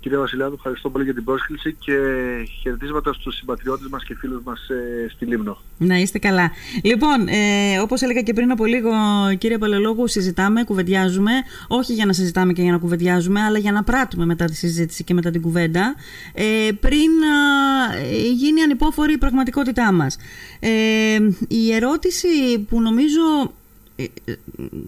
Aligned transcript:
Κύριε 0.00 0.18
Βασιλιάδου, 0.18 0.54
ευχαριστώ 0.54 0.90
πολύ 0.90 1.04
για 1.04 1.14
την 1.14 1.24
πρόσκληση 1.24 1.76
και 1.78 1.94
χαιρετίσματα 2.62 3.12
στους 3.12 3.36
συμπατριώτες 3.36 3.88
μας 3.88 4.04
και 4.04 4.14
φίλους 4.14 4.42
μας 4.42 4.68
ε, 4.68 5.08
στη 5.08 5.24
Λίμνο. 5.24 5.58
Να 5.78 5.96
είστε 5.96 6.18
καλά. 6.18 6.50
Λοιπόν, 6.82 7.28
ε, 7.28 7.78
όπως 7.80 8.02
έλεγα 8.02 8.22
και 8.22 8.32
πριν 8.32 8.50
από 8.50 8.64
λίγο, 8.64 8.90
κύριε 9.38 9.58
Παλαιολόγου, 9.58 10.06
συζητάμε, 10.06 10.64
κουβεντιάζουμε, 10.64 11.32
όχι 11.68 11.92
για 11.92 12.06
να 12.06 12.12
συζητάμε 12.12 12.52
και 12.52 12.62
για 12.62 12.72
να 12.72 12.78
κουβεντιάζουμε, 12.78 13.40
αλλά 13.40 13.58
για 13.58 13.72
να 13.72 13.82
πράττουμε 13.82 14.24
μετά 14.24 14.44
τη 14.44 14.54
συζήτηση 14.54 15.04
και 15.04 15.14
μετά 15.14 15.30
την 15.30 15.40
κουβέντα, 15.40 15.94
ε, 16.34 16.68
πριν 16.80 17.10
ε, 18.02 18.28
γίνει 18.32 18.62
ανυπόφορη 18.62 19.12
η 19.12 19.18
πραγματικότητά 19.18 19.92
μας. 19.92 20.16
Ε, 20.60 20.70
η 21.48 21.72
ερώτηση 21.72 22.58
που 22.68 22.80
νομίζω 22.80 23.52
ε, 23.96 24.04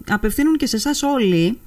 απευθύνουν 0.09 0.57
και 0.57 0.65
σε 0.65 0.75
εσάς 0.75 1.03
όλοι, 1.03 1.59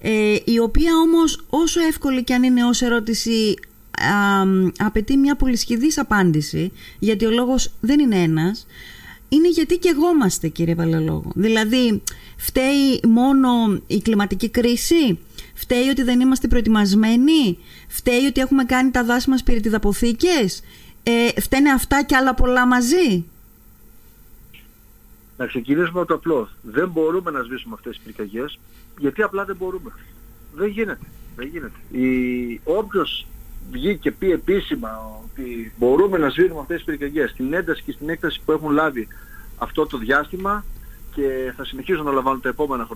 ε, 0.00 0.36
η 0.44 0.58
οποία 0.58 0.92
όμως 0.96 1.44
όσο 1.50 1.80
εύκολη 1.80 2.24
και 2.24 2.34
αν 2.34 2.42
είναι 2.42 2.64
ως 2.64 2.82
ερώτηση 2.82 3.54
α, 3.98 4.42
απαιτεί 4.78 5.16
μια 5.16 5.36
πολυσχηδής 5.36 5.98
απάντηση 5.98 6.72
γιατί 6.98 7.24
ο 7.24 7.30
λόγος 7.30 7.72
δεν 7.80 8.00
είναι 8.00 8.22
ένας 8.22 8.66
είναι 9.28 9.48
γιατί 9.48 9.76
και 9.78 9.88
εγώ 9.88 10.10
είμαστε 10.14 10.48
κύριε 10.48 10.74
Παλαιολόγο 10.74 11.32
δηλαδή 11.34 12.02
φταίει 12.36 13.00
μόνο 13.08 13.80
η 13.86 14.00
κλιματική 14.00 14.48
κρίση; 14.48 15.18
Φταίει 15.54 15.88
ότι 15.88 16.02
δεν 16.02 16.20
είμαστε 16.20 16.48
προετοιμασμένοι; 16.48 17.58
Φταίει 17.88 18.26
ότι 18.26 18.40
έχουμε 18.40 18.64
κάνει 18.64 18.90
τα 18.90 19.04
δάση 19.04 19.30
μας 19.30 19.42
πυρητιδαποθήκες 19.42 20.62
ε, 21.02 21.40
φταίνε 21.40 21.70
αυτά 21.70 22.02
και 22.02 22.16
άλλα 22.16 22.34
πολλά 22.34 22.66
μαζί; 22.66 23.24
Να 25.38 25.46
ξεκινήσουμε 25.46 26.00
από 26.00 26.08
το 26.08 26.14
απλό. 26.14 26.48
Δεν 26.62 26.88
μπορούμε 26.88 27.30
να 27.30 27.42
σβήσουμε 27.42 27.74
αυτές 27.74 27.96
τις 27.96 28.04
πυρκαγιές 28.04 28.58
γιατί 28.98 29.22
απλά 29.22 29.44
δεν 29.44 29.56
μπορούμε. 29.56 29.90
Δεν 30.54 30.68
γίνεται. 30.68 31.06
Δεν 31.36 31.46
γίνεται. 31.46 31.78
Η... 31.90 32.60
Όποιος 32.64 33.26
βγει 33.70 33.96
και 33.96 34.10
πει 34.12 34.32
επίσημα 34.32 34.90
ότι 35.24 35.72
μπορούμε 35.78 36.18
να 36.18 36.28
σβήνουμε 36.28 36.60
αυτές 36.60 36.76
τις 36.76 36.84
πυρκαγιές 36.84 37.30
στην 37.30 37.52
ένταση 37.52 37.82
και 37.82 37.92
στην 37.92 38.08
έκταση 38.08 38.40
που 38.44 38.52
έχουν 38.52 38.70
λάβει 38.70 39.08
αυτό 39.58 39.86
το 39.86 39.98
διάστημα 39.98 40.64
και 41.14 41.52
θα 41.56 41.64
συνεχίσουν 41.64 42.04
να 42.04 42.12
λαμβάνουν 42.12 42.40
τα 42.40 42.48
επόμενα 42.48 42.88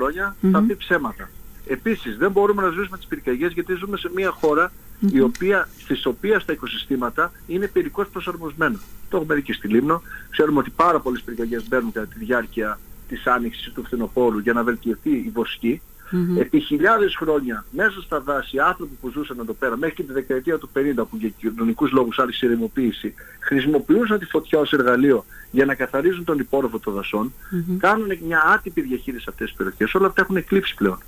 θα 0.53 0.63
πει 0.67 0.77
ψέματα. 0.77 1.31
Επίσης 1.67 2.17
δεν 2.17 2.31
μπορούμε 2.31 2.63
να 2.63 2.71
σβήσουμε 2.71 2.97
τις 2.97 3.07
πυρκαγιές 3.07 3.53
γιατί 3.53 3.75
ζούμε 3.75 3.97
σε 3.97 4.11
μια 4.15 4.31
χώρα 4.31 4.73
η 5.11 5.21
οποία, 5.21 5.69
στις 5.79 6.07
οποίες 6.07 6.45
τα 6.45 6.53
οικοσυστήματα 6.53 7.33
είναι 7.47 7.67
περικώς 7.67 8.09
προσαρμοσμένα. 8.09 8.79
Το 9.09 9.17
έχουμε 9.17 9.35
δει 9.35 9.43
και 9.43 9.53
στη 9.53 9.69
Λίμνο. 9.69 10.03
Ξέρουμε 10.31 10.59
ότι 10.59 10.71
πάρα 10.71 11.01
πολλές 11.01 11.23
πυρκαγιές 11.23 11.69
μπαίνουν 11.69 11.93
κατά 11.93 12.07
τη 12.07 12.25
διάρκεια 12.25 12.79
της 13.09 13.27
άνοιξης 13.27 13.73
του 13.73 13.85
φθινοπόρου 13.85 14.39
για 14.39 14.53
να 14.53 14.63
βελτιωθεί 14.63 15.11
η 15.11 15.31
βοσκή. 15.35 15.81
Mm-hmm. 16.13 16.41
Επί 16.41 16.61
χιλιάδες 16.61 17.17
χρόνια 17.17 17.65
μέσα 17.71 18.01
στα 18.01 18.21
δάση 18.21 18.59
άνθρωποι 18.59 18.99
που 19.01 19.11
ζούσαν 19.11 19.39
εδώ 19.39 19.53
πέρα 19.53 19.77
μέχρι 19.77 19.95
και 19.95 20.03
τη 20.03 20.13
δεκαετία 20.13 20.59
του 20.59 20.71
50 20.75 20.81
που 21.11 21.17
για 21.17 21.29
κοινωνικούς 21.29 21.91
λόγους 21.91 22.19
άρχισε 22.19 22.47
η 22.47 22.49
ρημοποίηση 22.49 23.15
χρησιμοποιούσαν 23.41 24.19
τη 24.19 24.25
φωτιά 24.25 24.59
ως 24.59 24.73
εργαλείο 24.73 25.25
για 25.51 25.65
να 25.65 25.75
καθαρίζουν 25.75 26.25
τον 26.25 26.39
υπόρροφο 26.39 26.79
των 26.79 26.95
δασών 26.95 27.33
mm-hmm. 27.33 27.77
κάνουν 27.79 28.19
μια 28.27 28.43
άτυπη 28.55 28.81
διαχείριση 28.81 29.23
σε 29.23 29.31
αυτές 29.31 29.49
τις 29.49 29.57
περιοχές 29.57 29.95
όλα 29.95 30.07
αυτά 30.07 30.23
έχουν 30.23 30.37
εκλείψει 30.37 30.75
πλέον 30.75 30.99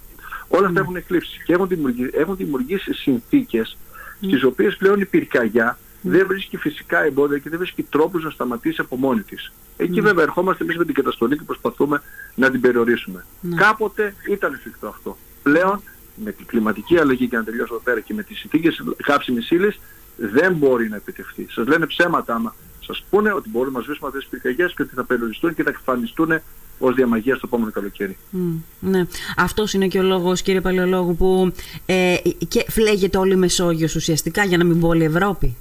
όλα 0.49 0.67
αυτά 0.67 0.81
mm-hmm. 0.81 0.83
έχουν 0.83 0.97
εκλείψει 0.97 1.43
και 1.45 1.53
έχουν 1.53 1.69
δημιουργήσει, 1.69 2.11
έχουν 2.15 2.37
δημιουργήσει 2.37 2.93
συνθήκες 2.93 3.77
στις 4.21 4.45
οποίες 4.45 4.77
πλέον 4.77 5.01
η 5.01 5.05
πυρκαγιά 5.05 5.79
δεν 6.01 6.27
βρίσκει 6.27 6.57
φυσικά 6.57 7.05
εμπόδια 7.05 7.39
και 7.39 7.51
δεν 7.51 7.59
βρίσκει 7.59 7.83
τρόπους 7.83 8.25
να 8.25 8.31
σταματήσει 8.31 8.81
από 8.81 8.97
μόνη 8.97 9.23
της. 9.23 9.53
Εκεί 9.77 10.01
βέβαια 10.01 10.23
ερχόμαστε 10.23 10.65
εμείς 10.65 10.77
με 10.77 10.85
την 10.85 10.95
καταστολή 10.95 11.39
και 11.39 11.45
προσπαθούμε 11.45 12.03
να 12.35 12.51
την 12.51 12.61
περιορίσουμε. 12.61 13.25
Κάποτε 13.57 14.15
ήταν 14.31 14.53
εφικτό 14.53 14.89
αυτό. 14.89 15.17
Πλέον 15.43 15.81
με 16.15 16.33
την 16.33 16.47
κλιματική 16.47 16.99
αλλαγή 16.99 17.29
και 17.29 17.37
να 17.37 17.45
τελειώσω 17.45 17.75
εδώ 17.75 17.83
πέρα 17.83 18.01
και 18.01 18.15
με 18.15 18.23
τις 18.23 18.39
συνθήκες 18.39 18.83
χάψιμης 19.05 19.51
ύλης 19.51 19.81
δεν 20.17 20.55
μπορεί 20.55 20.89
να 20.89 20.97
επιτευχθεί. 20.97 21.47
Σας 21.51 21.67
λένε 21.67 21.87
ψέματα 21.87 22.35
άμα 22.35 22.55
σας 22.81 23.05
πούνε 23.11 23.33
ότι 23.33 23.49
μπορούμε 23.49 23.79
να 23.79 23.85
σβήσουμε 23.85 24.07
αυτές 24.07 24.23
τις 24.23 24.31
πυρκαγιές 24.31 24.75
και 24.75 24.83
ότι 24.83 24.95
θα 24.95 25.05
περιοριστούν 25.05 25.55
και 25.55 25.63
θα 25.63 25.71
εκφανιστούν 25.71 26.41
ως 26.79 26.95
διαμαγείας 26.95 27.37
στο 27.37 27.47
επόμενο 27.47 27.71
καλοκαίρι. 27.71 28.17
Mm, 28.33 28.39
ναι. 28.81 29.07
Αυτός 29.37 29.73
είναι 29.73 29.89
και 29.89 29.99
ο 29.99 30.03
λόγος, 30.03 30.43
κύριε 30.43 30.61
Παλαιολόγου, 30.61 31.17
που 31.17 31.53
ε, 31.87 32.17
και 32.49 32.65
φλέγεται 32.69 33.19
όλη 33.19 33.33
η 33.33 33.37
Μεσόγειος 33.37 33.95
ουσιαστικά 33.95 34.45
για 34.45 34.59
να 34.59 34.65
μην 34.65 34.81
πω 34.81 34.89
όλη 34.89 35.03
η 35.03 35.07
Ευρώπη. 35.07 35.57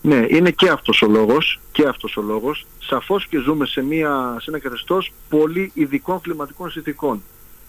Ναι, 0.00 0.26
είναι 0.28 0.50
και 0.50 0.68
αυτός 0.68 1.02
ο 1.02 1.06
λόγος, 1.06 1.60
και 1.72 1.86
αυτός 1.86 2.16
ο 2.16 2.22
λόγος. 2.22 2.66
Σαφώς 2.78 3.26
και 3.26 3.38
ζούμε 3.38 3.66
σε, 3.66 3.82
μια, 3.82 4.36
σε 4.40 4.50
ένα 4.50 4.58
καθεστώς 4.58 5.12
πολύ 5.28 5.70
ειδικών 5.74 6.20
κλιματικών 6.20 6.70
συνθηκών. 6.70 7.22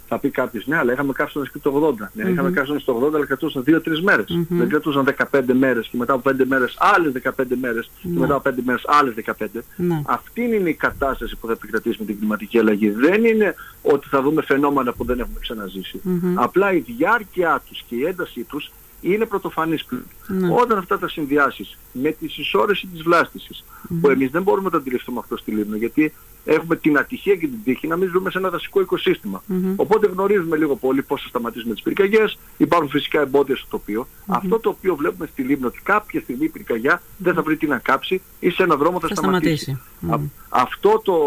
Θα 0.07 0.19
πει 0.19 0.29
κάποιος, 0.29 0.67
ναι, 0.67 0.77
αλλά 0.77 0.93
είχαμε 0.93 1.13
καύσωνα 1.13 1.47
και 1.53 1.59
το 1.59 1.95
80. 1.99 2.09
Ναι, 2.13 2.23
mm-hmm. 2.23 2.29
είχαμε 2.29 2.51
καύσωνα 2.51 2.79
στο 2.79 3.09
80, 3.11 3.13
αλλά 3.15 3.25
κρατούσαν 3.25 3.63
2-3 3.67 3.99
μέρες. 4.01 4.25
Mm-hmm. 4.29 4.45
Δεν 4.49 4.69
κρατούσαν 4.69 5.15
15 5.31 5.41
μέρες 5.53 5.87
και 5.87 5.97
μετά 5.97 6.13
από 6.13 6.29
5 6.29 6.33
μέρες 6.47 6.75
άλλες 6.79 7.13
15 7.23 7.29
μέρες 7.61 7.85
mm-hmm. 7.85 8.09
και 8.13 8.19
μετά 8.19 8.35
από 8.35 8.49
5 8.49 8.53
μέρες 8.63 8.83
άλλες 8.85 9.13
15. 9.25 9.31
Mm-hmm. 9.31 10.01
Αυτή 10.05 10.41
είναι 10.41 10.69
η 10.69 10.73
κατάσταση 10.73 11.35
που 11.35 11.47
θα 11.47 11.53
επικρατήσει 11.53 11.97
με 11.99 12.05
την 12.05 12.17
κλιματική 12.17 12.59
αλλαγή. 12.59 12.89
Δεν 12.89 13.25
είναι 13.25 13.55
ότι 13.81 14.07
θα 14.07 14.21
δούμε 14.21 14.41
φαινόμενα 14.41 14.93
που 14.93 15.05
δεν 15.05 15.19
έχουμε 15.19 15.39
ξαναζήσει. 15.39 16.01
Mm-hmm. 16.05 16.33
Απλά 16.35 16.73
η 16.73 16.79
διάρκεια 16.79 17.61
τους 17.67 17.83
και 17.87 17.95
η 17.95 18.05
έντασή 18.05 18.43
τους 18.43 18.71
είναι 19.01 19.25
πρωτοφανής 19.25 19.85
πλέον. 19.85 20.05
Ναι. 20.27 20.61
Όταν 20.61 20.77
αυτά 20.77 20.99
τα 20.99 21.07
συνδυάσεις 21.07 21.77
με 21.91 22.11
τη 22.11 22.27
συσσόρεση 22.27 22.87
της 22.87 23.01
βλάστησης, 23.01 23.63
mm-hmm. 23.63 23.97
που 24.01 24.09
εμείς 24.09 24.31
δεν 24.31 24.41
μπορούμε 24.41 24.65
να 24.65 24.71
το 24.71 24.77
αντιληφθούμε 24.77 25.19
αυτό 25.19 25.37
στη 25.37 25.51
Λίμνο, 25.51 25.75
γιατί 25.75 26.13
έχουμε 26.45 26.75
την 26.75 26.97
ατυχία 26.97 27.35
και 27.35 27.47
την 27.47 27.63
τύχη 27.63 27.87
να 27.87 27.95
μην 27.95 28.09
ζούμε 28.09 28.31
σε 28.31 28.37
ένα 28.37 28.49
δασικό 28.49 28.81
οικοσύστημα. 28.81 29.43
Mm-hmm. 29.49 29.73
Οπότε 29.75 30.07
γνωρίζουμε 30.07 30.57
λίγο 30.57 30.75
πολύ 30.75 31.01
πώς 31.01 31.21
θα 31.21 31.27
σταματήσουμε 31.27 31.73
τις 31.73 31.83
πυρκαγιές, 31.83 32.37
υπάρχουν 32.57 32.89
φυσικά 32.89 33.21
εμπόδια 33.21 33.55
στο 33.55 33.67
τοπίο. 33.69 34.07
Mm-hmm. 34.07 34.35
Αυτό 34.37 34.59
το 34.59 34.69
οποίο 34.69 34.95
βλέπουμε 34.95 35.29
στη 35.31 35.41
Λίμνο, 35.41 35.67
ότι 35.67 35.79
κάποια 35.83 36.21
στιγμή 36.21 36.45
η 36.45 36.49
πυρκαγιά 36.49 37.01
δεν 37.17 37.33
θα 37.33 37.41
βρει 37.41 37.57
τι 37.57 37.67
να 37.67 37.77
κάψει 37.77 38.21
ή 38.39 38.49
σε 38.49 38.63
ένα 38.63 38.75
δρόμο 38.75 38.99
θα, 38.99 39.07
θα 39.07 39.15
σταματήσει. 39.15 39.81
Α, 40.09 40.19
αυτό 40.49 41.01
το, 41.03 41.17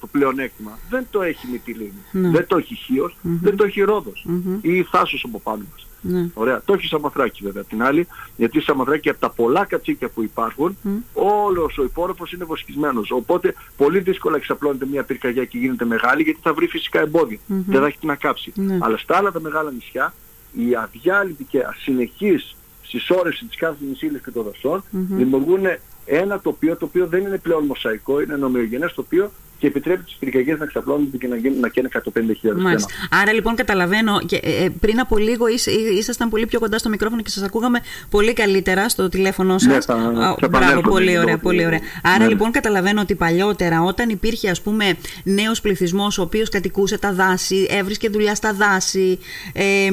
το 0.00 0.06
πλεονέκτημα 0.06 0.78
δεν 0.90 1.06
το 1.10 1.22
έχει 1.22 1.46
με 1.46 1.58
τη 1.58 1.72
Λίμνο. 1.72 2.00
Ναι. 2.12 2.30
Δεν 2.30 2.46
το 2.46 2.56
έχει 2.56 2.74
Χίος, 2.74 3.16
δεν 3.22 3.56
το 3.56 3.64
έχει 3.64 3.80
Ρόδος 3.80 4.26
ή 4.60 4.82
Θάσος 4.82 5.24
από 5.24 5.40
πάνω 5.40 5.62
μας. 5.70 5.86
Ναι. 6.02 6.28
Ωραία. 6.34 6.62
Το 6.64 6.72
έχει 6.72 6.86
Σαμαθράκι 6.86 7.42
βέβαια 7.44 7.64
την 7.64 7.82
άλλη, 7.82 8.06
γιατί 8.36 8.60
Σαμαθράκι 8.60 9.08
από 9.08 9.20
τα 9.20 9.30
πολλά 9.30 9.64
κατσίκια 9.64 10.08
που 10.08 10.22
υπάρχουν, 10.22 10.76
mm. 10.84 10.88
όλος 11.12 11.78
ο 11.78 11.82
υπόρροφος 11.82 12.32
είναι 12.32 12.44
βοσκισμένος. 12.44 13.10
Οπότε 13.10 13.54
πολύ 13.76 13.98
δύσκολα 13.98 14.36
εξαπλώνεται 14.36 14.86
μια 14.86 15.02
πυρκαγιά 15.02 15.44
και 15.44 15.58
γίνεται 15.58 15.84
μεγάλη, 15.84 16.22
γιατί 16.22 16.38
θα 16.42 16.52
βρει 16.52 16.66
φυσικά 16.66 17.00
εμπόδια. 17.00 17.38
Mm-hmm. 17.38 17.64
Δεν 17.66 17.80
θα 17.80 17.86
έχει 17.86 17.98
τι 17.98 18.06
να 18.06 18.14
κάψει. 18.14 18.52
Ναι. 18.54 18.78
Αλλά 18.80 18.96
στα 18.96 19.16
άλλα 19.16 19.32
τα 19.32 19.40
μεγάλα 19.40 19.70
νησιά, 19.70 20.14
η 20.52 20.74
αδιάλειπτη 20.74 21.44
και 21.44 21.64
ασυνεχής 21.64 22.56
συσσόρευση 22.82 23.44
της 23.44 23.56
κάθε 23.56 23.76
ύλης 24.00 24.22
και 24.22 24.30
των 24.30 24.44
δασών 24.44 24.80
mm-hmm. 24.80 25.16
δημιουργούν 25.16 25.66
ένα 26.04 26.40
τοπίο 26.40 26.76
το 26.76 26.84
οποίο 26.84 27.06
δεν 27.06 27.20
είναι 27.20 27.38
πλέον 27.38 27.64
μοσαϊκό, 27.64 28.20
είναι 28.20 28.34
ένα 28.34 28.46
ομοιογενές 28.46 28.92
τοπίο 28.92 29.30
και 29.62 29.68
επιτρέπει 29.68 30.02
τις 30.02 30.16
πυρκαγιές 30.18 30.58
να 30.58 30.66
ξαπλώνονται 30.66 31.16
και 31.16 31.26
να, 31.26 31.36
γίνουν, 31.36 31.60
να 31.60 31.68
καίνε 31.68 31.88
150.000 31.92 32.52
Μάλιστα. 32.56 32.92
Άρα 33.10 33.32
λοιπόν 33.32 33.54
καταλαβαίνω, 33.54 34.20
και, 34.26 34.36
ε, 34.36 34.64
ε 34.64 34.68
πριν 34.80 35.00
από 35.00 35.18
λίγο 35.18 35.48
ήσ, 35.48 35.66
ήσασταν 35.98 36.28
πολύ 36.28 36.46
πιο 36.46 36.58
κοντά 36.58 36.78
στο 36.78 36.88
μικρόφωνο 36.88 37.22
και 37.22 37.30
σας 37.30 37.42
ακούγαμε 37.42 37.80
πολύ 38.10 38.32
καλύτερα 38.32 38.88
στο 38.88 39.08
τηλέφωνο 39.08 39.58
σας. 39.58 39.72
Ναι, 39.72 39.80
θα, 39.80 40.36
θα 40.40 40.48
Μπράβο, 40.48 40.80
πολύ 40.80 41.18
ωραία, 41.18 41.38
πολύ 41.38 41.66
ωραία. 41.66 41.80
Άρα 42.02 42.24
ναι. 42.24 42.28
λοιπόν 42.28 42.50
καταλαβαίνω 42.50 43.00
ότι 43.00 43.14
παλιότερα 43.14 43.82
όταν 43.82 44.08
υπήρχε 44.08 44.50
ας 44.50 44.60
πούμε 44.60 44.96
νέος 45.24 45.60
πληθυσμός 45.60 46.18
ο 46.18 46.22
οποίος 46.22 46.48
κατοικούσε 46.48 46.98
τα 46.98 47.12
δάση, 47.12 47.66
έβρισκε 47.70 48.08
δουλειά 48.08 48.34
στα 48.34 48.52
δάση, 48.52 49.18
ε, 49.52 49.88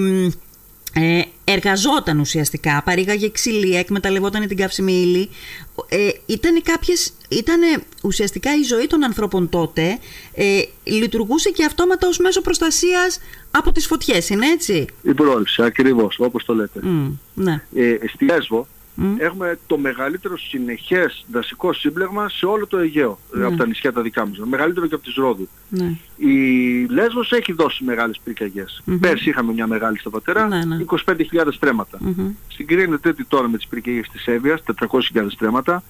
ε, 0.94 1.22
εργαζόταν 1.44 2.20
ουσιαστικά, 2.20 2.82
παρήγαγε 2.86 3.30
ξυλία, 3.30 3.80
εκμεταλλευόταν 3.80 4.48
την 4.48 4.58
καύσιμη 4.58 4.94
ύλη. 4.94 5.30
Ε, 5.90 6.10
ήταν 6.26 6.62
κάποιες, 6.64 7.14
ήτανε 7.30 7.66
ουσιαστικά 8.04 8.56
η 8.56 8.64
ζωή 8.64 8.88
των 8.88 9.04
ανθρώπων 9.04 9.50
τότε 9.50 9.98
ε, 10.34 10.62
λειτουργούσε 10.84 11.50
και 11.50 11.66
αυτόματα 11.66 12.08
ως 12.08 12.18
μέσο 12.18 12.42
προστασίας 12.42 13.20
από 13.52 13.72
τις 13.72 13.88
φωτιές, 13.88 14.30
είναι 14.30 14.48
έτσι; 14.48 14.86
Η 15.02 15.14
πρόληψη, 15.14 15.64
ακριβώς, 15.64 16.20
όπως 16.20 16.46
το 16.46 16.54
λέτε. 16.54 16.80
Mm, 16.84 17.12
ναι. 17.34 17.64
ε, 17.76 17.98
στη 18.08 18.26
Λέσβο, 18.26 18.68
Έχουμε 19.18 19.60
το 19.68 19.78
μεγαλύτερο 19.78 20.38
συνεχές 20.38 21.26
δασικό 21.32 21.74
σύμπλεγμα 21.74 22.30
σε 22.30 22.46
όλο 22.46 22.68
το 22.68 22.78
Αιγαίο 22.78 23.20
mm. 23.36 23.42
από 23.42 23.56
τα 23.56 23.68
νησιά 23.68 23.94
τα 23.94 24.02
δικά 24.02 24.28
μας. 24.28 24.38
Μεγαλύτερο 24.38 24.88
και 24.88 24.96
από 24.96 25.04
τις 25.04 25.14
Ρόδου. 25.14 25.48
Ναι. 25.70 25.96
Η 26.18 26.86
Λέσβος 26.90 27.32
έχει 27.32 27.54
δώσει 27.54 27.84
μεγάλες 27.84 28.20
πυρκαγιες 28.24 28.84
mm-hmm. 28.88 28.98
Πέρσι 29.00 29.30
είχαμε 29.30 29.54
μια 29.54 29.68
μεγάλη 29.68 30.00
στα 30.00 30.10
πατέρα, 30.10 30.48
ναι, 30.48 30.66
ναι. 30.66 30.84
25.000 31.06 31.48
στρέμματα. 31.52 31.98
Mm-hmm. 32.06 32.32
Συγκρίνεται 32.48 33.16
τώρα 33.28 33.48
με 33.48 33.58
τις 33.58 33.68
πυρκαγιές 33.68 34.10
της 34.10 34.28
Εύβοιας, 34.28 34.64
400.000 35.14 35.26
στρέμματα. 35.30 35.84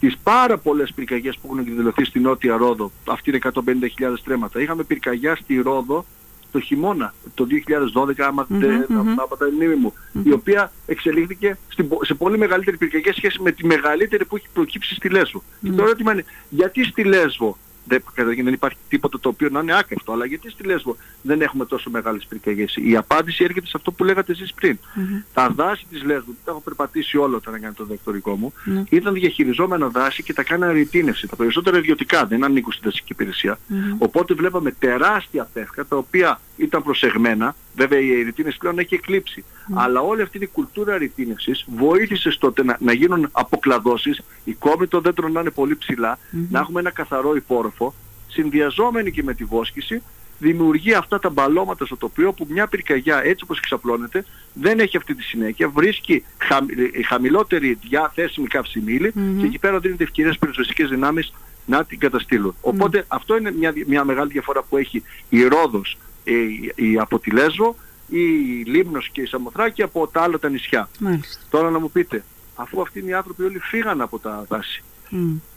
Τις 0.00 0.16
πάρα 0.22 0.58
πολλές 0.58 0.92
πυρκαγιές 0.94 1.36
που 1.36 1.40
έχουν 1.44 1.58
εκδηλωθεί 1.58 2.04
στην 2.04 2.22
Νότια 2.22 2.56
Ρόδο, 2.56 2.92
αυτή 3.08 3.30
είναι 3.30 3.38
150.000 3.42 4.14
στρέμματα. 4.16 4.60
Είχαμε 4.60 4.82
πυρκαγιά 4.82 5.36
στη 5.36 5.60
Ρόδο 5.60 6.04
το 6.50 6.60
χειμώνα, 6.60 7.14
το 7.34 7.46
2012, 7.94 8.20
άμα 8.20 8.42
mm-hmm, 8.42 8.46
δεν 8.48 8.86
mm-hmm. 8.88 9.52
η 9.52 9.54
μνήμη 9.54 9.74
μου, 9.74 9.92
mm-hmm. 9.92 10.26
η 10.26 10.32
οποία 10.32 10.72
εξελίχθηκε 10.86 11.58
σε 12.00 12.14
πολύ 12.14 12.38
μεγαλύτερη 12.38 12.76
πυρκαγιά 12.76 13.12
σχέση 13.12 13.42
με 13.42 13.52
τη 13.52 13.66
μεγαλύτερη 13.66 14.24
που 14.24 14.36
έχει 14.36 14.46
προκύψει 14.52 14.94
στη 14.94 15.08
Λέσβο. 15.08 15.42
Και 15.62 15.70
το 15.70 15.82
ερώτημα 15.82 16.12
είναι, 16.12 16.24
γιατί 16.48 16.84
στη 16.84 17.04
Λέσβο 17.04 17.58
δεν, 17.84 18.02
δεν 18.16 18.52
υπάρχει 18.52 18.78
τίποτα 18.88 19.20
το 19.20 19.28
οποίο 19.28 19.48
να 19.48 19.60
είναι 19.60 19.78
άκαυτο. 19.78 20.12
Αλλά 20.12 20.24
γιατί 20.24 20.50
στη 20.50 20.62
Λέσβο 20.62 20.96
δεν 21.22 21.40
έχουμε 21.40 21.64
τόσο 21.64 21.90
μεγάλες 21.90 22.26
πυρκαγιές. 22.28 22.76
Η 22.76 22.96
απάντηση 22.96 23.44
έρχεται 23.44 23.66
σε 23.66 23.72
αυτό 23.76 23.92
που 23.92 24.04
λέγατε 24.04 24.32
εσείς 24.32 24.54
πριν. 24.54 24.78
Mm-hmm. 24.78 25.22
Τα 25.34 25.50
δάση 25.50 25.86
της 25.90 26.02
Λέσβου, 26.02 26.36
τα 26.44 26.50
έχω 26.50 26.60
περπατήσει 26.60 27.16
όλα 27.16 27.36
όταν 27.36 27.54
έκανε 27.54 27.72
το 27.76 27.84
δεκτορικό 27.84 28.36
μου, 28.36 28.52
mm-hmm. 28.52 28.84
ήταν 28.88 29.14
διαχειριζόμενα 29.14 29.88
δάση 29.88 30.22
και 30.22 30.32
τα 30.32 30.42
κάνανε 30.42 30.72
ρητίνευση. 30.72 31.28
Τα 31.28 31.36
περισσότερα 31.36 31.78
ιδιωτικά 31.78 32.26
δεν 32.26 32.44
ανήκουν 32.44 32.72
στην 32.72 32.84
δασική 32.84 33.12
υπηρεσία. 33.12 33.54
Mm-hmm. 33.54 33.96
Οπότε 33.98 34.34
βλέπαμε 34.34 34.70
τεράστια 34.70 35.48
πεύκα 35.52 35.84
τα 35.84 35.96
οποία 35.96 36.40
ήταν 36.56 36.82
προσεγμένα. 36.82 37.54
Βέβαια 37.76 38.00
η 38.00 38.22
ρητίνευση 38.22 38.58
πλέον 38.58 38.78
έχει 38.78 38.94
εκλείψει. 38.94 39.44
Αλλά 39.74 40.00
όλη 40.00 40.22
αυτή 40.22 40.38
η 40.38 40.46
κουλτούρα 40.46 40.98
ρητίνευσης 40.98 41.64
βοήθησε 41.76 42.30
στο 42.30 42.52
να, 42.64 42.76
να 42.80 42.92
γίνουν 42.92 43.28
αποκλαδώσεις, 43.32 44.22
η 44.44 44.52
κόμη 44.52 44.86
των 44.86 45.02
δέντρων 45.02 45.32
να 45.32 45.40
είναι 45.40 45.50
πολύ 45.50 45.76
ψηλά, 45.76 46.18
να 46.50 46.58
έχουμε 46.58 46.80
ένα 46.80 46.90
καθαρό 46.90 47.34
υπόρροφο, 47.34 47.94
συνδυαζόμενοι 48.28 49.10
και 49.10 49.22
με 49.22 49.34
τη 49.34 49.44
βόσκηση, 49.44 50.02
δημιουργεί 50.40 50.94
αυτά 50.94 51.18
τα 51.18 51.30
μπαλώματα 51.30 51.84
στο 51.86 51.96
τοπίο 51.96 52.32
που 52.32 52.46
μια 52.48 52.66
πυρκαγιά 52.66 53.20
έτσι 53.24 53.44
όπως 53.44 53.58
εξαπλώνεται 53.58 54.24
δεν 54.52 54.78
έχει 54.78 54.96
αυτή 54.96 55.14
τη 55.14 55.22
συνέχεια, 55.22 55.68
βρίσκει 55.68 56.24
χαμ, 56.38 56.66
χαμηλότερη 57.06 57.78
διαθέσιμη 57.88 58.46
καυσιμήλη 58.46 59.12
mm-hmm. 59.16 59.40
και 59.40 59.46
εκεί 59.46 59.58
πέρα 59.58 59.78
δίνεται 59.78 60.02
ευκαιρίες 60.02 60.38
πυροσβεστικές 60.38 60.88
δυνάμεις 60.88 61.32
να 61.66 61.84
την 61.84 61.98
καταστήλουν. 61.98 62.54
Οπότε 62.60 63.04
αυτό 63.08 63.36
είναι 63.36 63.52
μια, 63.52 63.72
μια 63.86 64.04
μεγάλη 64.04 64.30
διαφορά 64.30 64.62
που 64.62 64.76
έχει 64.76 65.02
η 65.28 65.42
Ρόδος 65.42 65.96
η, 66.34 66.72
η, 66.74 66.98
από 66.98 67.18
τη 67.18 67.30
Λέσβο 67.30 67.76
ή 68.08 68.20
η 68.20 68.64
Λίμνος 68.66 69.08
και 69.12 69.20
η 69.20 69.26
Σαμοθράκη 69.26 69.82
από 69.82 70.06
τα 70.06 70.22
άλλα 70.22 70.38
τα 70.38 70.48
νησιά. 70.48 70.88
Μάλιστα. 70.98 71.42
Τώρα 71.50 71.70
να 71.70 71.78
μου 71.78 71.90
πείτε, 71.90 72.24
αφού 72.54 72.80
αυτοί 72.80 73.04
οι 73.06 73.12
άνθρωποι 73.12 73.42
όλοι 73.42 73.58
φύγαν 73.58 74.00
από 74.00 74.18
τα 74.18 74.44
δάση, 74.48 74.82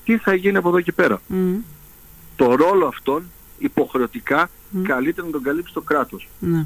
τι 0.03 0.17
θα 0.17 0.33
γίνει 0.33 0.57
από 0.57 0.69
εδώ 0.69 0.81
και 0.81 0.91
πέρα; 0.91 1.21
Το 2.35 2.55
ρόλο 2.55 2.85
αυτόν 2.87 3.31
υποχρεωτικά 3.57 4.49
καλύτερα 4.83 5.25
να 5.25 5.33
τον 5.33 5.43
καλύψει 5.43 5.73
το 5.73 5.81
κράτος. 5.81 6.29
Ναι 6.39 6.65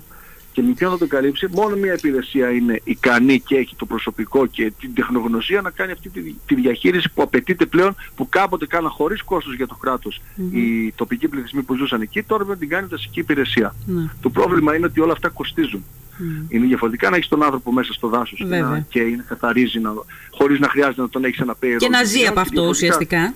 και 0.57 0.63
με 0.63 0.73
ποιον 0.73 0.91
θα 0.91 0.97
τον 0.97 1.07
καλύψει, 1.07 1.47
μόνο 1.51 1.75
μια 1.75 1.93
υπηρεσία 1.93 2.49
είναι 2.49 2.81
ικανή 2.83 3.39
και 3.39 3.55
έχει 3.55 3.75
το 3.75 3.85
προσωπικό 3.85 4.45
και 4.45 4.73
την 4.79 4.93
τεχνογνωσία 4.93 5.61
να 5.61 5.69
κάνει 5.69 5.91
αυτή 5.91 6.09
τη, 6.09 6.35
τη 6.45 6.55
διαχείριση 6.55 7.09
που 7.13 7.21
απαιτείται 7.21 7.65
πλέον, 7.65 7.95
που 8.15 8.29
κάποτε 8.29 8.65
κάναν 8.65 8.91
χωρίς 8.91 9.23
κόστος 9.23 9.55
για 9.55 9.67
το 9.67 9.75
κράτος 9.75 10.21
mm-hmm. 10.21 10.53
οι 10.53 10.91
τοπικοί 10.91 11.27
πληθυσμοί 11.27 11.61
που 11.61 11.75
ζούσαν 11.75 12.01
εκεί, 12.01 12.23
τώρα 12.23 12.43
πρέπει 12.43 12.59
να 12.59 12.67
την 12.67 12.69
κάνει 12.69 12.87
δασική 12.87 13.19
υπηρεσία. 13.19 13.75
Mm-hmm. 13.75 14.09
Το 14.21 14.29
πρόβλημα 14.29 14.75
είναι 14.75 14.85
ότι 14.85 14.99
όλα 14.99 15.11
αυτά 15.11 15.29
κοστίζουν. 15.29 15.83
Mm. 16.19 16.45
Είναι 16.47 16.65
διαφορετικά 16.65 17.09
να 17.09 17.15
έχεις 17.15 17.27
τον 17.27 17.43
άνθρωπο 17.43 17.71
μέσα 17.71 17.93
στο 17.93 18.07
δάσος 18.07 18.37
και, 18.37 18.45
να, 18.45 18.85
και 18.89 19.01
να 19.01 19.23
καθαρίζει 19.23 19.79
να, 19.79 19.93
χωρίς 20.31 20.59
να 20.59 20.69
χρειάζεται 20.69 21.01
να 21.01 21.09
τον 21.09 21.23
έχεις 21.23 21.39
ένα 21.39 21.55
πέρο. 21.55 21.77
Και 21.77 21.89
να 21.89 22.03
ζει 22.03 22.25
από 22.25 22.39
αυτό 22.39 22.67
ουσιαστικά 22.67 23.33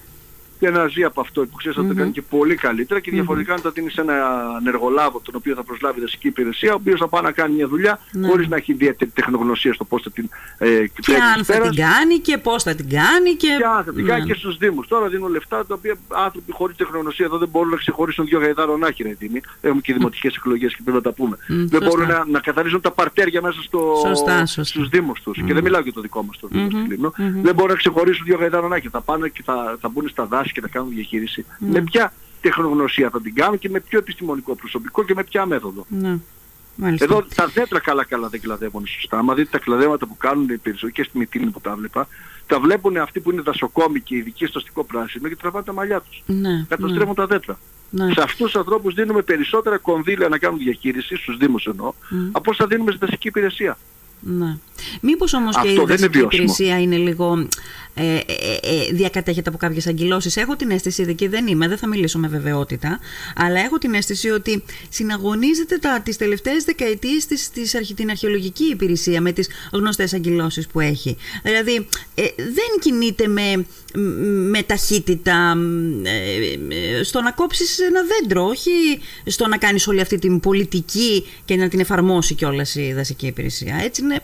και 0.61 0.69
να 0.69 0.87
ζει 0.87 1.03
από 1.03 1.21
αυτό 1.21 1.41
που 1.41 1.55
ξέρεις 1.55 1.77
mm-hmm. 1.77 1.81
θα 1.81 1.87
το 1.87 1.95
κάνει 1.95 2.11
και 2.11 2.21
πολύ 2.21 2.55
καλύτερα 2.55 2.99
και 2.99 3.11
διαφορετικά 3.11 3.53
να 3.53 3.61
το 3.61 3.71
δίνεις 3.71 3.93
σε 3.93 4.01
ένα 4.01 4.15
ενεργολάβο 4.59 5.21
τον 5.23 5.35
οποίο 5.35 5.55
θα 5.55 5.63
προσλάβει 5.63 5.99
η 5.99 6.01
δασική 6.01 6.27
υπηρεσία 6.27 6.71
ο 6.71 6.75
οποίος 6.75 6.99
θα 6.99 7.07
πάει 7.07 7.21
να 7.21 7.31
κάνει 7.31 7.53
μια 7.55 7.67
δουλειά 7.67 7.99
mm-hmm. 7.99 8.27
χωρίς 8.27 8.47
να 8.47 8.55
έχει 8.55 8.71
ιδιαίτερη 8.71 9.11
τεχνογνωσία 9.11 9.73
στο 9.73 9.83
πώς 9.83 10.01
θα 10.01 10.11
την 10.11 10.29
ε, 10.57 10.87
και 10.87 11.15
αν 11.15 11.43
θα 11.43 11.59
την 11.59 11.75
κάνει 11.75 12.19
και 12.19 12.37
πώς 12.37 12.63
θα 12.63 12.75
την 12.75 12.89
κάνει 12.89 13.35
και, 13.37 13.47
και 13.57 13.65
αν 13.77 13.83
θα 13.83 13.93
την 13.93 14.05
κάνει 14.05 14.25
και 14.25 14.33
στους 14.33 14.57
Δήμους. 14.57 14.87
Τώρα 14.87 15.07
δίνουν 15.07 15.31
λεφτά 15.31 15.65
τα 15.65 15.73
οποία 15.73 15.95
άνθρωποι 16.07 16.51
χωρίς 16.51 16.75
τεχνογνωσία 16.75 17.25
εδώ 17.25 17.37
δεν 17.37 17.49
μπορούν 17.49 17.69
να 17.69 17.77
ξεχωρίσουν 17.77 18.25
δύο 18.25 18.39
γαϊδάρων 18.39 18.79
είναι 18.95 19.09
έτοιμοι. 19.09 19.41
Έχουμε 19.61 19.81
και 19.81 19.93
δημοτικές 19.93 20.35
εκλογές 20.35 20.75
και 20.75 20.81
πρέπει 20.83 20.97
να 20.97 21.03
τα 21.03 21.11
πούμε. 21.11 21.37
Mm, 21.37 21.53
δεν 21.69 21.83
μπορούν 21.83 22.07
να, 22.07 22.25
να 22.27 22.39
καθαρίζουν 22.39 22.81
τα 22.81 22.91
παρτέρια 22.91 23.41
μέσα 23.41 23.61
στο, 23.61 23.93
σωστά, 24.05 24.45
σωστά. 24.45 24.63
στους 24.63 24.89
Δήμους 24.89 25.21
τους. 25.21 25.39
Mm. 25.41 25.45
Και 25.45 25.53
δεν 25.53 25.63
μιλάω 25.63 25.81
για 25.81 25.93
το 25.93 26.01
δικό 26.01 26.23
μας 26.23 26.39
το 26.39 26.47
Δήμο 26.47 26.67
mm-hmm. 26.67 27.41
Δεν 27.41 27.55
μπορούν 27.55 27.71
να 27.71 27.77
ξεχωρίσουν 27.77 28.25
δύο 28.25 28.37
γαϊδάρων 28.37 28.71
Θα 28.91 29.01
πάνε 29.01 29.27
και 29.27 29.41
θα, 29.45 29.77
θα 29.81 29.89
μπουν 29.89 30.09
στα 30.09 30.25
δάση 30.25 30.50
και 30.51 30.61
θα 30.61 30.67
κάνουν 30.67 30.89
διαχείριση. 30.89 31.45
Ναι. 31.59 31.69
Με 31.69 31.81
ποια 31.81 32.13
τεχνογνωσία 32.41 33.09
θα 33.09 33.21
την 33.21 33.33
κάνουν 33.35 33.59
και 33.59 33.69
με 33.69 33.79
ποιο 33.79 33.99
επιστημονικό 33.99 34.55
προσωπικό 34.55 35.03
και 35.03 35.13
με 35.13 35.23
ποια 35.23 35.45
μέθοδο. 35.45 35.85
Ναι. 35.89 36.19
Εδώ 36.97 37.25
τα 37.35 37.47
δέντρα 37.47 37.79
καλά 37.79 38.05
καλά 38.05 38.27
δεν 38.27 38.41
κλαδεύουν 38.41 38.87
σωστά. 38.87 39.17
Άμα 39.17 39.33
δείτε 39.33 39.49
τα 39.51 39.59
κλαδέματα 39.59 40.05
που 40.05 40.17
κάνουν 40.17 40.43
οι 40.43 40.57
περισσότεροι 40.57 40.91
και 40.91 41.03
στη 41.03 41.17
Μητήλη 41.17 41.49
που 41.49 41.61
τα 41.61 41.75
βλέπα, 41.75 42.07
τα 42.47 42.59
βλέπουν 42.59 42.97
αυτοί 42.97 43.19
που 43.19 43.31
είναι 43.31 43.41
δασοκόμοι 43.41 44.01
και 44.01 44.15
ειδικοί 44.15 44.45
στο 44.45 44.59
αστικό 44.59 44.83
πράσινο 44.83 45.27
και 45.27 45.35
τραβάνε 45.35 45.65
τα 45.65 45.73
μαλλιά 45.73 46.01
τους. 46.01 46.23
Ναι, 46.25 46.65
Καταστρέφουν 46.67 47.07
ναι. 47.07 47.13
τα 47.13 47.25
δέντρα. 47.25 47.59
Ναι. 47.89 48.13
Σε 48.13 48.21
αυτούς 48.21 48.45
τους 48.45 48.55
ανθρώπους 48.55 48.93
δίνουμε 48.93 49.21
περισσότερα 49.21 49.77
κονδύλια 49.77 50.27
να 50.27 50.37
κάνουν 50.37 50.59
διαχείριση, 50.59 51.15
στους 51.15 51.37
Δήμους 51.37 51.65
εννοώ, 51.65 51.89
mm. 51.89 52.29
από 52.31 52.51
όσα 52.51 52.67
δίνουμε 52.67 52.91
στη 52.91 53.05
δασική 53.05 53.27
υπηρεσία. 53.27 53.77
Ναι. 54.21 54.57
Μήπως 55.01 55.33
όμως 55.33 55.57
και 55.61 55.71
η 55.71 55.83
δασική 55.87 56.19
υπηρεσία 56.19 56.81
είναι 56.81 56.95
λίγο 56.95 57.47
ε, 57.93 58.15
ε, 58.15 58.19
ε, 58.61 58.91
διακατέχεται 58.91 59.49
από 59.49 59.57
κάποιες 59.57 59.87
αγκυλώσεις. 59.87 60.37
Έχω 60.37 60.55
την 60.55 60.71
αίσθηση, 60.71 61.05
εκεί 61.07 61.27
δεν 61.27 61.47
είμαι, 61.47 61.67
δεν 61.67 61.77
θα 61.77 61.87
μιλήσω 61.87 62.19
με 62.19 62.27
βεβαιότητα, 62.27 62.99
αλλά 63.35 63.59
έχω 63.59 63.77
την 63.77 63.93
αίσθηση 63.93 64.29
ότι 64.29 64.63
συναγωνίζεται 64.89 65.77
τα, 65.77 66.01
τις 66.03 66.17
τελευταίες 66.17 66.63
δεκαετίες 66.63 67.25
της, 67.25 67.49
της, 67.49 67.93
την 67.95 68.09
αρχαιολογική 68.09 68.63
υπηρεσία 68.63 69.21
με 69.21 69.31
τις 69.31 69.49
γνωστές 69.71 70.13
αγκυλώσεις 70.13 70.67
που 70.67 70.79
έχει. 70.79 71.17
Δηλαδή 71.43 71.87
ε, 72.15 72.23
δεν 72.37 72.79
κινείται 72.79 73.27
με, 73.27 73.65
με 74.49 74.61
ταχύτητα 74.63 75.57
ε, 76.99 77.03
στο 77.03 77.21
να 77.21 77.31
κόψεις 77.31 77.79
ένα 77.79 78.01
δέντρο, 78.03 78.45
όχι 78.45 78.71
στο 79.25 79.47
να 79.47 79.57
κάνεις 79.57 79.87
όλη 79.87 80.01
αυτή 80.01 80.19
την 80.19 80.39
πολιτική 80.39 81.25
και 81.45 81.55
να 81.55 81.67
την 81.67 81.79
εφαρμόσει 81.79 82.35
κιόλας 82.35 82.75
η 82.75 82.93
δασική 82.93 83.27
υπηρεσία. 83.27 83.79
Έτσι 83.83 84.01
είναι, 84.01 84.19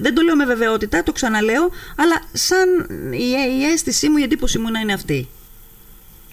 δεν 0.00 0.14
το 0.14 0.22
λέω 0.22 0.36
με 0.36 0.44
βεβαιότητα, 0.44 1.02
το 1.02 1.12
ξαναλέω, 1.12 1.70
αλλά 1.96 2.22
σαν 2.32 2.85
η, 3.10 3.30
η 3.58 3.64
αίσθησή 3.64 4.08
μου, 4.08 4.16
η 4.16 4.22
εντύπωση 4.22 4.58
μου 4.58 4.70
να 4.70 4.80
είναι 4.80 4.92
αυτή. 4.92 5.28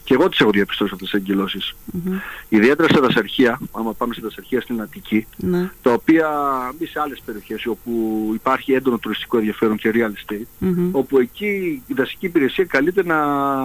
Και 0.03 0.13
εγώ 0.13 0.29
τις 0.29 0.39
έχω 0.39 0.49
διαπιστώσει 0.49 0.91
αυτές 0.93 1.09
τις 1.09 1.19
εγκυλώσεις. 1.19 1.75
Mm-hmm. 1.93 2.19
Ιδιαίτερα 2.49 2.93
σε 2.93 2.99
δασαρχεία, 2.99 3.59
άμα 3.71 3.93
πάμε 3.93 4.13
σε 4.13 4.21
δασαρχεία 4.23 4.61
στην 4.61 4.81
Αττική, 4.81 5.27
mm-hmm. 5.43 5.69
τα 5.81 5.91
οποία 5.93 6.29
μπει 6.77 6.85
σε 6.85 6.99
άλλες 6.99 7.21
περιοχές 7.25 7.65
όπου 7.65 7.91
υπάρχει 8.33 8.73
έντονο 8.73 8.97
τουριστικό 8.97 9.37
ενδιαφέρον 9.37 9.77
και 9.77 9.91
real 9.93 10.33
estate, 10.33 10.65
mm-hmm. 10.65 10.89
όπου 10.91 11.19
εκεί 11.19 11.81
η 11.87 11.93
δασική 11.93 12.25
υπηρεσία 12.25 12.65
καλείται 12.65 13.03
να 13.03 13.17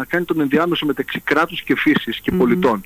κάνει 0.09 0.25
τον 0.25 0.41
ενδιάμεσο 0.41 0.87
μεταξύ 0.87 1.21
κράτους 1.21 1.63
και 1.63 1.77
φύσης 1.77 2.21
και 2.21 2.33
πολιτών. 2.33 2.81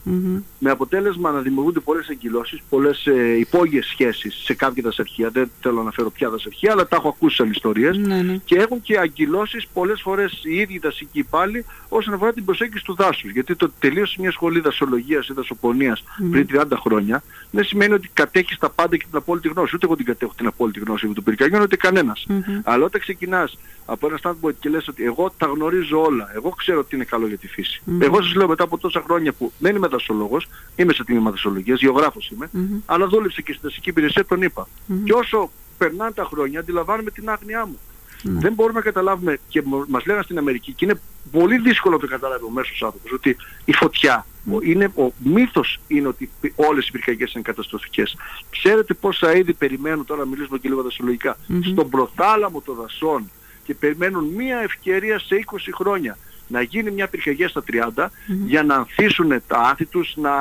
Με 0.59 0.71
αποτέλεσμα 0.71 1.31
να 1.31 1.41
δημιουργούνται 1.41 1.81
πολλές 1.81 2.09
εγκυλώσεις, 2.09 2.61
πολλές 2.69 3.07
ε, 3.07 3.39
υπόγειες 3.39 3.87
σχέσεις 3.87 4.41
σε 4.45 4.55
κάποια 4.55 4.83
δασαρχεία, 4.83 5.31
δεν 5.31 5.51
θέλω 5.61 5.83
να 5.83 5.91
φέρω 5.91 6.11
πια 6.11 6.31
δασαρχεία, 6.31 6.73
αλλά 6.73 6.89
τα 6.89 6.97
έχω 6.97 7.09
ακούσει 7.09 7.37
σαν 7.37 7.51
ιστορίες, 7.51 8.01
και 8.45 8.57
έχουν 8.57 8.83
και 8.83 8.99
αγκυλώσεις 8.99 9.67
πολλές 9.73 10.01
φορές 10.01 10.41
οι 10.45 10.55
ίδιοι 10.55 10.79
δασικοί 10.79 11.23
πάλι 11.23 11.65
όσον 11.89 12.15
αφορά 12.15 12.33
την 12.33 12.45
προσέγγιση 12.45 12.85
του 12.85 12.95
δάσους 12.95 13.31
γιατί 13.45 13.57
το 13.57 13.73
τελείωσε 13.79 14.17
μια 14.21 14.31
σχολή 14.31 14.61
δασολογίας 14.61 15.29
ή 15.29 15.33
δασοπονίας 15.33 16.03
mm. 16.03 16.31
πριν 16.31 16.47
30 16.53 16.65
χρόνια 16.81 17.23
δεν 17.51 17.65
σημαίνει 17.65 17.93
ότι 17.93 18.11
κατέχεις 18.13 18.59
τα 18.59 18.71
πάντα 18.71 18.97
και 18.97 19.05
την 19.11 19.19
απόλυτη 19.19 19.49
γνώση. 19.49 19.75
Ούτε 19.75 19.87
εγώ 19.87 19.97
την 19.97 20.05
κατέχω 20.05 20.33
την 20.37 20.47
απόλυτη 20.47 20.81
γνώση 20.81 21.07
με 21.07 21.15
τον 21.15 21.25
πυρκαγιών, 21.25 21.63
ούτε 21.63 21.77
κανένας. 21.77 22.27
Mm-hmm. 22.29 22.61
Αλλά 22.63 22.85
όταν 22.85 23.01
ξεκινάς 23.01 23.59
από 23.85 24.07
ένα 24.07 24.19
standpoint 24.23 24.55
και 24.61 24.69
λες 24.69 24.89
ότι 24.89 25.05
εγώ 25.05 25.33
τα 25.37 25.47
γνωρίζω 25.47 26.03
όλα, 26.03 26.31
εγώ 26.35 26.51
ξέρω 26.51 26.85
τι 26.85 26.97
είναι 26.97 27.05
καλό 27.05 27.27
για 27.27 27.39
τη 27.39 27.49
φύση. 27.49 27.83
Mm-hmm. 27.87 28.01
Εγώ 28.01 28.23
σας 28.23 28.35
λέω 28.35 28.49
μετά 28.49 28.65
από 28.65 28.79
τόσα 28.79 29.03
χρόνια 29.05 29.33
που 29.33 29.53
δεν 29.59 29.77
είμαι 29.77 29.89
δασολόγος, 29.89 30.49
είμαι 30.77 30.93
σε 30.93 31.05
τμήμα 31.05 31.31
δασολογίας, 31.31 31.81
γεωγράφος 31.81 32.31
είμαι, 32.31 32.51
mm-hmm. 32.55 32.81
αλλά 32.87 33.07
δούλεψε 33.07 33.43
και 33.43 33.53
στη 33.53 33.61
δασική 33.63 33.89
υπηρεσία, 33.89 34.25
τον 34.25 34.43
είπα. 34.43 34.69
Και 35.05 35.13
όσο 35.13 35.51
περνάνε 35.79 36.13
τα 36.13 36.25
χρόνια 36.25 36.61
αντιλαμβάνομαι 36.61 37.11
την 37.11 37.31
άγνοιά 37.31 37.67
μου. 37.67 37.79
Ναι. 38.23 38.41
Δεν 38.41 38.53
μπορούμε 38.53 38.79
να 38.79 38.85
καταλάβουμε 38.85 39.39
και 39.49 39.63
μας 39.89 40.07
λέγανε 40.07 40.25
στην 40.25 40.39
Αμερική 40.39 40.73
και 40.73 40.85
είναι 40.85 41.01
πολύ 41.31 41.59
δύσκολο 41.59 41.95
να 41.95 42.01
το 42.01 42.07
καταλάβει 42.07 42.45
ο 42.45 42.51
μέσος 42.51 42.83
άνθρωπος 42.83 43.13
ότι 43.13 43.37
η 43.65 43.73
φωτιά 43.73 44.27
ναι. 44.45 44.57
είναι, 44.63 44.85
ο 44.85 45.13
μύθος 45.19 45.81
είναι 45.87 46.09
ότι 46.09 46.31
όλες 46.55 46.89
οι 46.89 46.93
πυρκαγιές 46.93 47.33
είναι 47.33 47.43
καταστροφικές. 47.43 48.17
Ξέρετε 48.51 48.95
πόσα 48.95 49.37
είδη 49.37 49.53
περιμένουν, 49.53 50.05
τώρα 50.05 50.27
μιλήσουμε 50.27 50.59
και 50.59 50.69
λίγο 50.69 50.83
δασολογικά, 50.83 51.37
στον 51.71 51.89
προθάλαμο 51.89 52.61
των 52.61 52.75
δασών 52.75 53.31
και 53.65 53.75
περιμένουν 53.75 54.25
μία 54.25 54.59
ευκαιρία 54.59 55.19
σε 55.19 55.45
20 55.51 55.57
χρόνια 55.75 56.19
να 56.53 56.63
γίνει 56.63 56.91
μια 56.91 57.09
πυρκαγιά 57.09 57.49
στα 57.49 57.63
30 57.97 58.07
για 58.47 58.63
να 58.63 58.75
ανθίσουν 58.75 59.43
τα 59.47 59.59
άνθη 59.59 59.87
τους, 59.87 60.15
να 60.17 60.33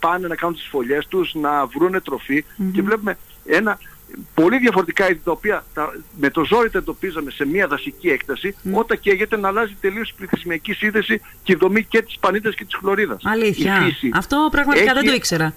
πάνε 0.00 0.28
να 0.28 0.34
κάνουν 0.34 0.54
τις 0.54 0.68
φωλιές 0.70 1.06
τους, 1.06 1.34
να 1.34 1.66
βρούνε 1.66 2.00
τροφή 2.00 2.44
και 2.72 2.82
βλέπουμε 2.82 3.18
ένα 3.44 3.78
πολύ 4.34 4.58
διαφορετικά 4.58 5.10
είδη 5.10 5.20
τα 5.24 5.30
οποία 5.30 5.64
τα, 5.74 5.92
με 6.20 6.30
το 6.30 6.44
ζόρι 6.44 6.70
τα 6.70 6.78
εντοπίζαμε 6.78 7.30
σε 7.30 7.46
μια 7.46 7.66
δασική 7.66 8.08
έκταση 8.08 8.54
mm. 8.64 8.70
όταν 8.72 9.00
καίγεται 9.00 9.36
να 9.36 9.48
αλλάζει 9.48 9.76
τελείως 9.80 10.10
η 10.10 10.14
πληθυσμιακή 10.16 10.72
σύνδεση 10.72 11.20
και 11.42 11.52
η 11.52 11.54
δομή 11.54 11.84
και 11.84 12.02
της 12.02 12.18
πανίτας 12.18 12.54
και 12.54 12.64
της 12.64 12.74
χλωρίδας. 12.74 13.22
Αλήθεια. 13.24 13.92
Αυτό 14.14 14.48
πραγματικά 14.50 14.84
έχει... 14.84 14.94
δεν 14.94 15.04
το 15.04 15.12
ήξερα. 15.12 15.54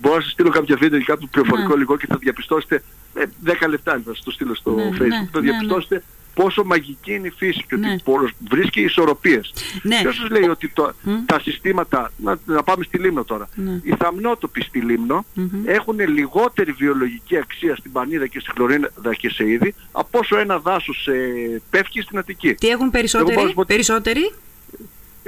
Μπορώ 0.00 0.16
να 0.16 0.22
σας 0.22 0.30
στείλω 0.32 0.50
κάποια 0.50 0.76
βίντεο 0.76 0.98
ή 0.98 1.02
κάποιο 1.02 1.28
πληροφορικό 1.30 1.68
ναι. 1.68 1.74
υλικό 1.74 1.96
και 1.96 2.06
θα 2.06 2.16
διαπιστώσετε 2.16 2.82
ε, 3.14 3.22
10 3.44 3.68
λεπτά 3.68 3.92
θα 3.92 4.12
σας 4.14 4.22
το 4.22 4.30
στείλω 4.30 4.54
στο 4.54 4.70
ναι, 4.70 4.88
facebook. 4.92 5.06
Ναι, 5.06 5.28
θα 5.32 5.40
ναι, 5.40 5.50
διαπιστώσετε 5.50 5.94
ναι 5.94 6.00
πόσο 6.36 6.64
μαγική 6.64 7.12
είναι 7.14 7.26
η 7.26 7.32
φύση 7.36 7.64
και 7.68 7.76
ναι. 7.76 7.96
ότι 8.04 8.34
βρίσκει 8.48 8.80
ισορροπίες. 8.80 9.52
Ναι. 9.82 9.98
Ποιος 10.00 10.16
σας 10.16 10.28
λέει 10.30 10.48
ότι 10.48 10.68
το, 10.68 10.92
τα 11.26 11.40
συστήματα, 11.40 12.12
να, 12.16 12.38
να, 12.46 12.62
πάμε 12.62 12.84
στη 12.84 12.98
Λίμνο 12.98 13.24
τώρα, 13.24 13.48
ναι. 13.54 13.80
οι 13.82 13.94
θαμνότοποι 13.98 14.62
στη 14.62 14.80
Λίμνο 14.80 15.24
έχουν 15.64 15.98
λιγότερη 15.98 16.72
βιολογική 16.72 17.36
αξία 17.36 17.76
στην 17.76 17.92
Πανίδα 17.92 18.26
και 18.26 18.40
στη 18.40 18.50
Χλωρίδα 18.50 19.14
και 19.18 19.30
σε 19.30 19.48
είδη 19.48 19.74
από 19.92 20.18
όσο 20.18 20.38
ένα 20.38 20.58
δάσος 20.58 21.06
ε, 21.06 21.60
πέφτει 21.70 22.02
στην 22.02 22.18
Αττική. 22.18 22.54
Τι 22.54 22.68
έχουν 22.68 22.90
περισσότεροι, 22.90 23.54
περισσότεροι; 23.66 24.32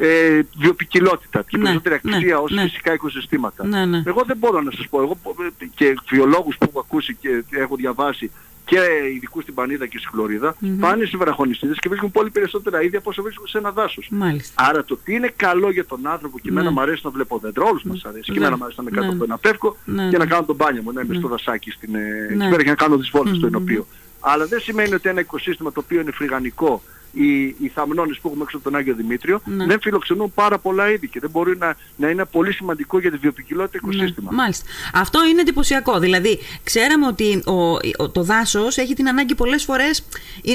Ε, 0.00 0.40
βιοπικιλότητα 0.58 1.42
και 1.48 1.56
Ναι, 1.56 1.62
περισσότερη 1.62 2.00
ναι, 2.02 2.16
αξία 2.16 2.38
ως 2.38 2.50
ναι. 2.52 2.62
φυσικά 2.62 2.92
οικοσυστήματα. 2.92 3.66
Ναι, 3.66 3.84
ναι. 3.86 4.02
Εγώ 4.06 4.22
δεν 4.26 4.36
μπορώ 4.36 4.60
να 4.60 4.70
σας 4.70 4.86
πω. 4.90 5.00
Εγώ 5.00 5.16
ε, 5.60 5.64
και 5.74 5.96
βιολόγους 6.10 6.56
που 6.58 6.66
έχω 6.68 6.80
ακούσει 6.80 7.14
και 7.20 7.44
έχω 7.50 7.76
διαβάσει 7.76 8.30
και 8.64 8.78
ειδικούς 9.14 9.42
στην 9.42 9.54
Πανίδα 9.54 9.86
και 9.86 9.98
στη 9.98 10.06
χλωριδα 10.08 10.56
πάνε 10.80 11.04
σε 11.04 11.16
βραχονιστήρες 11.16 11.78
και 11.78 11.88
βρίσκουν 11.88 12.10
πολύ 12.10 12.30
περισσότερα 12.30 12.82
είδη 12.82 12.96
από 12.96 13.10
όσο 13.10 13.22
βρίσκουν 13.22 13.46
σε 13.46 13.58
ένα 13.58 13.70
δάσος. 13.72 14.08
Μάλιστα. 14.10 14.64
Άρα 14.68 14.84
το 14.84 14.96
τι 15.04 15.14
είναι 15.14 15.32
καλό 15.36 15.70
για 15.70 15.84
τον 15.86 16.06
άνθρωπο 16.06 16.38
και 16.38 16.48
εμένα 16.48 16.66
Ναι. 16.66 16.72
μου 16.74 16.80
αρέσει 16.80 17.00
να 17.04 17.10
βλέπω 17.10 17.38
δέντρα, 17.38 17.64
όλους 17.64 17.82
μας 17.82 18.04
αρέσει. 18.04 18.22
Και 18.24 18.32
Ναι. 18.32 18.36
εμένα 18.38 18.56
μου 18.56 18.64
αρέσει 18.64 18.80
να 18.80 18.86
είμαι 18.88 18.96
κάτω 19.00 19.06
Ναι. 19.12 19.14
από 19.14 19.24
ένα 19.24 19.38
πεύκο 19.38 19.76
Ναι, 19.84 20.08
και 20.10 20.16
να 20.18 20.24
ναι. 20.24 20.30
κάνω 20.30 20.44
τον 20.46 20.56
μπάνιο 20.56 20.82
μου, 20.82 20.92
να 20.92 21.00
είμαι 21.00 21.14
στο 21.14 21.28
δασάκι 21.28 21.70
στην, 21.70 21.94
ε, 21.94 22.24
εκεί 22.24 22.34
Ναι. 22.36 22.48
πέρα 22.50 22.62
και 22.62 22.68
να 22.68 22.74
κάνω 22.74 22.96
τις 22.96 23.10
βόλτες 23.10 23.36
στο 23.36 23.46
ενωπείο. 23.46 23.86
Αλλά 24.20 24.46
δεν 24.46 24.60
σημαίνει 24.60 24.94
ότι 24.94 25.08
ένα 25.08 25.20
οικοσύστημα 25.20 25.72
το 25.72 25.80
οποίο 25.84 26.00
είναι 26.00 26.10
φρυγανικό 26.10 26.82
οι, 27.12 27.42
οι 27.46 27.70
θαμνώνες 27.74 28.18
που 28.18 28.28
έχουμε 28.28 28.42
έξω 28.44 28.56
από 28.56 28.70
τον 28.70 28.78
Άγιο 28.78 28.94
Δημήτριο 28.94 29.40
Ναι. 29.44 29.66
δεν 29.66 29.80
φιλοξενούν 29.80 30.32
πάρα 30.34 30.58
πολλά 30.58 30.90
είδη 30.90 31.08
και 31.08 31.20
δεν 31.20 31.30
μπορεί 31.30 31.56
να, 31.56 31.76
να 31.96 32.08
είναι 32.10 32.24
πολύ 32.24 32.52
σημαντικό 32.52 32.98
για 32.98 33.10
τη 33.10 33.16
βιοπικιλότητα 33.16 33.78
οικοσύστημα. 33.82 34.30
Ναι, 34.30 34.36
μάλιστα. 34.36 34.64
Αυτό 34.94 35.26
είναι 35.26 35.40
εντυπωσιακό. 35.40 35.98
Δηλαδή, 35.98 36.38
ξέραμε 36.64 37.06
ότι 37.06 37.42
ο, 37.46 37.52
ο- 37.96 38.08
το 38.12 38.22
δάσος 38.22 38.76
έχει 38.76 38.94
την 38.94 39.08
ανάγκη 39.08 39.34
πολλές 39.34 39.64
φορές. 39.64 40.04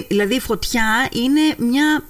Δηλαδή, 0.08 0.36
η 0.36 0.40
φωτιά 0.40 1.10
είναι 1.12 1.42
μια. 1.58 2.04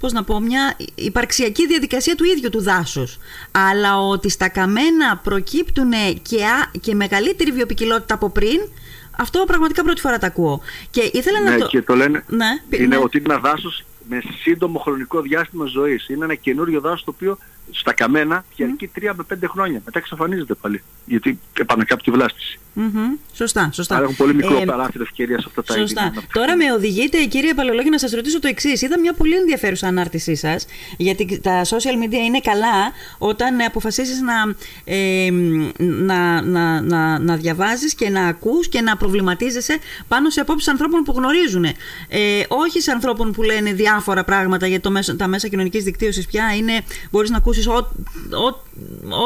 Πώς 0.00 0.12
να 0.12 0.24
πω, 0.24 0.40
μια 0.40 0.76
υπαρξιακή 0.94 1.66
διαδικασία 1.66 2.14
του 2.14 2.24
ίδιου 2.24 2.50
του 2.50 2.62
δάσους. 2.62 3.18
Αλλά 3.50 3.98
ότι 4.00 4.28
στα 4.28 4.48
καμένα 4.48 5.16
προκύπτουν 5.22 5.90
και, 6.22 6.44
α- 6.44 6.70
και 6.80 6.94
μεγαλύτερη 6.94 7.50
βιοπικιλότητα 7.52 8.14
από 8.14 8.30
πριν, 8.30 8.60
αυτό 9.18 9.44
πραγματικά 9.46 9.82
πρώτη 9.82 10.00
φορά 10.00 10.18
το 10.18 10.26
ακούω. 10.26 10.60
Και 10.90 11.10
ήθελα 11.12 11.40
Ναι, 11.40 11.50
να 11.50 11.58
το... 11.58 11.66
και 11.66 11.82
το 11.82 11.94
λένε 11.94 12.24
Ναι, 12.28 12.46
πι- 12.68 12.78
είναι 12.80 12.96
ναι. 12.96 13.02
ότι 13.02 13.18
είναι 13.18 13.32
ένα 13.32 13.40
δάσος 13.42 13.84
με 14.08 14.22
σύντομο 14.42 14.78
χρονικό 14.78 15.20
διάστημα 15.20 15.64
ζωής. 15.66 16.08
Είναι 16.08 16.24
ένα 16.24 16.34
καινούριο 16.34 16.80
δάσος 16.80 17.04
το 17.04 17.10
οποίο 17.14 17.38
στα 17.72 17.92
καμένα 17.92 18.44
διαρκεί 18.56 18.90
3 19.00 19.12
με 19.14 19.24
5 19.34 19.36
χρόνια. 19.48 19.82
Μετά 19.84 19.98
εξαφανίζεται 19.98 20.54
πάλι. 20.54 20.82
Γιατί 21.04 21.38
επανακάπτει 21.58 22.10
βλάστηση. 22.10 22.58
Μμμ. 22.74 23.14
Σωστά, 23.32 23.70
σωστά. 23.72 23.94
Άρα 23.94 24.04
έχουν 24.04 24.16
πολύ 24.16 24.34
μικρό 24.34 24.56
Ε, 24.60 24.64
παράθυρο 24.64 25.02
ευκαιρία 25.02 25.38
σε 25.38 25.44
αυτά 25.48 25.62
τα 25.62 25.74
είδη. 25.74 25.82
Σωστά. 25.82 26.00
να 26.00 26.06
αναπτυχθούν. 26.06 26.42
Τώρα 26.42 26.56
με 26.56 26.72
οδηγείτε, 26.72 27.24
κύριε 27.24 27.54
Παλαιολόγη, 27.54 27.88
να 27.90 27.98
σας 27.98 28.12
ρωτήσω 28.12 28.40
το 28.40 28.48
εξής. 28.48 28.82
Είδα 28.82 28.98
μια 28.98 29.12
πολύ 29.12 29.34
ενδιαφέρουσα 29.34 29.86
ανάρτησή 29.86 30.34
σας, 30.34 30.66
γιατί 30.96 31.40
τα 31.40 31.64
social 31.64 32.04
media 32.04 32.24
είναι 32.26 32.40
καλά 32.40 32.92
όταν 33.18 33.60
αποφασίσει 33.60 34.12
να, 34.22 34.54
ε, 34.84 35.30
να, 35.78 36.42
να, 36.42 36.80
να, 36.80 37.18
να 37.18 37.36
διαβάζεις 37.36 37.94
και 37.94 38.08
να 38.08 38.26
ακούς 38.26 38.68
και 38.68 38.80
να 38.80 38.96
προβληματίζεσαι 38.96 39.78
πάνω 40.08 40.30
σε 40.30 40.40
απόψεις 40.40 40.68
ανθρώπων 40.68 41.02
που 41.02 41.12
γνωρίζουν. 41.16 41.64
Ε, 41.64 41.74
όχι 42.48 42.80
σε 42.80 42.90
ανθρώπων 42.90 43.32
που 43.32 43.42
λένε 43.42 43.72
διάφορα 43.72 44.24
πράγματα 44.24 44.66
για 44.66 44.80
το 44.80 44.90
μέσο, 44.90 45.16
τα 45.16 45.26
μέσα 45.26 45.48
κοινωνικής 45.48 45.84
δικτύωσης 45.84 46.26
πια. 46.26 46.54
Είναι, 46.56 46.82
μπορείς 47.10 47.30
να 47.30 47.36
ακούσεις 47.36 47.61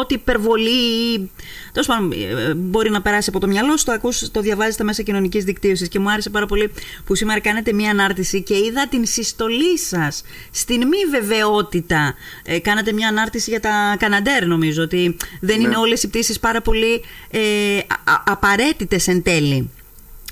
ό,τι 0.01 0.15
υπερβολή 0.15 1.15
ή 1.15 1.31
τέλος 1.73 1.87
πάντων 1.87 2.13
ε, 2.13 2.55
μπορεί 2.55 2.91
να 2.91 3.03
περάσει 3.03 3.29
από 3.31 3.41
το 3.41 3.47
μυαλό 3.47 3.77
σου, 3.77 3.85
το 3.85 3.93
ακούς, 3.93 4.31
το 4.31 4.41
διαβάζεις 4.41 4.75
στα 4.75 4.85
μέσα 4.85 5.03
κοινωνικής 5.03 5.45
δικτύωσης. 5.45 5.89
Και 5.89 5.99
μου 5.99 6.11
άρεσε 6.11 6.31
πάρα 6.31 6.47
πολύ 6.47 6.73
που 7.05 7.15
σήμερα 7.15 7.41
κάνετε 7.41 7.73
μία 7.73 7.91
ανάρτηση 7.91 8.43
και 8.43 8.55
είδα 8.55 8.89
την 8.89 9.07
συστολή 9.07 9.79
σας 9.79 10.23
στην 10.51 10.87
μη 10.87 10.99
βεβαιότητα. 11.11 12.15
Ε, 12.45 12.59
κάνατε 12.59 12.93
μία 12.93 13.09
ανάρτηση 13.09 13.51
για 13.51 13.61
τα 13.61 13.97
Καναντέρ, 13.99 14.47
νομίζω, 14.47 14.83
ότι 14.83 15.17
δεν 15.41 15.61
είναι 15.61 15.77
όλες 15.77 16.03
οι 16.03 16.09
πτήσεις 16.09 16.39
πάρα 16.41 16.61
πολύ 16.63 17.03
ε, 17.31 17.79
απαραίτητες 18.25 19.09
εν 19.09 19.23
τέλει. 19.23 19.71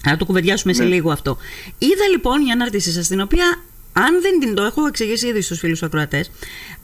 Να 0.05 0.17
το 0.17 0.25
κουβεντιάσουμε 0.25 0.73
σε 0.73 0.83
Ναι. 0.83 0.89
λίγο 0.89 1.11
αυτό. 1.11 1.37
Είδα 1.79 2.09
λοιπόν 2.11 2.43
μια 2.43 2.53
ανάρτησή 2.53 2.93
σας, 2.93 3.09
την 3.09 3.21
οποία 3.21 3.63
αν 3.97 4.21
δεν 4.21 4.41
την 4.41 4.55
το 4.55 4.63
έχω 4.63 4.87
εξηγήσει 4.87 5.27
ήδη 5.27 5.41
στους 5.41 5.59
φίλους 5.59 5.83
ακροατές, 5.83 6.31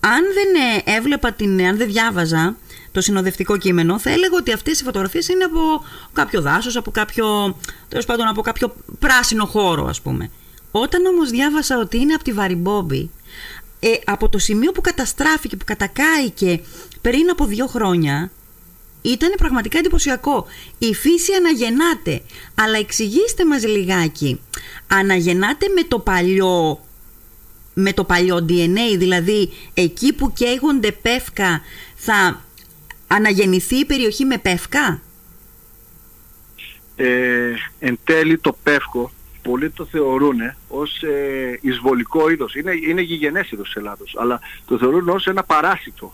αν 0.01 0.23
δεν 0.35 0.49
ε, 0.87 0.97
έβλεπα 0.97 1.33
την, 1.33 1.59
ε, 1.59 1.69
αν 1.69 1.77
δεν 1.77 1.89
διάβαζα 1.89 2.57
το 2.93 3.01
συνοδευτικό 3.01 3.57
κείμενο, 3.57 3.99
θα 3.99 4.11
έλεγα 4.11 4.37
ότι 4.37 4.53
αυτές 4.53 4.81
οι 4.81 4.85
φωτογραφίες 4.85 5.29
είναι 5.29 5.45
από 5.45 5.85
κάποιο 6.13 6.41
δάσος, 6.41 6.77
από 6.77 6.91
κάποιο, 6.91 7.57
τέλος 7.89 8.05
πάντων, 8.05 8.27
από 8.27 8.43
κάποιο 8.43 8.75
πράσινο 8.99 9.47
χώρο, 9.47 9.87
ας 9.87 10.01
πούμε. 10.01 10.31
Όταν 10.71 11.07
όμως 11.07 11.31
διάβασα 11.31 11.79
ότι 11.79 11.99
είναι 11.99 12.15
από 12.15 12.25
τη 12.25 12.33
Βαριμπόμπη, 12.33 13.11
ε, 13.81 13.89
από 14.05 14.29
το 14.29 14.39
σημείο 14.39 14.73
που 14.73 14.81
καταστράφηκε, 14.81 15.57
που 15.57 15.65
κατακάηκε 15.65 16.61
πριν 17.01 17.31
από 17.31 17.45
δύο 17.45 17.67
χρόνια, 17.67 18.31
ήταν 19.03 19.33
πραγματικά 19.37 19.79
εντυπωσιακό. 19.79 20.47
Η 20.79 20.95
φύση 20.95 21.33
αναγεννάται. 21.33 22.23
Αλλά 22.55 22.79
εξηγήστε 22.79 23.47
μας 23.47 23.67
λιγάκι. 23.67 24.41
Αναγεννάται 24.87 25.67
με 25.75 25.83
το 25.83 25.99
παλιό 25.99 26.81
με 27.75 27.93
το 27.93 28.05
παλιό 28.05 28.47
DNA, 28.49 28.99
δηλαδή 28.99 29.51
εκεί 29.75 30.13
που 30.13 30.33
καίγονται 30.33 30.93
πεύκα 30.93 31.61
θα 31.95 32.45
αναγεννηθεί 33.07 33.77
η 33.77 33.85
περιοχή 33.85 34.25
με 34.25 34.39
πεύκα; 34.39 35.03
Ε, 36.97 37.53
εν 37.79 37.99
τέλει 38.05 38.39
το 38.39 38.57
πεύκο 38.63 39.11
πολλοί 39.43 39.71
το 39.71 39.85
θεωρούν 39.85 40.39
ως 40.69 41.03
ε, 41.03 41.59
εισβολικό 41.61 42.31
είδος. 42.31 42.55
Είναι, 42.55 42.73
είναι 42.89 43.01
γηγενές 43.01 43.51
είδος 43.51 43.67
της 43.67 43.77
Ελλάδος, 43.77 44.17
αλλά 44.19 44.41
το 44.67 44.79
θεωρούν 44.79 45.09
ως 45.09 45.27
ένα 45.27 45.43
παράσιτο. 45.43 46.13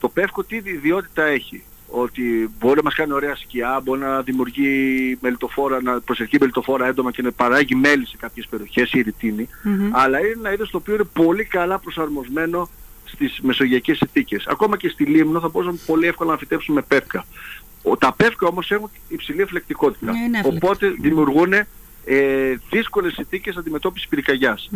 Το 0.00 0.08
πεύκο 0.08 0.44
τι 0.44 0.56
ιδιότητα 0.56 1.24
έχει; 1.24 1.62
Ότι 1.94 2.50
μπορεί 2.58 2.76
να 2.76 2.82
μας 2.82 2.94
κάνει 2.94 3.12
ωραία 3.12 3.36
σκιά, 3.36 3.80
μπορεί 3.84 4.00
να 4.00 4.22
δημιουργεί 4.22 5.18
μελιτοφόρα, 5.20 5.82
να 5.82 6.00
προσελκύει 6.00 6.38
μελιτοφόρα 6.40 6.86
έντομα 6.86 7.10
και 7.10 7.22
να 7.22 7.32
παράγει 7.32 7.74
μέλι 7.74 8.06
σε 8.06 8.16
κάποιες 8.16 8.46
περιοχές, 8.46 8.92
η 8.92 9.00
ρητίνη. 9.00 9.48
Αλλά 9.92 10.18
είναι 10.18 10.34
ένα 10.38 10.52
είδος 10.52 10.70
το 10.70 10.76
οποίο 10.76 10.94
είναι 10.94 11.04
πολύ 11.12 11.44
καλά 11.44 11.78
προσαρμοσμένο 11.78 12.70
στις 13.04 13.40
μεσογειακές 13.42 13.96
συνθήκες. 13.96 14.46
Ακόμα 14.46 14.76
και 14.76 14.88
στη 14.88 15.04
Λίμνο 15.04 15.40
θα 15.40 15.48
μπορούσαμε 15.48 15.78
πολύ 15.86 16.06
εύκολα 16.06 16.30
να 16.30 16.38
φυτέψουμε 16.38 16.82
πεύκα. 16.82 17.24
Ο, 17.82 17.96
τα 17.96 18.14
πεύκα 18.16 18.46
όμως 18.46 18.70
έχουν 18.70 18.90
υψηλή 19.08 19.40
εφλεκτικότητα. 19.40 20.12
Ναι, 20.12 20.18
είναι 20.18 20.38
έφλεκτα. 20.38 20.66
Οπότε 20.66 20.94
δημιουργούν 21.00 21.52
ε, 21.52 21.66
δύσκολες 22.70 23.12
συνθήκες 23.12 23.56
αντιμετώπισης 23.56 24.08
πυρκαγιάς. 24.08 24.70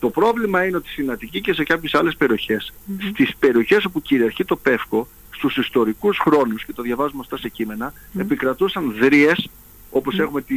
Το 0.00 0.10
πρόβλημα 0.10 0.64
είναι 0.64 0.76
ότι 0.76 0.88
στην 0.88 1.10
Αττική 1.10 1.40
και 1.40 1.52
σε 1.52 1.62
κάποιες 1.62 1.94
άλλες 1.94 2.16
περιοχές, 2.16 2.72
στις 3.12 3.36
περιοχές 3.38 3.84
όπου 3.84 4.02
κυριαρχεί 4.02 4.44
το 4.44 4.56
πεύκο, 4.56 5.08
στους 5.36 5.56
ιστορικούς 5.56 6.18
χρόνους, 6.18 6.64
και 6.64 6.72
το 6.72 6.82
διαβάζουμε 6.82 7.20
αυτά 7.20 7.36
σε 7.38 7.48
κείμενα, 7.48 7.92
επικρατούσαν 8.18 8.94
δρίες, 9.00 9.48
όπως 9.90 10.18
έχουμε 10.18 10.42
τη, 10.42 10.54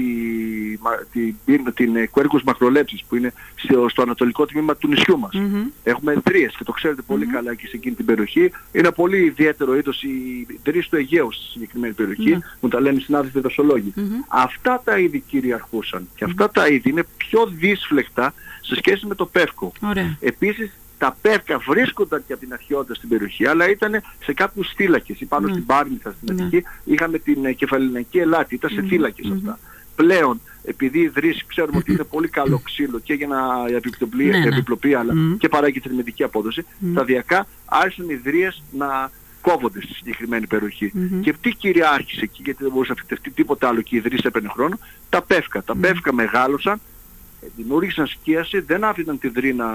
μα- 0.81 1.05
τη, 1.11 1.33
την 1.73 1.95
ε, 1.95 2.09
Quercus 2.13 2.43
macrolepsis 2.45 2.99
που 3.07 3.15
είναι 3.15 3.33
στο, 3.55 3.89
στο 3.89 4.01
ανατολικό 4.01 4.45
τμήμα 4.45 4.75
του 4.75 4.87
νησιού 4.87 5.19
μας. 5.19 5.31
Έχουμε 5.83 6.13
δρίες 6.25 6.55
και 6.57 6.63
το 6.63 6.71
ξέρετε 6.71 7.01
πολύ 7.01 7.25
καλά 7.25 7.55
και 7.55 7.67
σε 7.67 7.75
εκείνη 7.75 7.95
την 7.95 8.05
περιοχή. 8.05 8.39
Είναι 8.39 8.51
ένα 8.71 8.91
πολύ 8.91 9.17
ιδιαίτερο 9.17 9.75
είδος 9.75 10.03
οι 10.03 10.47
δρίες 10.63 10.89
του 10.89 10.95
Αιγαίου 10.95 11.31
στη 11.31 11.43
συγκεκριμένη 11.43 11.93
περιοχή, 11.93 12.37
μου 12.59 12.69
τα 12.69 12.81
λένε 12.81 12.97
οι 12.97 13.01
συνάδελφοι 13.01 13.39
δασολόγοι. 13.39 13.93
Αυτά 14.27 14.81
τα 14.83 14.99
είδη 14.99 15.19
κυριαρχούσαν 15.19 16.07
και 16.15 16.23
αυτά 16.23 16.49
τα 16.49 16.67
είδη 16.67 16.89
είναι 16.89 17.03
πιο 17.17 17.45
δύσφλεκτα 17.45 18.33
σε 18.61 18.75
σχέση 18.75 19.05
με 19.05 19.15
το 19.15 19.25
πεύκο. 19.25 19.71
Ωραία. 19.81 20.17
Επίσης 20.19 20.71
τα 20.99 21.17
πεύκα 21.21 21.57
βρίσκονταν 21.57 22.23
και 22.27 22.33
από 22.33 22.41
την 22.41 22.53
αρχαιότητα 22.53 22.93
στην 22.93 23.09
περιοχή, 23.09 23.45
αλλά 23.47 23.69
ήταν 23.69 24.01
σε 24.23 24.33
κάποιους 24.33 24.71
θύλακες. 24.75 25.19
Ή 25.21 25.25
πάνω 25.25 25.47
στην 25.47 25.65
Πάρνηθα 25.65 26.11
στην 26.11 26.35
Ναι. 26.35 26.43
Αττική 26.43 26.65
είχαμε 26.83 27.17
την 27.17 27.45
ε, 27.45 27.53
κεφαλιναϊκή 27.53 28.17
ελάτη, 28.19 28.55
ήταν 28.55 28.69
σε 28.69 28.81
θύλακες 28.81 29.31
αυτά. 29.35 29.59
Πλέον, 29.95 30.41
επειδή 30.63 30.99
η 30.99 31.07
Δρύση 31.07 31.43
ξέρουμε 31.47 31.77
ότι 31.77 31.91
είναι 31.91 32.03
πολύ 32.03 32.27
καλό 32.27 32.59
ξύλο 32.63 32.99
και 32.99 33.13
για 33.13 33.27
να 33.27 33.37
επιπλοπεί, 33.75 34.23
Ναι, 34.23 34.37
ναι. 34.37 34.47
επιπλοπεί 34.47 34.93
αλλά 34.93 35.15
Μμμ. 35.15 35.37
και 35.37 35.47
παράγει 35.49 35.79
θερμιδική 35.79 36.23
απόδοση, 36.23 36.65
σταδιακά 36.91 37.47
άρχισαν 37.65 38.09
οι 38.09 38.15
Δρύες 38.15 38.63
να 38.71 39.11
κόβονται 39.41 39.81
στη 39.81 39.93
συγκεκριμένη 39.93 40.47
περιοχή. 40.47 40.91
Και 41.21 41.33
τι 41.41 41.49
κυριάρχησε 41.53 42.23
εκεί, 42.23 42.41
γιατί 42.45 42.63
δεν 42.63 42.71
μπορούσε 42.71 42.91
να 42.91 43.01
φυτευτεί 43.01 43.29
τίποτα 43.31 43.67
άλλο 43.67 43.81
και 43.81 43.95
η 43.95 43.99
Δρύση 43.99 44.23
έπαιρνε 44.25 44.49
χρόνο, 44.53 44.79
τα 45.09 45.21
πεύκα. 45.21 45.63
Τα 45.63 45.75
πεύκα 45.75 46.13
μεγάλωσαν, 46.13 46.73
ε, 46.73 46.79
δημιούργησαν 47.55 48.07
σκίαση, 48.07 48.59
δεν 48.59 48.83
άφηναν 48.83 49.19
τη 49.19 49.27
Δρύ 49.27 49.53
να 49.53 49.65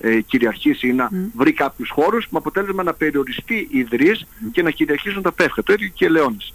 ε, 0.00 0.20
κυριαρχήσει 0.20 0.88
ή 0.88 0.92
να 0.92 1.08
βρει 1.36 1.52
κάποιους 1.52 1.90
χώρους, 1.90 2.26
με 2.30 2.38
αποτέλεσμα 2.38 2.82
να 2.82 2.94
περιοριστεί 2.94 3.68
η 3.70 3.82
Δρύς 3.82 4.26
και 4.52 4.62
να 4.62 4.70
κυριαρχήσουν 4.70 5.22
τα 5.22 5.32
πεύκα. 5.32 5.62
Το 5.62 5.72
ίδιο 5.72 5.88
και 5.88 6.04
οι 6.04 6.06
ελαιώνες. 6.08 6.54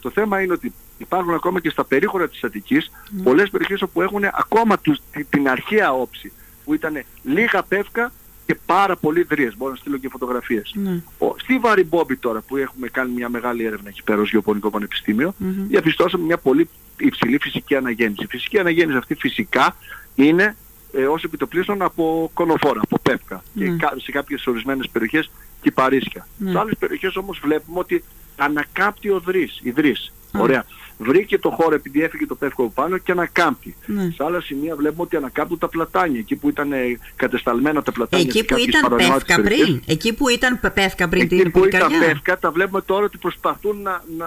Το 0.00 0.10
θέμα 0.10 0.42
είναι 0.42 0.52
ότι 0.52 0.72
υπάρχουν 0.98 1.34
ακόμα 1.34 1.60
και 1.60 1.70
στα 1.70 1.84
περίχωρα 1.84 2.28
της 2.28 2.44
Αττικής 2.44 2.90
πολλές 3.22 3.50
περιοχές 3.50 3.82
όπου 3.82 4.02
έχουν 4.02 4.24
ακόμα 4.24 4.78
τους, 4.78 4.98
τη- 5.12 5.24
την 5.24 5.48
αρχαία 5.48 5.92
όψη, 5.92 6.32
που 6.64 6.74
ήταν 6.74 7.02
λίγα 7.22 7.62
πεύκα 7.62 8.12
και 8.46 8.54
πάρα 8.66 8.96
πολλοί 8.96 9.22
δρύες. 9.22 9.56
Μπορώ 9.56 9.70
να 9.70 9.76
στείλω 9.76 9.96
και 9.98 10.08
φωτογραφίες. 10.08 10.72
Ναι. 10.74 11.02
Ο, 11.18 11.34
στη 11.38 11.58
Βαριμπόμπη 11.58 12.16
τώρα 12.16 12.40
που 12.40 12.56
έχουμε 12.56 12.88
κάνει 12.88 13.12
μια 13.12 13.28
μεγάλη 13.28 13.64
έρευνα 13.64 13.88
εκεί 13.88 14.02
πέρα 14.02 14.20
ως 14.20 14.30
Γεωπονικό 14.30 14.70
Πανεπιστήμιο, 14.70 15.34
διαπιστώσαμε 15.68 16.24
μια 16.24 16.38
πολύ 16.38 16.68
υψηλή 16.98 17.38
φυσική 17.40 17.74
αναγέννηση. 17.76 18.22
Η 18.22 18.26
φυσική 18.26 18.58
αναγέννηση 18.58 18.98
αυτή 18.98 19.14
φυσικά 19.14 19.76
είναι 20.14 20.56
ε, 20.92 21.04
ως 21.06 21.24
επιτοπλίστων 21.24 21.82
από 21.82 22.30
κονοφόρα, 22.34 22.80
από 22.80 22.98
πεύκα 23.02 23.42
και 23.58 23.64
Ναι. 23.70 23.76
κα- 23.76 23.94
σε 24.02 24.10
κάποιες 24.12 24.46
ορισμένες 24.46 24.88
περιοχές 24.92 25.30
κυπαρίσια. 25.62 26.26
Ναι. 26.38 26.50
Σε 26.50 26.58
άλλες 26.58 26.76
περιοχές 26.78 27.16
όμως 27.16 27.38
βλέπουμε 27.42 27.78
ότι 27.78 28.04
ανακάπτει 28.36 29.10
ο 29.10 29.20
δρύς, 29.20 29.60
η 29.62 29.70
δρύς. 29.70 30.12
Α. 30.32 30.40
Ωραία. 30.40 30.64
Βρήκε 30.98 31.38
το 31.38 31.50
χώρο 31.50 31.74
επειδή 31.74 32.02
έφυγε 32.02 32.26
το 32.26 32.34
πεύκο 32.34 32.62
από 32.62 32.72
πάνω 32.74 32.98
και 32.98 33.12
ανακάμπτει. 33.12 33.76
Ναι. 33.86 34.02
Σε 34.14 34.24
άλλα 34.24 34.40
σημεία 34.40 34.76
βλέπουμε 34.76 35.02
ότι 35.02 35.16
ανακάμπτουν 35.16 35.58
τα 35.58 35.68
πλατάνια, 35.68 36.18
εκεί 36.18 36.36
που 36.36 36.48
ήταν 36.48 36.72
ε, 36.72 36.98
κατεσταλμένα 37.16 37.82
τα 37.82 37.92
πλατάνια. 37.92 38.26
Εκεί 38.28 38.38
σε 38.38 38.44
που 38.44 38.48
κάποιες 38.54 38.66
ήταν 38.68 38.82
παρανομάτες 38.82 39.24
πεύκα 39.24 39.42
περιοχές. 39.42 39.66
πριν. 39.66 39.82
Εκεί 39.86 40.12
που 40.14 40.28
ήταν 40.28 40.60
πεύκα 40.74 41.08
πριν 41.08 41.22
Εκεί 41.22 41.36
την 41.36 41.50
που 41.50 41.64
ήταν 41.64 41.80
πυρκαγιά. 41.80 42.06
πεύκα 42.06 42.38
τα 42.38 42.50
βλέπουμε 42.50 42.80
τώρα 42.82 43.04
ότι 43.04 43.18
προσπαθούν 43.18 43.82
να, 43.82 44.02
να 44.16 44.26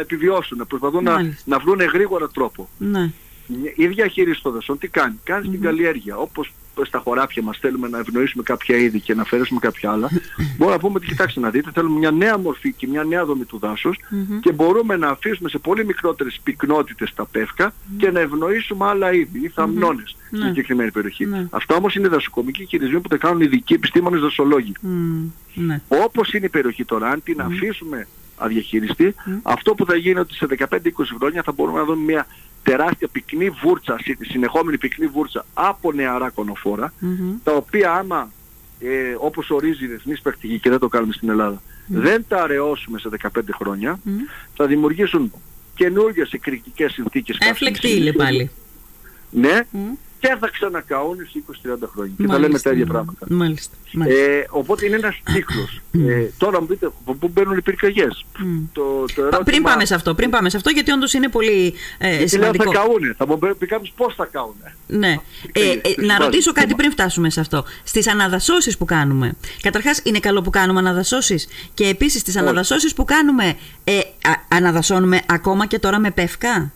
επιβιώσουν, 0.00 0.64
προσπαθούν 0.68 1.04
να, 1.04 1.12
Μάλιστα. 1.12 1.42
να 1.44 1.58
βρουν 1.58 1.80
γρήγορα 1.80 2.28
τρόπο. 2.28 2.68
Ναι. 2.78 3.10
Η 3.76 3.86
διαχείριση 3.86 4.42
των 4.42 4.52
δασών 4.52 4.78
τι 4.78 4.88
κάνει. 4.88 5.14
Κάνει 5.24 5.48
την 5.48 5.60
καλλιέργεια. 5.60 6.16
Όπως 6.16 6.52
στα 6.84 6.98
χωράφια 6.98 7.42
μας 7.42 7.58
θέλουμε 7.58 7.88
να 7.88 7.98
ευνοήσουμε 7.98 8.42
κάποια 8.42 8.76
είδη 8.76 9.00
και 9.00 9.14
να 9.14 9.22
αφαιρέσουμε 9.22 9.60
κάποια 9.60 9.90
άλλα. 9.90 10.08
μπορούμε 10.56 10.76
να 10.76 10.78
πούμε 10.82 10.94
ότι 10.96 11.06
κοιτάξτε 11.06 11.40
να 11.40 11.50
δείτε, 11.50 11.70
θέλουμε 11.74 11.98
μια 11.98 12.10
νέα 12.10 12.38
μορφή 12.38 12.72
και 12.72 12.86
μια 12.86 13.04
νέα 13.04 13.24
δομή 13.24 13.44
του 13.44 13.58
δάσους 13.58 13.96
και 14.40 14.52
μπορούμε 14.52 14.96
να 14.96 15.08
αφήσουμε 15.08 15.48
σε 15.48 15.58
πολύ 15.58 15.84
μικρότερες 15.84 16.40
πυκνότητες 16.42 17.14
τα 17.14 17.26
πεύκα 17.26 17.72
και 17.98 18.10
να 18.10 18.20
ευνοήσουμε 18.20 18.86
άλλα 18.86 19.12
είδη 19.12 19.40
ή 19.44 19.48
θαμνώνες 19.48 20.16
Ναι. 20.30 20.38
στην 20.38 20.48
συγκεκριμένη 20.48 20.90
περιοχή. 20.90 21.26
Ναι. 21.26 21.46
Αυτά 21.50 21.74
όμως 21.76 21.94
είναι 21.94 22.08
δασοκομικοί 22.08 22.66
χειρισμοί 22.66 23.00
που 23.00 23.08
τα 23.08 23.16
κάνουν 23.16 23.40
ειδικοί 23.40 23.74
επιστήμονες 23.74 24.20
δασολόγοι. 24.20 24.72
Μμ, 24.80 25.24
ναι. 25.54 25.80
Όπως 25.88 26.32
είναι 26.32 26.46
η 26.46 26.48
περιοχή 26.48 26.84
τώρα, 26.84 27.08
αν 27.08 27.22
την 27.22 27.40
αφήσουμε 27.40 28.06
αδιαχειριστεί, 28.38 29.14
αυτό 29.42 29.74
που 29.74 29.84
θα 29.86 29.94
γίνει 29.96 30.10
είναι 30.10 30.20
ότι 30.20 30.34
σε 30.34 30.46
15-20 30.58 30.66
χρόνια 31.18 31.42
θα 31.42 31.52
μπορούμε 31.52 31.78
να 31.78 31.84
δούμε 31.84 32.04
μια 32.04 32.26
τεράστια 32.62 33.08
πυκνή 33.12 33.50
βούρτσα, 33.50 33.98
συ- 34.02 34.24
συνεχόμενη 34.30 34.78
πυκνή 34.78 35.06
βούρτσα 35.06 35.44
από 35.54 35.92
νεαρά 35.92 36.30
κονοφόρα, 36.30 36.92
Μμμ. 36.98 37.34
τα 37.44 37.52
οποία 37.52 37.92
άμα, 37.92 38.30
ε, 38.80 38.88
όπως 39.18 39.50
ορίζει 39.50 39.84
η 39.84 39.86
διεθνής 39.86 40.20
πρακτική 40.20 40.58
και 40.58 40.70
δεν 40.70 40.78
το 40.78 40.88
κάνουμε 40.88 41.12
στην 41.12 41.28
Ελλάδα, 41.28 41.62
δεν 41.86 42.24
τα 42.28 42.42
αραιώσουμε 42.42 42.98
σε 42.98 43.08
15 43.08 43.52
χρόνια, 43.52 43.98
Μμ. 44.02 44.12
θα 44.56 44.66
δημιουργήσουν 44.66 45.32
καινούργιες 45.74 46.30
εκρηκτικές 46.32 46.92
συνθήκες. 46.92 47.36
Έφλεκτη 47.40 47.80
καύσιμης. 47.80 48.00
ύλη 48.06 48.12
πάλι. 48.12 48.50
Ναι, 49.30 49.60
Μμ. 49.70 49.80
Και 50.20 50.36
θα 50.40 50.48
ξανακαούν 50.52 51.16
σε 51.16 51.42
20-30 51.46 51.88
χρόνια. 51.92 52.12
Και 52.16 52.26
θα 52.26 52.32
Μάλιστα. 52.32 52.38
λέμε 52.38 52.58
τα 52.58 52.70
ίδια 52.72 52.86
πράγματα. 52.86 53.26
Μάλιστα. 53.30 53.74
Μάλιστα. 53.92 54.20
Ε, 54.22 54.46
οπότε 54.50 54.86
είναι 54.86 54.96
ένας 54.96 55.16
κύκλος. 55.32 55.80
Ε, 55.92 56.24
τώρα 56.38 56.60
μου 56.60 56.66
πείτε 56.66 56.86
από 56.86 57.14
πού 57.14 57.28
μπαίνουν 57.28 57.56
οι 57.56 57.62
πυρκαγιές; 57.62 58.26
Μμ. 58.38 58.58
Το, 58.72 58.82
το 58.82 59.04
Πα- 59.14 59.20
ερώτημα, 59.20 59.42
Πριν 59.44 59.62
πάμε 59.62 59.84
σε 59.84 59.94
αυτό, 59.94 60.14
πριν 60.14 60.30
πάμε 60.30 60.50
σε 60.50 60.56
αυτό, 60.56 60.70
γιατί 60.70 60.90
όντως 60.92 61.12
είναι 61.12 61.28
πολύ 61.28 61.74
ε, 61.98 62.08
γιατί 62.08 62.18
λέω 62.18 62.26
σημαντικό. 62.28 62.72
θα 62.72 62.78
καούνε. 62.78 63.14
Θα 63.18 63.26
μου 63.26 63.38
πει 63.58 63.66
κάποιος 63.66 63.92
πώς 63.96 64.14
θα 64.14 64.24
καούνε. 64.32 64.74
Ναι. 64.86 65.08
Ε, 65.12 65.18
Ξέρεις, 65.52 65.74
ε, 65.74 65.80
ξέρεις, 65.80 65.96
να 65.98 66.06
βάζεις 66.06 66.24
ρωτήσω 66.24 66.52
κάτι 66.52 66.66
θέμα. 66.66 66.76
πριν 66.76 66.90
φτάσουμε 66.90 67.30
σε 67.30 67.40
αυτό. 67.40 67.64
Στις 67.84 68.08
αναδασώσεις 68.08 68.76
που 68.78 68.84
κάνουμε. 68.84 69.32
Καταρχάς, 69.62 70.00
είναι 70.04 70.18
καλό 70.18 70.42
που 70.42 70.50
κάνουμε 70.50 70.78
αναδασώσεις. 70.78 71.48
Και 71.74 71.86
επίσης, 71.86 72.20
στις 72.20 72.36
αναδασώσεις 72.36 72.94
που 72.94 73.04
κάνουμε, 73.04 73.54
ε, 73.84 73.98
α- 73.98 74.56
αναδασώνουμε 74.56 75.20
ακόμα 75.26 75.66
και 75.66 75.78
τώρα 75.78 75.98
με 75.98 76.10
πεύκα; 76.10 76.72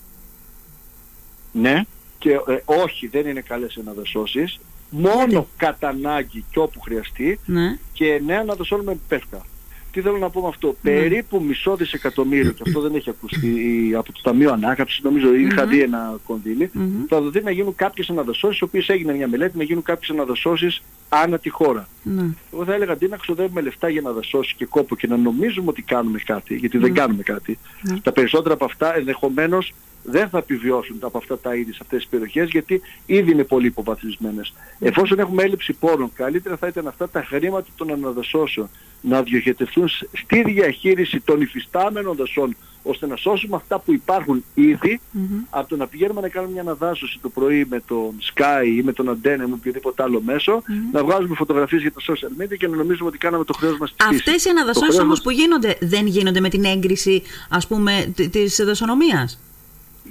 Ναι. 1.52 1.82
Και 2.22 2.30
ε, 2.30 2.62
όχι, 2.64 3.06
δεν 3.06 3.26
είναι 3.26 3.40
καλές 3.40 3.76
αναδασώσεις. 3.76 4.60
Μόνο 4.90 5.48
κατά 5.56 5.88
ανάγκη 5.88 6.44
και 6.50 6.58
όπου 6.58 6.80
χρειαστεί. 6.80 7.38
Ναι. 7.46 7.78
Και 7.92 8.20
ναι, 8.24 8.36
αναδασώνουμε 8.36 8.92
με 8.92 9.00
πεύκα. 9.08 9.46
Τι 9.92 10.00
θέλω 10.00 10.18
να 10.18 10.30
πω 10.30 10.40
με 10.40 10.48
αυτό. 10.48 10.76
Ναι. 10.82 10.90
Περίπου 10.92 11.42
μισό 11.42 11.76
δισεκατομμύριο, 11.76 12.50
και 12.52 12.62
αυτό 12.66 12.80
δεν 12.80 12.94
έχει 12.94 13.10
ακουστεί 13.10 13.92
από 13.96 14.12
το 14.12 14.20
Ταμείο 14.22 14.52
Ανάκαμψης, 14.52 15.00
νομίζω 15.02 15.34
είχα 15.34 15.66
δει 15.66 15.80
ένα 15.82 16.18
κονδύλι, 16.26 16.70
Μμμ. 16.72 17.04
θα 17.08 17.20
δοθεί 17.20 17.42
να 17.42 17.50
γίνουν 17.50 17.74
κάποιες 17.74 18.10
αναδασώσεις, 18.10 18.58
οι 18.60 18.64
οποίες 18.64 18.88
έγινε 18.88 19.14
μια 19.14 19.28
μελέτη, 19.28 19.56
να 19.58 19.64
γίνουν 19.64 19.82
κάποιες 19.82 20.10
αναδασώσεις 20.10 20.82
ανά 21.08 21.38
τη 21.38 21.48
χώρα. 21.48 21.88
ναι. 22.02 22.22
Εγώ 22.52 22.64
θα 22.64 22.74
έλεγα 22.74 22.92
αντί 22.92 23.08
να 23.08 23.16
ξοδεύουμε 23.16 23.60
λεφτά 23.60 23.88
για 23.88 24.00
να 24.00 24.12
δασώσει 24.12 24.54
και 24.56 24.66
κόπο 24.66 24.96
και 24.96 25.06
να 25.06 25.16
νομίζουμε 25.16 25.68
ότι 25.68 25.82
κάνουμε 25.82 26.18
κάτι, 26.18 26.54
γιατί 26.56 26.78
δεν 26.78 26.94
κάνουμε 26.94 27.22
κάτι, 27.22 27.58
Ναι. 27.82 28.00
τα 28.00 28.12
περισσότερα 28.12 28.54
από 28.54 28.64
αυτά 28.64 28.96
ενδεχομένως 28.96 29.72
δεν 30.04 30.28
θα 30.28 30.38
επιβιώσουν 30.38 30.96
από 31.00 31.18
αυτά 31.18 31.38
τα 31.38 31.54
είδη 31.54 31.72
σε 31.72 31.78
αυτές 31.82 31.98
τις 32.00 32.08
περιοχές 32.08 32.48
γιατί 32.50 32.80
ήδη 33.06 33.30
είναι 33.32 33.44
πολύ 33.44 33.66
υποβαθμισμένες. 33.66 34.52
Εφόσον 34.78 35.18
έχουμε 35.18 35.42
έλλειψη 35.42 35.72
πόρων, 35.72 36.10
καλύτερα 36.14 36.56
θα 36.56 36.66
ήταν 36.66 36.86
αυτά 36.86 37.08
τα 37.08 37.22
χρήματα 37.24 37.66
των 37.76 37.90
αναδασώσεων 37.92 38.68
να 39.00 39.22
διοχετευτούν 39.22 39.81
σ- 39.88 40.04
στη 40.12 40.42
διαχείριση 40.42 41.20
των 41.20 41.40
υφιστάμενων 41.40 42.16
δασών 42.16 42.56
ώστε 42.84 43.06
να 43.06 43.16
σώσουμε 43.16 43.56
αυτά 43.56 43.78
που 43.78 43.92
υπάρχουν 43.92 44.44
ήδη 44.54 45.00
Μμμ. 45.10 45.24
από 45.50 45.68
το 45.68 45.76
να 45.76 45.86
πηγαίνουμε 45.86 46.20
να 46.20 46.28
κάνουμε 46.28 46.52
μια 46.52 46.60
αναδάσωση 46.62 47.18
το 47.22 47.28
πρωί 47.28 47.66
με 47.70 47.80
τον 47.86 48.10
Sky 48.34 48.64
ή 48.76 48.82
με 48.82 48.92
τον 48.92 49.08
Antenna 49.08 49.34
ή 49.46 49.46
με 49.48 49.52
οποιοδήποτε 49.52 50.02
άλλο 50.02 50.20
μέσο, 50.24 50.62
να 50.92 51.04
βγάζουμε 51.04 51.34
φωτογραφίες 51.34 51.82
για 51.82 51.92
τα 51.92 52.00
social 52.00 52.42
media 52.42 52.56
και 52.58 52.68
να 52.68 52.76
νομίζουμε 52.76 53.08
ότι 53.08 53.18
κάναμε 53.18 53.44
το 53.44 53.52
χρέος 53.52 53.78
μας 53.78 53.88
στη 53.90 54.04
φύση. 54.04 54.14
Αυτές 54.16 54.42
οι 54.44 54.44
Το 54.44 54.50
αναδασώσεις 54.50 54.88
χρέος 54.88 54.98
όμως 55.04 55.08
μας 55.18 55.22
που 55.22 55.30
γίνονται, 55.30 55.76
δεν 55.80 56.06
γίνονται 56.06 56.40
με 56.40 56.48
την 56.48 56.64
έγκριση, 56.64 57.22
ας 57.48 57.66
πούμε, 57.66 58.12
της 58.30 58.60
δασονομίας; 58.64 59.40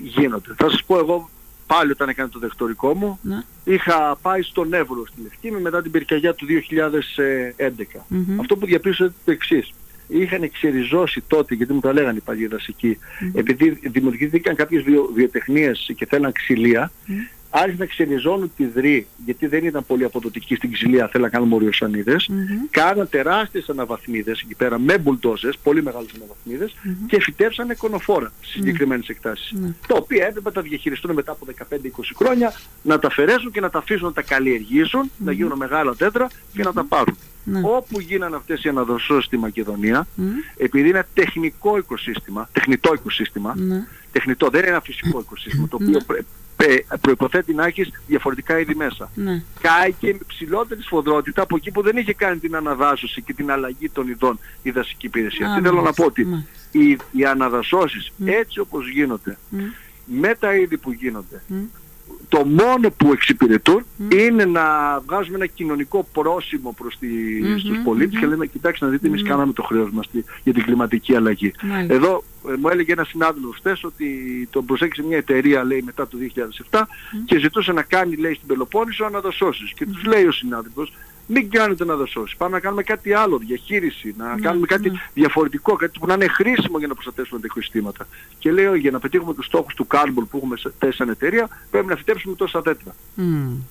γίνονται. 0.03 0.53
Θα 0.57 0.69
σας 0.69 0.83
πω 0.83 0.97
εγώ 0.97 1.29
πάλι 1.75 1.91
όταν 1.91 2.09
έκανα 2.09 2.29
το 2.29 2.39
δεκτορικό 2.39 2.95
μου, 2.95 3.19
Ναι. 3.21 3.41
είχα 3.63 4.17
πάει 4.21 4.41
στον 4.41 4.73
Εύρο 4.73 5.05
στη 5.11 5.21
Λευκήμη 5.21 5.59
μετά 5.61 5.81
την 5.81 5.91
πυρκαγιά 5.91 6.33
του 6.33 6.45
2011. 6.45 8.05
Μμμ. 8.07 8.39
Αυτό 8.39 8.55
που 8.57 8.65
διαπίστωσα 8.65 9.03
είναι 9.03 9.13
το 9.25 9.31
εξής. 9.31 9.73
Είχαν 10.07 10.43
εξεριζώσει 10.43 11.23
τότε, 11.27 11.55
γιατί 11.55 11.73
μου 11.73 11.79
τα 11.79 11.93
λέγανε 11.93 12.17
οι 12.17 12.21
παλιοί 12.21 12.47
δασικοί, 12.47 12.97
επειδή 13.33 13.69
δημιουργήθηκαν 13.83 14.55
κάποιες 14.55 14.83
βιο, 14.83 15.09
βιοτεχνίες 15.13 15.91
και 15.95 16.05
θέλαν 16.05 16.31
ξυλία, 16.31 16.91
άρχισαν 17.53 17.77
να 17.79 17.85
ξεριζώνουν 17.85 18.51
τη 18.57 18.65
δρύ, 18.65 19.07
γιατί 19.25 19.47
δεν 19.47 19.65
ήταν 19.65 19.85
πολύ 19.85 20.03
αποδοτική 20.03 20.55
στην 20.55 20.71
ξυλία, 20.71 21.07
θέλαν 21.07 21.29
να 21.31 21.37
κάνουν 21.37 21.53
οριοσανίδες, 21.53 22.27
Μμμ. 22.27 22.45
κάναν 22.69 23.09
τεράστιες 23.09 23.69
αναβαθμίδες 23.69 24.39
εκεί 24.41 24.55
πέρα 24.55 24.79
με 24.79 24.97
μπουλντόζες, 24.97 25.57
πολύ 25.63 25.83
μεγάλες 25.83 26.09
αναβαθμίδες 26.15 26.75
και 27.07 27.21
φυτέψανε 27.21 27.73
κονοφόρα 27.73 28.31
στις 28.41 28.51
συγκεκριμένες 28.51 29.07
εκτάσεις. 29.07 29.51
Ναι. 29.51 29.73
Τα 29.87 29.95
οποία 29.97 30.25
έπρεπε 30.25 30.41
να 30.49 30.51
τα 30.51 30.61
διαχειριστούν 30.61 31.13
μετά 31.13 31.31
από 31.31 31.45
15-20 31.45 32.13
χρόνια, 32.15 32.53
να 32.81 32.99
τα 32.99 33.07
αφαιρέσουν 33.07 33.51
και 33.51 33.59
να 33.61 33.69
τα 33.69 33.77
αφήσουν 33.77 34.05
να 34.05 34.13
τα 34.13 34.21
καλλιεργήσουν, 34.21 35.11
να 35.17 35.31
γίνουν 35.31 35.57
μεγάλα 35.57 35.95
τέτρα 35.95 36.27
και 36.53 36.63
να 36.63 36.73
τα 36.73 36.83
πάρουν. 36.85 37.17
Ναι. 37.43 37.61
Όπου 37.63 37.99
γίνανε 37.99 38.35
αυτές 38.35 38.63
οι 38.63 38.69
αναδοσώσεις 38.69 39.25
στη 39.25 39.37
Μακεδονία, 39.37 40.07
Μμ. 40.15 40.25
επειδή 40.57 40.89
είναι 40.89 41.07
τεχνικό 41.13 41.77
οικοσύστημα, 41.77 42.49
τεχνητό 42.51 42.93
οικοσύστημα, 42.93 43.53
Ναι. 43.57 43.87
τεχνητό, 44.11 44.49
δεν 44.49 44.59
είναι 44.61 44.69
ένα 44.69 44.81
φυσικό 44.81 45.19
οικοσύστημα, 45.19 45.67
το 45.67 45.77
οποίο 45.81 45.99
πρε- 46.07 46.23
πρε- 46.65 46.97
προϋποθέτει 47.01 47.53
να 47.53 47.65
έχεις 47.65 47.89
διαφορετικά 48.07 48.59
είδη 48.59 48.75
μέσα. 48.75 49.09
Ναι. 49.15 49.43
Κάηκε 49.61 50.07
με 50.07 50.19
ψηλότερη 50.27 50.81
σφοδρότητα 50.81 51.41
από 51.41 51.55
εκεί 51.55 51.71
που 51.71 51.81
δεν 51.81 51.97
είχε 51.97 52.13
κάνει 52.13 52.37
την 52.39 52.55
αναδάσωση 52.55 53.21
και 53.21 53.33
την 53.33 53.51
αλλαγή 53.51 53.89
των 53.89 54.07
ειδών 54.07 54.39
η 54.63 54.71
δασική 54.71 55.05
υπηρεσία. 55.05 55.51
Α, 55.51 55.55
Τι 55.55 55.61
θέλω 55.61 55.75
να 55.75 55.81
μάλιστα, 55.81 56.01
πω 56.01 56.07
ότι 56.09 56.25
μάλιστα. 56.25 56.49
οι, 56.71 56.97
οι 57.11 57.25
αναδασώσεις 57.25 58.11
έτσι 58.25 58.59
όπως 58.59 58.89
γίνονται, 58.89 59.37
Μμ. 59.49 59.59
με 60.05 60.35
τα 60.39 60.55
είδη 60.55 60.77
που 60.77 60.91
γίνονται, 60.91 61.41
Μμ. 61.47 61.63
Το 62.31 62.45
μόνο 62.45 62.89
που 62.97 63.11
εξυπηρετούν 63.11 63.85
είναι 64.11 64.45
να 64.45 64.63
βγάζουμε 65.05 65.35
ένα 65.35 65.45
κοινωνικό 65.45 66.07
πρόσημο 66.13 66.73
προς 66.77 66.97
τη, 66.99 67.07
Μμμ, 67.41 67.57
στους 67.57 67.77
πολίτες 67.83 68.19
και 68.19 68.25
λέμε 68.25 68.45
κοιτάξτε 68.45 68.85
να 68.85 68.91
δείτε 68.91 69.07
εμείς 69.07 69.23
κάναμε 69.23 69.53
το 69.53 69.63
χρέος 69.63 69.89
μας 69.91 70.09
τη- 70.11 70.23
για 70.43 70.53
την 70.53 70.63
κλιματική 70.63 71.15
αλλαγή. 71.15 71.51
Μάλιστα. 71.63 71.93
Εδώ 71.93 72.23
ε, 72.49 72.53
μου 72.59 72.67
έλεγε 72.69 72.91
ένας 72.91 73.07
συνάδελφος 73.07 73.55
χθες 73.57 73.83
ότι 73.83 74.07
τον 74.51 74.65
προσέξε 74.65 75.03
μια 75.03 75.17
εταιρεία 75.17 75.63
λέει 75.63 75.81
μετά 75.85 76.07
το 76.07 76.17
2007 76.71 76.81
και 77.25 77.39
ζητούσε 77.39 77.71
να 77.71 77.81
κάνει 77.81 78.15
λέει 78.15 78.33
στην 78.33 78.47
Πελοπόννησο 78.47 79.03
αναδασώσεις 79.05 79.73
και 79.73 79.85
τους 79.85 80.03
λέει 80.03 80.25
ο 80.25 80.31
συνάδελφος 80.31 80.93
μην 81.27 81.49
κάνετε 81.49 81.83
αναδασώσεις, 81.83 82.37
πάμε 82.37 82.51
να 82.53 82.59
κάνουμε 82.59 82.83
κάτι 82.83 83.13
άλλο, 83.13 83.37
διαχείριση, 83.37 84.13
να 84.17 84.35
κάνουμε 84.41 84.65
κάτι 84.65 84.91
διαφορετικό, 85.13 85.75
κάτι 85.75 85.99
που 85.99 86.05
να 86.07 86.13
είναι 86.13 86.27
χρήσιμο 86.27 86.77
για 86.77 86.87
να 86.87 86.93
προστατεύσουμε 86.93 87.39
τα 87.39 87.45
οικοσυστήματα. 87.49 88.07
Και 88.39 88.51
λέω 88.51 88.75
για 88.75 88.91
να 88.91 88.99
πετύχουμε 88.99 89.33
τους 89.33 89.45
στόχους 89.45 89.73
του 89.73 89.87
carbon 89.91 90.23
που 90.29 90.37
έχουμε 90.37 90.57
σε- 90.57 90.73
θέσει 90.79 90.95
σαν 90.97 91.09
εταιρεία 91.09 91.49
πρέπει 91.71 91.85
να 91.87 91.95
φυτέψουμε 91.95 92.35
τόσα 92.35 92.61
τέτρα. 92.61 92.95
Μμ. 93.15 93.23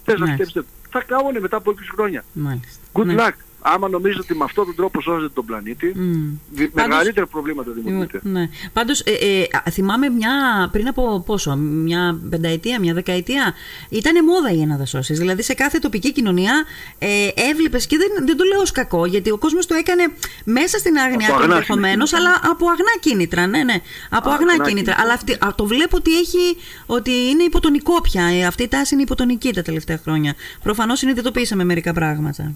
Θες 0.05 0.19
να 0.19 0.27
Μάλιστα. 0.27 0.27
φυτέψετε, 0.45 0.67
θα 0.91 1.03
καούνε 1.03 1.41
μετά 1.41 1.57
από 1.57 1.71
20 1.71 1.75
χρόνια. 1.93 2.25
Μάλιστα. 2.33 2.81
Good 2.93 3.05
Ναι. 3.05 3.15
luck. 3.19 3.33
Άμα 3.63 3.89
νομίζετε 3.89 4.21
ότι 4.21 4.35
με 4.37 4.45
αυτόν 4.45 4.65
τον 4.67 4.75
τρόπο 4.75 5.01
σώζετε 5.01 5.33
τον 5.35 5.45
πλανήτη, 5.45 5.93
Μμ. 5.97 6.13
δι- 6.51 6.69
Πάντως- 6.71 6.89
μεγαλύτερα 6.89 7.27
προβλήματα 7.27 7.71
δημιουργείτε. 7.71 8.21
Ναι. 8.23 8.49
Πάντως 8.73 9.01
ε, 9.01 9.11
ε, 9.13 9.43
α, 9.67 9.71
θυμάμαι 9.71 10.09
μια, 10.09 10.31
πριν 10.73 10.89
από 10.89 11.23
πόσο, 11.27 11.57
μια 11.57 12.19
πενταετία, 12.31 12.81
μια 12.81 12.95
δεκαετία, 12.95 13.55
ήταν 13.89 14.25
μόδα 14.25 14.51
οι 14.53 14.63
αναδασώσεις. 14.63 15.19
Δηλαδή 15.19 15.43
σε 15.43 15.55
κάθε 15.55 15.79
τοπική 15.79 16.13
κοινωνία 16.13 16.65
ε, 16.99 17.09
έβλεπες 17.51 17.87
και 17.87 17.97
δεν, 17.97 18.27
δεν 18.27 18.37
το 18.37 18.45
λέω 18.45 18.61
ως 18.61 18.71
κακό, 18.73 19.07
γιατί 19.07 19.31
ο 19.31 19.39
κόσμος 19.39 19.67
το 19.67 19.75
έκανε 19.75 20.03
μέσα 20.45 20.79
στην 20.79 20.97
άγνοια 20.99 21.27
Από 21.29 21.37
του 21.37 21.43
αγνά 21.43 21.55
ενδεχομένως, 21.55 22.11
κίνητρα. 22.11 22.31
αλλά 22.31 22.51
από 22.53 22.67
αγνά 22.71 22.93
κίνητρα. 23.01 23.47
Ναι, 23.47 23.63
ναι. 23.65 23.75
Από 24.11 24.29
Α, 24.31 24.33
αγνά, 24.33 24.53
αγνά 24.53 24.65
κίνητρα. 24.65 24.69
κίνητρα. 24.69 24.95
Αλλά 24.99 25.13
αυτή, 25.13 25.33
α, 25.33 25.55
το 25.57 25.67
βλέπω 25.67 25.97
ότι, 25.97 26.19
έχει, 26.19 26.57
ότι 26.87 27.11
είναι 27.11 27.43
υποτονικό 27.43 28.01
πια. 28.01 28.25
Ε, 28.25 28.45
αυτή 28.45 28.63
η 28.63 28.69
τάση 28.69 28.95
είναι 28.95 29.03
υποτονική 29.03 29.53
τα 29.53 29.63
τελευταία 29.63 29.99
χρόνια. 30.03 30.35
Προφανώς 30.63 30.99
συνειδητοποίησαμε 30.99 31.65
μερικά 31.65 31.93
πράγματα. 31.93 32.53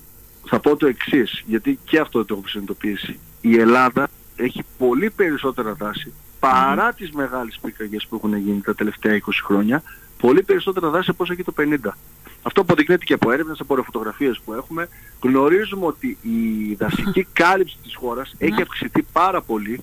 Θα 0.46 0.60
πω 0.60 0.76
το 0.76 0.86
εξής, 0.86 1.42
γιατί 1.46 1.78
και 1.84 1.98
αυτό 1.98 2.18
δεν 2.18 2.26
το 2.26 2.34
έχω 2.34 2.48
συνειδητοποιήσει. 2.48 3.18
Η 3.40 3.58
Ελλάδα 3.58 4.08
έχει 4.36 4.62
πολύ 4.78 5.10
περισσότερα 5.10 5.72
δάση 5.72 6.12
παρά 6.38 6.92
τις 6.92 7.10
μεγάλες 7.12 7.58
πυρκαγιές 7.62 8.06
που 8.06 8.16
έχουν 8.16 8.36
γίνει 8.36 8.60
τα 8.60 8.74
τελευταία 8.74 9.20
20 9.26 9.30
χρόνια, 9.44 9.82
πολύ 10.18 10.42
περισσότερα 10.42 10.88
δάση 10.88 11.10
από 11.10 11.22
όσο 11.22 11.32
έχει 11.32 11.44
το 11.44 11.54
50. 11.58 11.96
Αυτό 12.42 12.60
αποδεικνύεται 12.60 13.04
και 13.04 13.12
από 13.12 13.30
έρευνες, 13.30 13.60
από 13.60 13.82
φωτογραφίες 13.82 14.40
που 14.44 14.52
έχουμε. 14.52 14.88
Γνωρίζουμε 15.20 15.86
ότι 15.86 16.18
η 16.22 16.74
δασική 16.74 17.26
κάλυψη 17.40 17.76
της 17.82 17.94
χώρας 17.94 18.34
έχει 18.38 18.62
αυξηθεί 18.62 19.02
πάρα 19.12 19.42
πολύ 19.42 19.82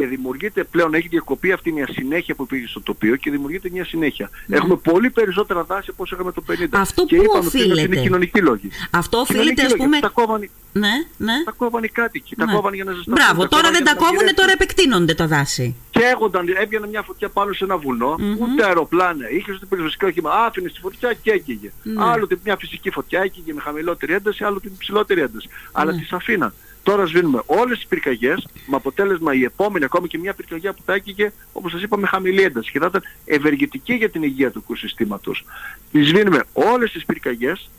και 0.00 0.06
δημιουργείται 0.06 0.64
πλέον, 0.64 0.94
έχει 0.94 1.08
διακοπεί 1.08 1.52
αυτή 1.52 1.72
μια 1.72 1.86
συνέχεια 1.92 2.34
που 2.34 2.46
πήγε 2.46 2.66
στο 2.66 2.80
τοπίο 2.80 3.16
και 3.16 3.30
δημιουργείται 3.30 3.68
μια 3.72 3.84
συνέχεια. 3.84 4.30
Έχουμε 4.48 4.76
πολύ 4.76 5.10
περισσότερα 5.10 5.64
δάση 5.64 5.88
από 5.90 6.02
όσο 6.02 6.14
είχαμε 6.14 6.32
το 6.32 6.42
50. 6.50 6.54
Αυτό 6.70 7.04
και 7.04 7.16
πού 7.16 7.22
είπαμε 7.24 7.46
ότι 7.46 7.62
είναι 7.62 7.72
οφείλεται; 7.72 8.00
κοινωνικοί 8.00 8.40
λόγοι. 8.40 8.70
Αυτό 8.90 9.18
οφείλεται, 9.18 9.42
Κοινωνικοί 9.44 9.64
ας 9.64 9.70
λόγοι. 9.70 9.82
πούμε. 9.82 10.00
Τα 10.00 10.08
κόβανε, 10.08 10.50
Ναι, 10.72 10.88
ναι. 11.16 11.32
τα 11.44 11.52
κόβανε 11.56 11.86
οι 11.86 11.88
κάτοικοι, 11.88 12.36
τα 12.36 12.44
Ναι. 12.44 12.52
κόβανε 12.54 12.76
για 12.76 12.84
να 12.84 12.92
ζεσταθούν. 12.92 13.14
Μπράβο, 13.24 13.42
τα 13.42 13.48
τώρα 13.48 13.62
κόβανε 13.62 13.76
δεν 13.76 13.82
για 13.86 13.92
τα 13.94 14.00
να 14.00 14.06
κόβουνε, 14.06 14.16
μαγειρέψουν. 14.16 14.36
τώρα 14.36 14.52
επεκτείνονται 14.52 15.14
τα 15.14 15.26
δάση. 15.26 15.76
Καίγονταν, 15.90 16.44
έβγαινε 16.62 16.86
μια 16.86 17.02
φωτιά 17.02 17.28
πάνω 17.28 17.52
σε 17.52 17.64
ένα 17.64 17.76
βουνό, 17.76 18.16
ούτε 18.42 18.64
αεροπλάνα, 18.64 19.30
είχε 19.30 19.52
ούτε 19.52 19.66
πυροσβεστικό 19.66 20.06
όχημα, 20.06 20.30
άφηνε 20.46 20.68
τη 20.68 20.80
φωτιά 20.80 21.12
και 21.22 21.30
έκαιγε. 21.30 21.70
Ναι. 21.82 22.04
Άλλοτε 22.04 22.36
μια 22.44 22.56
φυσική 22.56 22.90
φωτιά 22.90 23.20
έκαιγε 23.20 23.52
με 23.52 23.60
χαμηλότερη 23.60 24.12
ένταση, 24.12 24.44
άλλοτε 24.44 24.68
με 24.70 24.76
ψηλότερη 24.78 25.20
ένταση. 25.20 25.48
Αλλά 25.72 25.92
Ναι. 25.92 25.98
τις 26.00 26.12
αφήναν. 26.12 26.52
Τώρα 26.82 27.06
σβήνουμε 27.06 27.42
όλες 27.46 27.78
τις 27.78 27.86
πυρκαγιές, 27.86 28.48
με 28.66 28.76
αποτέλεσμα 28.76 29.34
η 29.34 29.44
επόμενη 29.44 29.84
ακόμη 29.84 30.08
και 30.08 30.18
μια 30.18 30.34
πυρκαγιά 30.34 30.72
που 30.72 30.82
θα 30.84 30.94
έκαιγε, 30.94 31.32
όπως 31.52 31.72
σας 31.72 31.82
είπα, 31.82 31.96
με 31.96 32.06
χαμηλή 32.06 32.42
ένταση 32.42 32.70
και 32.70 32.78
θα 32.78 32.86
ήταν 32.86 33.02
ευεργετική 33.24 33.94
για 33.94 34.10
την 34.10 34.22
υγεία 34.22 34.50
του 34.50 34.58
οικοσυστήματος. 34.58 35.44
Τις 35.92 36.08
σβήνουμε 36.08 36.42
όλες 36.52 36.92
τις 36.92 37.04
πυρκαγιές, 37.04 37.70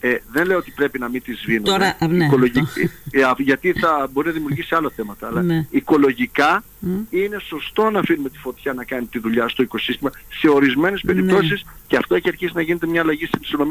ε, 0.00 0.16
δεν 0.32 0.46
λέω 0.46 0.56
ότι 0.58 0.70
πρέπει 0.76 0.98
να 0.98 1.08
μην 1.08 1.22
τις 1.22 1.38
σβήνουμε. 1.40 1.68
Τώρα, 1.68 1.96
α, 2.00 2.06
ναι, 2.08 2.24
Οικολογικ- 2.24 2.78
ε, 3.10 3.22
α, 3.22 3.34
γιατί 3.38 3.72
θα 3.72 4.08
μπορεί 4.12 4.26
να 4.26 4.32
δημιουργήσει 4.32 4.74
άλλα 4.74 4.90
θέματα. 4.96 5.26
Αλλά 5.26 5.42
Ναι. 5.42 5.66
οικολογικά 5.70 6.64
Μμ. 6.78 6.90
είναι 7.10 7.38
σωστό 7.38 7.90
να 7.90 7.98
αφήνουμε 7.98 8.28
τη 8.28 8.38
φωτιά 8.38 8.72
να 8.72 8.84
κάνει 8.84 9.06
τη 9.06 9.18
δουλειά 9.18 9.48
στο 9.48 9.62
οικοσύστημα 9.62 10.10
σε 10.40 10.48
ορισμένες 10.48 11.02
Ναι. 11.02 11.12
περιπτώσεις 11.12 11.64
και 11.86 11.96
αυτό 11.96 12.14
έχει 12.14 12.28
αρχίσει 12.28 12.52
να 12.54 12.62
γίνεται 12.62 12.86
μια 12.86 13.00
αλλαγή 13.00 13.26
στις 13.26 13.50
ΗΠΑ 13.50 13.64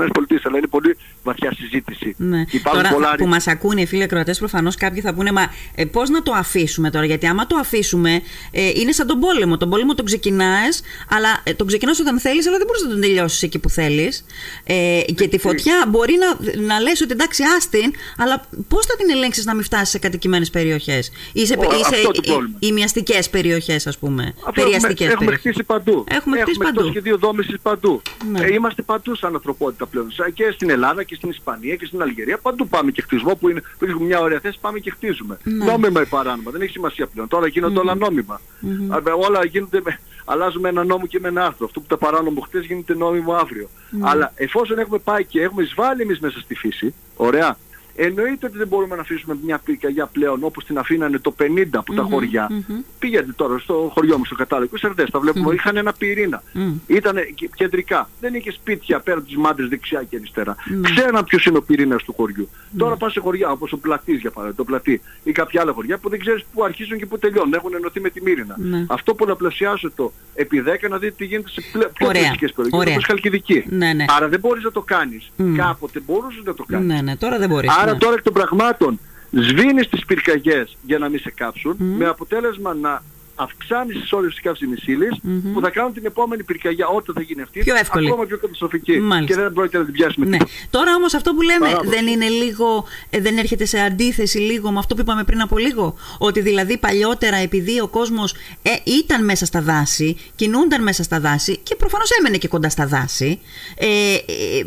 αλλά 0.43 0.57
είναι 0.57 0.67
πολύ 0.67 0.97
βαθιά 1.23 1.53
συζήτηση. 1.53 2.15
Ναι. 2.17 2.43
Και 2.43 2.57
υπάρχουν 2.57 2.81
Τώρα 2.81 2.93
πολλά 2.93 3.15
που 3.15 3.27
μας 3.27 3.47
ακούνε 3.47 3.81
οι 3.81 3.85
φίλοι 3.85 4.03
ακροατές, 4.03 4.37
προφανώς 4.39 4.75
κάποιοι 4.75 5.01
θα 5.01 5.13
πούνε, 5.13 5.31
Μα 5.31 5.51
ε, 5.75 5.85
πώς 5.85 6.09
να 6.09 6.21
το 6.21 6.31
αφήσουμε 6.31 6.89
τώρα, 6.89 7.05
Γιατί 7.05 7.27
άμα 7.27 7.47
το 7.47 7.55
αφήσουμε, 7.59 8.21
ε, 8.51 8.69
είναι 8.75 8.91
σαν 8.91 9.07
τον 9.07 9.19
πόλεμο. 9.19 9.57
Τον 9.57 9.69
πόλεμο 9.69 9.93
τον 9.95 10.05
ξεκινάς, 10.05 10.81
αλλά 11.09 11.41
ε, 11.43 11.53
τον 11.53 11.67
ξεκινάς 11.67 11.99
όταν 11.99 12.19
θέλεις, 12.19 12.47
αλλά 12.47 12.57
δεν 12.57 12.65
μπορείς 12.67 12.81
να 12.83 12.89
τον 12.89 13.01
τελειώσεις 13.01 13.41
εκεί 13.43 13.59
που 13.59 13.69
θέλεις. 13.69 14.25
Ε, 14.63 15.01
και 15.15 15.27
τη 15.27 15.37
φωτιά 15.39 15.85
μπορεί 15.87 16.13
να, 16.19 16.61
να 16.61 16.79
λες 16.79 17.01
ότι 17.01 17.11
εντάξει, 17.11 17.43
άστην, 17.57 17.91
αλλά 18.17 18.45
πώς 18.67 18.85
θα 18.85 18.95
την 18.95 19.09
ελέγξεις 19.09 19.45
να 19.45 19.53
μην 19.53 19.63
φτάσεις 19.63 19.89
σε 19.89 19.99
κατοικημένες 19.99 20.49
περιοχές; 20.49 21.11
Ή 21.33 21.45
σε, 21.45 21.53
Ω, 21.57 21.63
ή 21.63 21.83
σε 21.83 21.95
αυτό 21.95 22.11
το 22.11 22.21
πρόβλημα. 22.21 22.55
ημιαστικέ 22.59 23.19
περιοχές, 23.31 23.87
ας 23.87 23.97
πούμε. 23.97 24.33
Αυτό 24.37 24.51
Περιαστικές 24.61 25.07
έχουμε, 25.07 25.13
έχουμε 25.13 25.25
περιοχές. 25.25 25.51
χτίσει 25.51 25.63
παντού. 25.63 26.03
Έχουμε 26.07 26.35
χτίσει 26.41 26.51
έχουμε 26.51 26.65
παντού. 26.65 26.81
το 26.81 26.87
σχεδίο 26.89 27.17
δόμησης 27.17 27.55
παντού. 27.61 28.01
Ναι. 28.31 28.39
Ε, 28.45 28.53
είμαστε 28.53 28.81
παντού 28.81 29.15
σαν 29.15 29.33
ανθρωπότητα 29.35 29.85
πλέον. 29.85 30.11
Σαν 30.11 30.33
Και 30.33 30.51
στην 30.53 30.69
Ελλάδα 30.69 31.03
και 31.03 31.15
στην 31.15 31.29
Ισπανία 31.29 31.75
και 31.75 31.85
στην 31.85 32.01
Αλγερία. 32.01 32.37
Παντού 32.37 32.67
πάμε 32.67 32.91
και 32.91 33.01
χτισμό 33.01 33.35
που 33.35 33.49
είναι 33.49 33.61
που 33.79 33.85
έχουμε 33.85 34.05
μια 34.05 34.19
ωραία 34.19 34.39
θέση 34.39 34.57
πάμε 34.61 34.79
και 34.79 34.91
χτίζουμε. 34.91 35.37
Ναι. 35.43 35.65
Νόμιμα 35.65 36.01
ή 36.01 36.05
παράνομα. 36.05 36.51
Δεν 36.51 36.61
έχει 36.61 36.71
σημασία 36.71 37.07
πλέον. 37.07 37.27
Τώρα 37.27 37.47
γίνονται 37.47 37.79
όλα 37.79 37.95
νόμιμα. 37.95 38.41
Α, 38.89 38.97
ε, 38.97 39.11
Όλα 39.27 39.45
γίνονται 39.45 39.81
με, 39.83 39.99
αλλάζουμε 40.31 40.69
ένα 40.69 40.83
νόμο 40.83 41.05
και 41.05 41.19
με 41.19 41.27
ένα 41.27 41.45
άρθρο. 41.45 41.65
Αυτό 41.65 41.79
που 41.79 41.85
τα 41.87 41.97
παράνομο 41.97 42.41
χτες 42.41 42.65
γίνεται 42.65 42.95
νόμιμο 42.95 43.33
αύριο. 43.33 43.69
Ναι. 43.89 44.09
Αλλά 44.09 44.31
εφόσον 44.35 44.79
έχουμε 44.79 44.97
πάει 44.97 45.25
και 45.25 45.41
έχουμε 45.41 45.63
εισβάλει 45.63 46.01
εμείς 46.01 46.19
μέσα 46.19 46.39
στη 46.39 46.55
φύση, 46.55 46.93
ωραία, 47.15 47.57
εννοείται 47.95 48.45
ότι 48.45 48.57
δεν 48.57 48.67
μπορούμε 48.67 48.95
να 48.95 49.01
αφήσουμε 49.01 49.37
μια 49.43 49.57
πυρκαγιά 49.65 50.05
πλέον 50.05 50.39
όπως 50.41 50.65
την 50.65 50.77
αφήνανε 50.77 51.19
το 51.19 51.35
50 51.39 51.45
από 51.71 51.93
τα 51.93 52.01
χωριά. 52.03 52.47
μμμ. 52.51 52.79
Πήγαινε 52.99 53.33
τώρα 53.35 53.57
στο 53.59 53.91
χωριό 53.93 54.17
μου, 54.17 54.25
στο 54.25 54.35
κατάλογο, 54.35 54.77
Σερδές, 54.77 55.09
τα 55.09 55.19
βλέπουμε, 55.19 55.53
είχαν 55.53 55.77
ένα 55.77 55.93
πυρήνα. 55.93 56.43
Μμ. 56.53 56.71
Ήταν 56.87 57.15
κεντρικά. 57.55 58.09
Δεν 58.19 58.33
είχε 58.33 58.51
σπίτια 58.51 58.99
πέρα 58.99 59.17
από 59.17 59.25
τις 59.27 59.35
μάντρες 59.37 59.67
δεξιά 59.69 60.03
και 60.09 60.15
αριστερά. 60.15 60.55
Ναι. 60.65 60.89
Ξέραν 60.89 61.23
ποιος 61.25 61.45
είναι 61.45 61.57
ο 61.57 61.61
πυρήνας 61.61 62.03
του 62.03 62.13
χωριού. 62.13 62.49
Τώρα 62.77 62.95
πας 62.95 63.11
σε 63.11 63.19
χωριά 63.19 63.49
όπως 63.49 63.71
ο 63.71 63.77
Πλατής 63.77 64.19
για 64.19 64.31
παράδειγμα, 64.31 64.63
το 64.63 64.71
Πλατή 64.71 65.01
ή 65.23 65.31
κάποια 65.31 65.61
άλλα 65.61 65.71
χωριά 65.73 65.97
που 65.97 66.09
δεν 66.09 66.19
ξέρεις 66.19 66.45
πού 66.53 66.63
αρχίζουν 66.63 66.97
και 66.97 67.05
πού 67.05 67.17
τελειώνουν. 67.19 67.53
Έχουν 67.53 67.73
ενωθεί 67.73 67.99
με 67.99 68.09
τη 68.09 68.21
Μύρινα. 68.21 68.55
Ναι. 68.57 68.85
Αυτό 68.89 69.13
πολλαπλασιάζω 69.13 69.91
το 69.95 70.11
επί 70.33 70.63
10 70.65 70.89
να 70.89 70.97
δείτε 70.97 71.13
τι 71.17 71.25
γίνεται 71.25 71.49
σε 71.49 71.61
πλε- 71.71 71.87
πιο 71.93 72.07
Ωραία. 72.07 72.21
πλαισικές 72.21 72.51
περιοχές 72.53 72.79
Ωραία. 72.79 72.93
όπως 72.93 73.05
Χαλκιδική. 73.05 73.63
Ναι, 73.69 73.93
ναι. 73.93 74.05
Άρα 74.17 74.27
δεν 74.27 74.39
μπορείς 74.39 74.63
να 74.63 74.71
το 74.71 74.81
κάνεις. 74.81 75.31
Μμ. 75.35 75.55
Κάποτε 75.55 75.99
μπορούσες 75.99 76.43
να 76.45 76.53
το 76.53 76.63
κάνεις. 76.67 76.87
Ναι, 76.87 77.01
ναι, 77.01 77.15
τώρα 77.17 77.37
δεν 77.37 77.49
μπορείς. 77.49 77.69
Άρα 77.81 77.88
τώρα 77.97 78.13
εκ 78.13 78.21
των 78.21 78.33
πραγμάτων 78.33 78.99
σβήνεις 79.31 79.89
τις 79.89 80.05
πυρκαγιές 80.05 80.77
για 80.81 80.97
να 80.97 81.09
μην 81.09 81.19
σε 81.19 81.31
κάψουν 81.31 81.75
με 81.79 82.05
αποτέλεσμα 82.05 82.73
να 82.73 83.01
αυξάνεις 83.41 83.99
τις 84.01 84.11
ώρες 84.11 84.31
της 84.33 84.41
καύσιμης 84.41 84.87
ύλης, 84.87 85.19
που 85.53 85.59
θα 85.61 85.69
κάνουν 85.69 85.93
την 85.93 86.05
επόμενη 86.05 86.43
πυρκαγιά 86.43 86.87
όταν 86.87 87.15
θα 87.15 87.21
γίνει 87.21 87.41
αυτή 87.41 87.59
Πιο 87.59 87.75
εύκολη. 87.75 88.07
ακόμα 88.07 88.25
πιο 88.25 88.37
καταστροφική 88.37 88.99
Μάλιστα. 88.99 89.33
και 89.35 89.41
δεν 89.41 89.53
πρόκειται 89.53 89.77
να 89.77 89.83
την 89.83 89.93
πιάσουμε 89.93 90.25
Ναι. 90.25 90.31
τίποτα. 90.37 90.51
Τώρα 90.69 90.95
όμως 90.95 91.13
αυτό 91.13 91.33
που 91.33 91.41
λέμε 91.41 91.65
Παράδοση. 91.67 91.89
δεν 91.89 92.07
είναι 92.07 92.27
λίγο, 92.27 92.85
ε, 93.09 93.19
δεν 93.21 93.37
έρχεται 93.37 93.65
σε 93.65 93.79
αντίθεση 93.79 94.37
λίγο 94.37 94.71
με 94.71 94.79
αυτό 94.79 94.95
που 94.95 95.01
είπαμε 95.01 95.23
πριν 95.23 95.41
από 95.41 95.57
λίγο. 95.57 95.95
Ότι 96.17 96.41
δηλαδή 96.41 96.77
παλιότερα 96.77 97.35
επειδή 97.37 97.79
ο 97.79 97.87
κόσμος 97.87 98.33
ε, 98.61 98.69
ήταν 98.83 99.23
μέσα 99.25 99.45
στα 99.45 99.61
δάση, 99.61 100.17
κινούνταν 100.35 100.83
μέσα 100.83 101.03
στα 101.03 101.19
δάση 101.19 101.57
και 101.57 101.75
προφανώς 101.75 102.09
έμενε 102.19 102.37
και 102.37 102.47
κοντά 102.47 102.69
στα 102.69 102.87
δάση, 102.87 103.39
ε, 103.75 103.85
ε, 103.85 104.15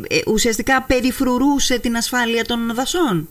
ε, 0.08 0.20
ουσιαστικά 0.26 0.82
περιφρουρούσε 0.82 1.78
την 1.78 1.96
ασφάλεια 1.96 2.44
των 2.44 2.74
δασών. 2.74 3.28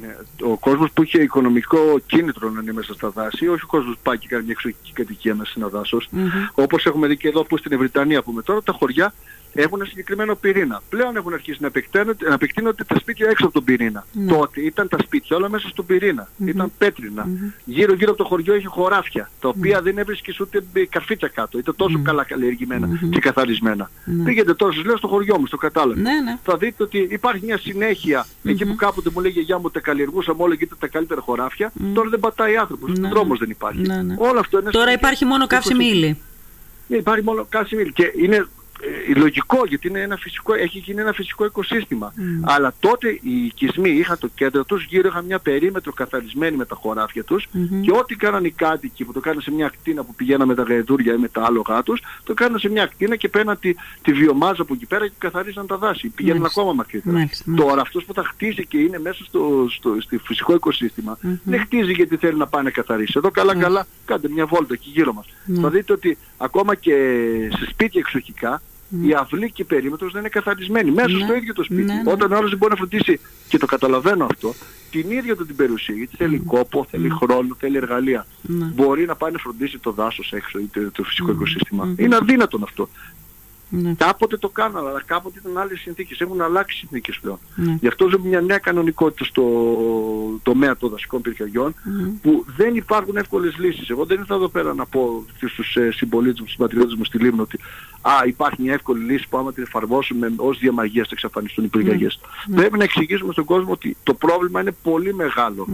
Ναι, 0.00 0.16
ο 0.40 0.56
κόσμος 0.58 0.90
που 0.92 1.02
είχε 1.02 1.22
οικονομικό 1.22 1.98
κίνητρο 2.06 2.50
να 2.50 2.60
είναι 2.60 2.72
μέσα 2.72 2.94
στα 2.94 3.08
δάση, 3.08 3.48
όχι 3.48 3.64
ο 3.64 3.66
κόσμος 3.66 3.94
που 3.94 4.00
πάει 4.02 4.18
και 4.18 4.26
κάνει 4.28 4.42
μια 4.42 4.52
εξωτική 4.52 4.92
κατοικία 4.92 5.34
μέσα 5.34 5.50
σε 5.50 5.58
ένας 5.58 5.70
δάσος, 5.70 6.08
όπως 6.54 6.86
έχουμε 6.86 7.06
δει 7.06 7.16
και 7.16 7.28
εδώ 7.28 7.44
που 7.44 7.56
στην 7.56 7.78
Βρυτανία 7.78 8.22
που 8.22 8.32
με 8.32 8.42
τώρα 8.42 8.62
τα 8.62 8.72
χωριά 8.72 9.14
έχουν 9.54 9.80
ένα 9.80 9.88
συγκεκριμένο 9.88 10.34
πυρήνα. 10.34 10.82
Πλέον 10.88 11.16
έχουν 11.16 11.32
αρχίσει 11.32 11.58
να 11.60 11.66
επεκτείνονται, 11.66 12.28
να 12.28 12.34
επεκτείνονται 12.34 12.84
τα 12.84 12.98
σπίτια 12.98 13.28
έξω 13.30 13.44
από 13.44 13.54
τον 13.54 13.64
πυρήνα. 13.64 14.06
Τότε 14.28 14.60
ήταν 14.60 14.88
τα 14.88 14.98
σπίτια 14.98 15.36
όλα 15.36 15.48
μέσα 15.48 15.68
στον 15.68 15.86
πυρήνα. 15.86 16.28
Ήταν 16.46 16.72
πέτρινα. 16.78 17.28
Γύρω-γύρω 17.64 18.10
από 18.12 18.22
το 18.22 18.28
χωριό 18.28 18.54
είχε 18.54 18.66
χωράφια, 18.66 19.30
τα 19.40 19.48
οποία 19.48 19.82
δεν 19.82 19.98
έβρισκες 19.98 20.40
ούτε 20.40 20.64
μπ- 20.72 20.88
καρφίτσα 20.88 21.28
κάτω. 21.28 21.58
Ήταν 21.58 21.76
τόσο 21.76 22.00
καλά 22.02 22.24
καλλιεργημένα 22.24 22.88
και 23.10 23.18
καθαρισμένα. 23.20 23.90
Πήγαινε 24.24 24.54
τώρα, 24.54 24.72
σας 24.72 24.84
λέω 24.84 24.96
στο 24.96 25.08
χωριό 25.08 25.38
μου, 25.38 25.46
στο 25.46 25.56
κατάλογο. 25.56 26.00
Ναι, 26.00 26.20
ναι. 26.24 26.38
Θα 26.44 26.56
δείτε 26.56 26.82
ότι 26.82 27.06
υπάρχει 27.10 27.44
μια 27.44 27.58
συνέχεια. 27.58 28.26
Εκεί 28.44 28.66
που 28.66 28.74
κάποτε 28.74 29.10
μου 29.14 29.20
λέει 29.20 29.30
η 29.30 29.34
γιαγιά 29.34 29.58
μου 29.58 29.70
τα 29.70 29.80
καλλιεργούσαμε 29.80 30.42
όλα 30.42 30.54
και 30.56 30.64
ήταν 30.64 30.78
τα 30.80 30.86
καλύτερα 30.88 31.20
χωράφια, 31.20 31.72
τώρα 31.94 32.08
δεν 32.08 32.20
πατάει 32.20 32.56
άνθρωπος. 32.56 32.98
Ναι, 32.98 33.08
Δρόμος 33.08 33.38
δεν 33.38 33.50
υπάρχει. 33.50 33.80
Ναι, 33.80 34.02
ναι. 34.02 34.14
Όλο 34.18 34.38
αυτό 34.38 34.58
είναι 34.60 34.70
Τώρα 34.70 34.90
στο- 34.90 34.98
υπάρχει 34.98 35.24
μόνο 35.24 35.46
καύσιμη 35.46 35.84
ύλη. 35.84 36.18
ναι, 36.86 36.96
υπάρχει 36.96 37.24
μόνο 37.24 37.46
καύσιμη 37.48 37.82
ύλη. 37.82 37.92
Και 37.92 38.12
είναι 38.16 38.36
ε, 38.36 38.44
λογικό 39.16 39.64
γιατί 39.68 39.88
είναι 39.88 40.00
ένα 40.00 40.16
φυσικό, 40.16 40.54
έχει 40.54 40.78
γίνει 40.78 41.00
ένα 41.00 41.12
φυσικό 41.12 41.44
οικοσύστημα. 41.44 42.14
Αλλά 42.42 42.74
τότε 42.80 43.08
οι 43.08 43.44
οικισμοί 43.44 43.90
είχαν 43.90 44.18
το 44.18 44.28
κέντρο 44.34 44.64
τους, 44.64 44.84
γύρω 44.84 45.08
είχαν 45.08 45.24
μια 45.24 45.38
περίμετρο 45.38 45.92
καθαρισμένη 45.92 46.56
με 46.56 46.64
τα 46.64 46.74
χωράφια 46.74 47.24
τους 47.24 47.48
και 47.82 47.90
ό,τι 47.92 48.14
κάναν 48.16 48.44
οι 48.44 48.50
κάτοικοι 48.50 49.04
που 49.04 49.12
το 49.12 49.20
κάναν 49.20 49.40
σε 49.40 49.50
μια 49.50 49.66
ακτίνα 49.66 50.04
που 50.04 50.14
πηγαίναν 50.14 50.48
με 50.48 50.54
τα 50.54 50.62
γαϊδούρια 50.62 51.12
ή 51.14 51.16
με 51.16 51.28
τα 51.28 51.42
άλογα 51.44 51.82
τους, 51.82 52.02
το 52.24 52.34
κάναν 52.34 52.58
σε 52.58 52.68
μια 52.68 52.82
ακτίνα 52.82 53.16
και 53.16 53.28
παίρναν 53.28 53.58
τη, 53.58 53.74
τη 54.02 54.12
βιομάζα 54.12 54.62
από 54.62 54.74
εκεί 54.74 54.86
πέρα 54.86 55.06
και 55.06 55.14
καθαρίζαν 55.18 55.66
τα 55.66 55.76
δάση. 55.76 56.08
Πηγαίναν 56.08 56.38
Μάλιστα. 56.38 56.60
ακόμα 56.60 56.74
μακρύτερα. 56.74 57.14
Μάλιστα, 57.16 57.44
μάλιστα. 57.46 57.66
Τώρα 57.66 57.80
αυτός 57.80 58.04
που 58.04 58.14
θα 58.14 58.24
χτίσει 58.24 58.66
και 58.66 58.78
είναι 58.78 58.98
μέσα 58.98 59.24
στο, 59.24 59.66
στο, 59.70 59.96
στο 60.00 60.18
φυσικό 60.18 60.54
οικοσύστημα, 60.54 61.18
δεν 61.44 61.60
χτίζει 61.60 61.92
γιατί 61.92 62.16
θέλει 62.16 62.36
να 62.36 62.46
πάει 62.46 62.62
να 62.62 62.70
καθαρίσει. 62.70 63.12
Εδώ 63.16 63.30
καλά 63.30 63.56
καλά 63.56 63.86
κάντε 64.04 64.28
μια 64.28 64.46
βόλτα 64.46 64.74
εκεί 64.74 64.90
γύρω 64.94 65.12
μας. 65.12 65.26
Θα 65.60 65.70
δείτε 65.70 65.92
ότι 65.92 66.18
ακόμα 66.36 66.74
και 66.74 66.94
σε 67.58 67.66
σπίτια 67.70 68.00
εξοχικά 68.00 68.62
η 69.02 69.14
αυλή 69.14 69.50
και 69.52 69.62
η 69.62 69.64
περίμετρος 69.64 70.12
δεν 70.12 70.20
είναι 70.20 70.28
καθαρισμένη. 70.28 70.90
Μέσα 70.90 71.08
Ναι. 71.10 71.24
στο 71.24 71.34
ίδιο 71.34 71.54
το 71.54 71.62
σπίτι. 71.62 71.82
Ναι, 71.82 71.94
ναι. 71.94 72.12
Όταν 72.12 72.32
ο 72.32 72.36
άλλος 72.36 72.48
δεν 72.50 72.58
μπορεί 72.58 72.72
να 72.72 72.78
φροντίσει, 72.78 73.20
και 73.48 73.58
το 73.58 73.66
καταλαβαίνω 73.66 74.24
αυτό, 74.24 74.54
την 74.90 75.10
ίδια 75.10 75.36
του 75.36 75.46
την 75.46 75.56
περιουσία. 75.56 75.94
Γιατί 75.94 76.16
θέλει 76.16 76.38
κόπο, 76.38 76.86
θέλει 76.90 77.08
χρόνο, 77.10 77.56
θέλει 77.58 77.76
εργαλεία. 77.76 78.26
Ναι. 78.42 78.64
Μπορεί 78.64 79.04
να 79.04 79.14
πάει 79.14 79.30
να 79.32 79.38
φροντίσει 79.38 79.78
το 79.78 79.90
δάσος 79.92 80.32
έξω 80.32 80.58
ή 80.58 80.68
το, 80.72 80.90
το 80.90 81.02
φυσικό 81.02 81.30
οικοσύστημα. 81.30 81.94
Είναι 81.96 82.16
αδύνατον 82.16 82.62
αυτό. 82.62 82.88
Ναι. 83.68 83.94
Κάποτε 83.94 84.36
το 84.36 84.48
κάναμε, 84.48 84.88
αλλά 84.88 85.02
κάποτε 85.06 85.40
ήταν 85.42 85.58
άλλες 85.62 85.80
συνθήκες. 85.80 86.20
Έχουν 86.20 86.40
αλλάξει 86.40 86.76
συνθήκες 86.76 87.18
πλέον. 87.20 87.38
Ναι. 87.54 87.76
Γι' 87.80 87.86
αυτό 87.86 88.08
ζούμε 88.08 88.28
μια 88.28 88.40
νέα 88.40 88.58
κανονικότητα 88.58 89.24
στο 89.24 89.42
τομέα 90.42 90.76
των 90.76 90.90
δασικών 90.90 91.20
πυρκαγιών 91.22 91.74
που 92.22 92.44
δεν 92.56 92.76
υπάρχουν 92.76 93.16
εύκολες 93.16 93.56
λύσεις. 93.58 93.88
Εγώ 93.88 94.04
δεν 94.04 94.18
ήρθα 94.18 94.34
εδώ 94.34 94.48
πέρα 94.48 94.74
να 94.74 94.86
πω 94.86 95.24
στους 95.48 95.76
ε, 95.76 95.90
συμπολίτες 95.92 96.40
μου, 96.40 96.46
στους 96.46 96.58
πατριώτες 96.58 96.94
μου 96.94 97.04
στη 97.04 97.18
Λίμνο 97.18 97.42
ότι 97.42 97.58
α, 98.06 98.12
υπάρχει 98.26 98.62
μια 98.62 98.72
εύκολη 98.72 99.04
λύση 99.12 99.28
που 99.28 99.36
άμα 99.38 99.52
την 99.52 99.62
εφαρμόσουμε 99.62 100.32
ως 100.36 100.58
διαμαγείας 100.58 101.06
θα 101.06 101.12
εξαφανιστούν 101.14 101.64
οι 101.64 101.68
πυρκαγιές. 101.68 102.20
Πρέπει 102.54 102.78
να 102.78 102.84
εξηγήσουμε 102.84 103.32
στον 103.32 103.44
κόσμο 103.44 103.72
ότι 103.72 103.96
το 104.02 104.14
πρόβλημα 104.14 104.60
είναι 104.60 104.74
πολύ 104.82 105.14
μεγάλο. 105.14 105.66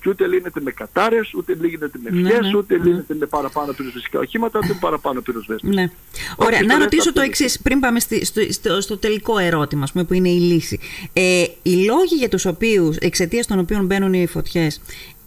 Και 0.00 0.08
ούτε 0.08 0.26
λύνεται 0.26 0.60
με 0.60 0.70
κατάρες, 0.70 1.34
ούτε 1.34 1.54
λύνεται 1.60 1.98
με 2.02 2.10
Ναι, 2.10 2.28
φιές, 2.28 2.40
ναι, 2.40 2.56
ούτε 2.56 2.76
λύνεται 2.82 3.14
με 3.14 3.26
παραπάνω 3.26 3.72
πυροσβεστικά 3.72 4.18
οχήματα, 4.18 4.58
ούτε 4.58 4.72
με 4.72 4.78
παραπάνω 4.80 5.20
πυροσβέστες. 5.20 5.74
Ναι. 5.74 5.90
Ωραία, 6.36 6.58
Όχι, 6.58 6.66
να 6.66 6.72
το 6.72 6.78
λέτε 6.78 6.82
ρωτήσω 6.82 7.08
αυτό. 7.08 7.20
το 7.20 7.26
εξής, 7.26 7.60
πριν 7.62 7.80
πάμε 7.80 8.00
στη- 8.00 8.24
στο, 8.24 8.40
στο, 8.50 8.80
στο 8.80 8.96
τελικό 8.98 9.38
ερώτημα, 9.38 9.82
ας 9.82 9.92
πούμε, 9.92 10.04
που 10.04 10.14
είναι 10.14 10.28
η 10.28 10.38
λύση. 10.38 10.78
Ε, 11.12 11.44
οι 11.62 11.70
λόγοι 11.74 12.14
για 12.18 12.28
τους 12.28 12.46
οποίους, 12.46 12.96
εξαιτίας 12.96 13.46
των 13.46 13.58
οποίων 13.58 13.84
μπαίνουν 13.86 14.12
οι 14.12 14.26
φωτιές, 14.26 14.80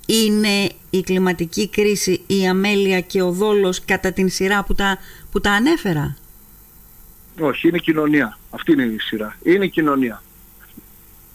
είναι 0.05 0.69
η 0.89 1.01
κλιματική 1.01 1.69
κρίση, 1.69 2.21
η 2.27 2.47
αμέλεια 2.47 2.99
και 3.01 3.21
ο 3.21 3.31
δόλος 3.31 3.85
κατά 3.85 4.11
την 4.11 4.29
σειρά 4.29 4.63
που 4.63 4.73
τα, 4.75 4.97
που 5.31 5.41
τα 5.41 5.51
ανέφερα; 5.51 6.15
Όχι, 7.39 7.67
είναι 7.67 7.77
κοινωνία. 7.77 8.37
Αυτή 8.49 8.71
είναι 8.71 8.83
η 8.83 8.99
σειρά. 8.99 9.37
Είναι 9.43 9.67
κοινωνία. 9.67 10.23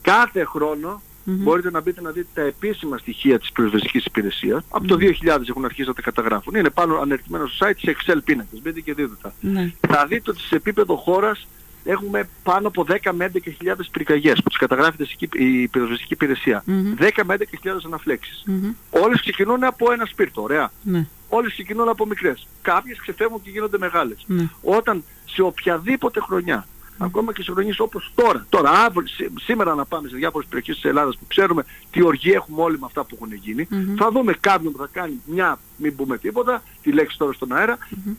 Κάθε 0.03 0.45
χρόνο 0.45 1.03
μπορείτε 1.25 1.71
να 1.71 1.81
μπείτε 1.81 2.01
να 2.01 2.11
δείτε 2.11 2.29
τα 2.35 2.43
επίσημα 2.43 2.99
στοιχεία 2.99 3.39
της 3.39 3.53
πυροσβεστικής 3.53 4.05
υπηρεσίας. 4.05 4.65
Από 4.69 4.87
το 4.87 4.97
2000 4.97 5.49
έχουν 5.49 5.65
αρχίσει 5.65 5.89
να 5.89 5.95
τα 5.95 6.03
καταγράφουν. 6.03 6.55
Είναι 6.55 6.71
πάνω 6.71 6.99
ανερτημένα 6.99 7.47
στο 7.47 7.67
site 7.67 7.75
σε 7.77 7.97
Excel 7.97 8.19
πίνακες. 8.25 8.61
Μπείτε 8.63 8.81
και 8.81 8.95
δείτε 8.95 9.15
τα. 9.23 9.33
Ναι. 9.41 9.73
Θα 9.89 10.07
δείτε 10.07 10.31
ότι 10.31 10.41
σε 10.41 10.57
επίπεδο 10.57 10.97
χώρας 10.97 11.47
έχουμε 11.85 12.29
πάνω 12.43 12.69
από 12.69 12.85
10 12.89 13.11
με 13.13 13.31
11.000 13.35 13.75
πυρκαγιές 13.91 14.43
που 14.43 14.49
τις 14.49 14.59
καταγράφει 14.59 15.07
η 15.33 15.69
πυροσβεστική 15.69 16.13
υπηρεσία. 16.13 16.65
10 16.99 17.11
με 17.25 17.37
11.000 17.39 17.71
αναφλέξεις. 17.85 18.45
Όλες 18.91 19.21
ξεκινούν 19.21 19.65
από 19.65 19.93
ένα 19.93 20.05
σπίρτο, 20.05 20.43
ωραία. 20.43 20.71
Ναι. 20.83 21.07
Όλες 21.29 21.53
ξεκινούν 21.53 21.89
από 21.89 22.07
μικρές. 22.07 22.47
Κάποιες 22.63 22.99
ξεφεύγουν 23.01 23.43
και 23.43 23.51
γίνονται 23.51 23.79
μεγάλες. 23.79 24.25
Ναι. 24.27 24.49
Όταν 24.63 25.05
σε 25.25 25.43
οποιαδήποτε 25.43 26.21
χρονιά 26.21 26.67
ακόμα 27.03 27.33
και 27.33 27.43
σε 27.43 27.53
χρονιές 27.53 27.79
όπως 27.81 28.13
τώρα. 28.15 28.47
Τώρα, 28.49 28.71
αύριο, 28.71 29.07
σή- 29.09 29.31
σήμερα 29.41 29.75
να 29.75 29.85
πάμε 29.85 30.09
σε 30.09 30.17
διάφορες 30.17 30.49
περιοχές 30.49 30.75
της 30.75 30.85
Ελλάδας 30.85 31.17
που 31.17 31.25
ξέρουμε 31.29 31.65
τι 31.91 32.03
οργή 32.03 32.31
έχουμε 32.31 32.63
όλοι 32.63 32.79
με 32.79 32.87
αυτά 32.87 33.05
που 33.05 33.15
έχουν 33.21 33.33
γίνει, 33.35 33.69
θα 33.97 34.11
δούμε 34.11 34.35
κάποιον 34.41 34.73
που 34.73 34.79
θα 34.79 34.89
κάνει 34.93 35.21
μια, 35.25 35.59
μην 35.77 35.97
πούμε 35.97 36.19
τίποτα, 36.19 36.63
τη 36.83 36.93
λέξη 36.93 37.19
τώρα 37.19 37.33
στον 37.33 37.53
αερα 37.53 37.79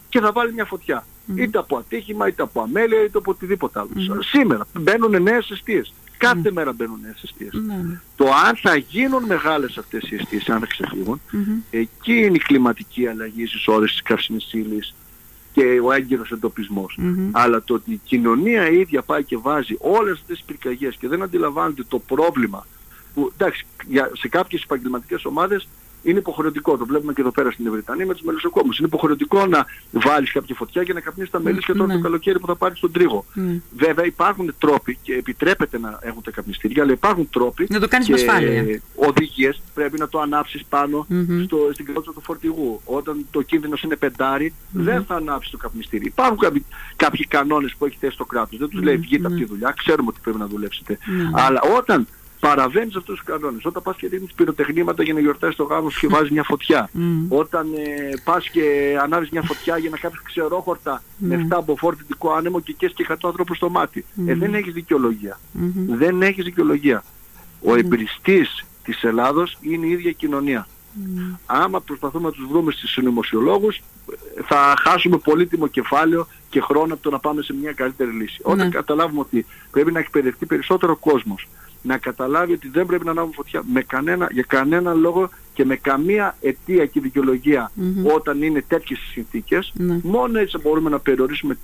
και 0.10 0.20
θα 0.20 0.32
βάλει 0.32 0.54
μια 0.54 0.66
φωτιά. 0.66 1.06
Είτε 1.36 1.58
από 1.58 1.78
ατύχημα, 1.78 2.28
είτε 2.28 2.42
από 2.44 2.62
αμέλεια, 2.62 3.04
είτε 3.04 3.18
από 3.18 3.32
οτιδήποτε 3.32 3.80
άλλο. 3.80 3.90
Σήμερα 4.22 4.68
μπαίνουν 4.80 5.22
νέες 5.24 5.50
αιστείες. 5.50 5.94
Κάθε 6.18 6.52
μέρα 6.52 6.74
μπαίνουν 6.74 7.00
νέες 7.02 7.22
αιστείες. 7.24 7.54
Ναι, 7.54 7.76
ναι. 7.76 8.00
Το 8.16 8.26
αν 8.48 8.56
θα 8.56 8.76
γίνουν 8.76 9.24
μεγάλες 9.24 9.78
αυτές 9.78 10.12
οι 10.12 10.16
αιστείες, 10.16 10.50
αν 10.50 10.60
θα 10.60 10.66
ξεφύγουν, 10.66 11.22
εκεί 11.70 12.14
είναι 12.14 12.36
η 12.36 12.40
κλιματική 12.40 13.08
αλλαγή 13.08 13.46
στις 13.46 13.68
ώρες 13.68 13.92
της 13.92 14.02
καυσιμής 14.02 14.54
ύλης 14.54 14.94
και 15.62 15.80
ο 15.84 15.92
έγκυρος 15.92 16.32
εντοπισμός. 16.32 17.00
Αλλά 17.32 17.64
το 17.64 17.74
ότι 17.74 17.92
η 17.92 18.02
κοινωνία 18.04 18.70
η 18.70 18.80
ίδια 18.80 19.02
πάει 19.02 19.24
και 19.24 19.38
βάζει 19.38 19.76
όλες 19.80 20.14
αυτές 20.14 20.38
τις 20.38 20.46
πυρκαγιές 20.46 20.96
και 20.96 21.08
δεν 21.08 21.22
αντιλαμβάνεται 21.22 21.84
το 21.88 22.00
πρόβλημα 22.00 22.66
που 23.14 23.32
εντάξει 23.38 23.66
για, 23.86 24.12
σε 24.14 24.28
κάποιες 24.28 24.64
επαγγελματικές 24.64 25.26
ομάδες 25.26 25.68
είναι 26.04 26.20
υποχρεωτικό, 26.20 26.78
το 26.78 26.86
βλέπουμε 26.86 27.14
και 27.14 27.22
εδώ 27.22 27.32
πέρα 27.32 27.52
στην 27.52 27.72
Βρετανία 27.72 28.06
με 28.06 28.14
τους 28.14 28.22
μελισσοκόμους. 28.22 28.78
Είναι 28.78 28.88
υποχρεωτικό 28.88 29.46
να 29.46 29.66
βάλεις 29.92 30.32
κάποια 30.32 30.56
φωτιά 30.56 30.82
για 30.82 30.94
να 30.94 31.00
καπνίσεις 31.00 31.32
τα 31.32 31.40
μελίσια 31.40 31.76
τώρα 31.76 31.88
ναι. 31.88 31.94
το 31.94 32.00
καλοκαίρι 32.02 32.40
που 32.40 32.48
θα 32.48 32.56
πάρεις 32.56 32.80
τον 32.80 32.92
τρίγο. 32.92 33.26
Ναι. 33.34 33.60
Βέβαια 33.78 34.06
υπάρχουν 34.06 34.54
τρόποι 34.58 34.98
και 35.02 35.14
επιτρέπεται 35.14 35.80
να 35.80 36.00
έχουν 36.02 36.22
τα 36.24 36.32
καπνιστήρια, 36.32 36.84
αλλά 36.84 36.92
υπάρχουν 36.92 37.30
τρόποι 37.30 37.68
Να 37.70 37.80
το 37.80 37.88
κάνεις 37.88 38.08
και 38.08 38.14
με 38.14 38.20
ασφάλεια. 38.20 38.82
οδηγίες 38.96 39.62
πρέπει 39.74 40.00
να 40.00 40.08
το 40.08 40.20
ανάψεις 40.20 40.66
πάνω 40.70 41.08
στο, 41.46 41.70
στην 41.74 41.86
καρότσα 41.86 42.14
του 42.14 42.22
φορτηγού. 42.22 42.82
Όταν 42.86 43.26
το 43.32 43.42
κίνδυνος 43.42 43.84
είναι 43.84 43.96
πεντάρι, 43.96 44.54
δεν 44.72 45.04
θα 45.04 45.16
ανάψεις 45.16 45.52
το 45.52 45.58
καπνιστήρι. 45.58 46.06
Υπάρχουν 46.06 46.38
κάποιοι, 46.38 46.66
κάποιοι 46.96 47.26
κανόνες 47.26 47.76
που 47.78 47.86
έχει 47.86 47.98
θέσει 48.00 48.18
το 48.18 48.26
κράτος. 48.26 48.58
Δεν 48.60 48.70
τους 48.70 48.82
λέει 48.82 48.98
βγείτε 48.98 49.28
από 49.28 49.36
τη 49.36 49.46
δουλειά, 49.46 49.74
ξέρουμε 49.78 50.08
ότι 50.10 50.20
πρέπει 50.24 50.38
να 50.38 50.48
δουλέψετε. 50.48 50.98
Αλλά 51.34 51.62
όταν 51.78 52.08
παραβαίνεις 52.42 52.96
αυτούς 52.96 53.16
τους 53.20 53.24
κανόνες, 53.24 53.66
όταν 53.66 53.84
πας 53.84 53.96
και 53.96 54.08
δίνεις 54.08 54.34
πυροτεχνήματα 54.34 55.04
για 55.04 55.14
να 55.14 55.20
γιορτάσεις 55.20 55.56
το 55.56 55.64
γάμο 55.64 55.90
σου 55.90 56.00
και 56.00 56.08
βάζεις 56.08 56.30
μια 56.32 56.44
φωτιά, 56.44 56.90
όταν 57.42 57.68
ε, 57.74 58.14
πας 58.24 58.50
και 58.50 58.98
ανάβεις 59.04 59.30
μια 59.30 59.42
φωτιά 59.42 59.78
για 59.78 59.90
να 59.90 59.98
κάνεις 59.98 60.22
ξερόχορτα 60.24 61.04
με 61.18 61.48
7 61.50 61.56
από 61.58 61.76
φορτητικό 61.76 62.32
άνεμο 62.32 62.60
και 62.60 62.74
καίς 62.74 62.94
και 62.94 63.06
100 63.10 63.16
ανθρώπους 63.24 63.58
στο 63.58 63.70
μάτι. 63.70 64.06
Ε, 64.26 64.36
δεν 64.36 64.54
έχεις 64.54 64.74
δικαιολογία. 64.74 65.40
Δεν 65.88 66.22
έχεις 66.22 66.44
δικαιολογία. 66.44 67.04
Ο 67.64 67.76
εμπριστής 67.76 68.66
της 68.84 69.04
Ελλάδος 69.04 69.58
είναι 69.62 69.86
η 69.86 69.90
ίδια 69.90 70.12
κοινωνία. 70.12 70.68
Άμα 71.46 71.82
προσπαθούμε 71.82 72.26
να 72.26 72.32
τους 72.32 72.46
βρούμε 72.48 72.72
στους 72.72 72.92
συνωμοσιολόγους 72.92 73.82
θα 74.46 74.74
χάσουμε 74.82 75.18
πολύτιμο 75.18 75.68
κεφάλαιο 75.68 76.28
και 76.50 76.62
χρόνο 76.62 76.94
από 76.94 77.04
το 77.04 77.10
να 77.10 77.20
πάμε 77.20 77.42
σε 77.42 77.54
μια 77.54 77.72
καλύτερη 77.72 78.12
λύση. 78.12 78.40
Όταν 78.44 78.58
Ναι. 78.68 78.70
καταλάβουμε 78.70 79.20
ότι 79.20 79.46
πρέπει 79.72 79.92
να 79.92 80.00
εκπαιδευτεί 80.00 80.46
περισσότερο 80.46 80.96
κόσμος 80.96 81.48
να 81.82 81.98
καταλάβει 81.98 82.54
ότι 82.54 82.70
δεν 82.70 82.86
πρέπει 82.86 83.06
να 83.06 83.12
ανάβουμε 83.12 83.34
φωτιά 83.36 83.64
με 83.74 83.82
κανένα, 83.82 84.28
για 84.32 84.46
κανένα 84.48 84.94
λόγο 84.94 85.30
και 85.54 85.66
με 85.66 85.76
καμία 85.76 86.36
αιτία 86.42 86.86
και 86.86 87.00
δικαιολογία 87.00 87.72
όταν 88.16 88.42
είναι 88.42 88.64
τέτοιες 88.68 89.00
οι 89.00 89.06
συνθήκες 89.12 89.72
Ναι. 89.76 90.00
μόνο 90.04 90.40
έτσι 90.40 90.58
μπορούμε 90.58 90.90
να 90.90 91.00
περιορίσουμε 91.00 91.58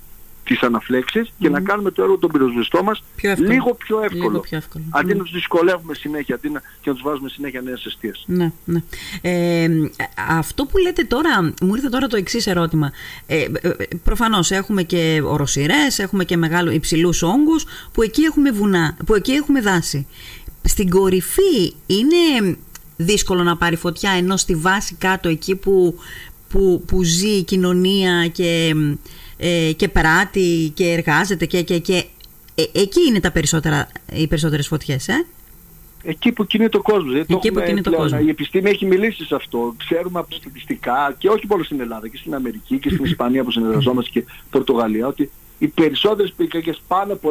τις 0.48 0.62
αναφλέξεις 0.62 1.32
και 1.38 1.48
να 1.48 1.60
κάνουμε 1.60 1.90
το 1.90 2.02
έργο 2.02 2.18
των 2.18 2.30
πυροσβεστών 2.30 2.84
μας 2.84 3.02
Πιο 3.16 3.30
εύκολο. 3.30 3.48
λίγο 3.50 3.74
πιο 3.74 4.00
εύκολο. 4.02 4.22
Λίγο 4.22 4.40
πιο 4.40 4.56
εύκολο. 4.56 4.84
Αντί 4.90 5.06
Ναι. 5.06 5.14
να 5.14 5.22
τους 5.22 5.32
δυσκολεύουμε 5.32 5.94
συνέχεια, 5.94 6.34
αντί 6.34 6.48
να, 6.50 6.60
και 6.80 6.90
να 6.90 6.92
τους 6.92 7.02
βάζουμε 7.02 7.28
συνέχεια 7.28 7.60
νέες 7.60 7.84
αιστείες. 7.84 8.24
Ναι, 8.26 8.52
ναι. 8.64 8.82
Ε, 9.20 9.68
αυτό 10.28 10.64
που 10.64 10.78
λέτε 10.78 11.04
τώρα, 11.04 11.40
μου 11.62 11.74
ήρθε 11.74 11.88
τώρα 11.88 12.06
το 12.06 12.16
εξής 12.16 12.46
ερώτημα. 12.46 12.92
Ε, 13.26 13.42
ε, 13.60 13.70
προφανώς 14.04 14.50
έχουμε 14.50 14.82
και 14.82 15.22
οροσυρές, 15.24 15.98
έχουμε 15.98 16.24
και 16.24 16.36
μεγάλο 16.36 16.70
υψηλούς 16.70 17.22
όγκους, 17.22 17.64
που 17.92 18.02
εκεί 18.02 18.22
έχουμε 18.22 18.50
βουνά, 18.50 18.96
που 19.06 19.14
εκεί 19.14 19.32
έχουμε 19.32 19.60
δάση. 19.60 20.06
Στην 20.62 20.90
κορυφή 20.90 21.74
είναι 21.86 22.56
δύσκολο 22.96 23.42
να 23.42 23.56
πάρει 23.56 23.76
φωτιά, 23.76 24.10
ενώ 24.10 24.36
στη 24.36 24.54
βάση 24.54 24.94
κάτω 24.94 25.28
εκεί 25.28 25.54
που, 25.56 25.98
που, 26.48 26.82
που 26.86 27.02
ζει 27.02 27.28
η 27.28 27.42
κοινωνία 27.42 28.26
και, 28.26 28.74
ε, 29.38 29.72
και 29.76 29.88
πράττει 29.88 30.70
και 30.74 30.84
εργάζεται 30.92 31.46
και, 31.46 31.62
και, 31.62 31.78
και 31.78 32.04
ε, 32.54 32.62
εκεί 32.72 33.00
είναι 33.08 33.20
τα 33.20 33.30
περισσότερα, 33.32 33.88
οι 34.12 34.26
περισσότερες 34.26 34.66
φωτιές, 34.66 35.08
ε; 35.08 35.26
Εκεί 36.02 36.32
που 36.32 36.46
κινείται 36.46 36.76
ο 36.76 36.82
κόσμος. 36.82 37.12
δηλαδή 37.12 37.26
το 37.28 37.36
Εκεί 37.36 37.52
που 37.52 37.58
έχουμε 37.58 37.70
κινείται 37.70 37.88
ο 37.88 37.92
πλέον, 37.92 38.08
κόσμος. 38.10 38.26
Η 38.26 38.30
επιστήμη 38.30 38.70
έχει 38.70 38.86
μιλήσει 38.86 39.24
σε 39.24 39.34
αυτό. 39.34 39.74
Ξέρουμε 39.78 40.18
από 40.18 40.34
στατιστικά 40.34 41.14
και 41.18 41.28
όχι 41.28 41.46
μόνο 41.48 41.62
στην 41.62 41.80
Ελλάδα 41.80 42.08
και 42.08 42.16
στην 42.16 42.34
Αμερική 42.34 42.78
και 42.78 42.90
στην 42.90 43.04
Ισπανία 43.10 43.44
που 43.44 43.50
συνεργαζόμαστε 43.50 44.10
και 44.12 44.24
Πορτογαλία 44.50 45.06
ότι 45.06 45.30
οι 45.58 45.66
περισσότερες 45.68 46.32
πυρκαγιές 46.36 46.80
πάνω 46.88 47.12
από 47.12 47.30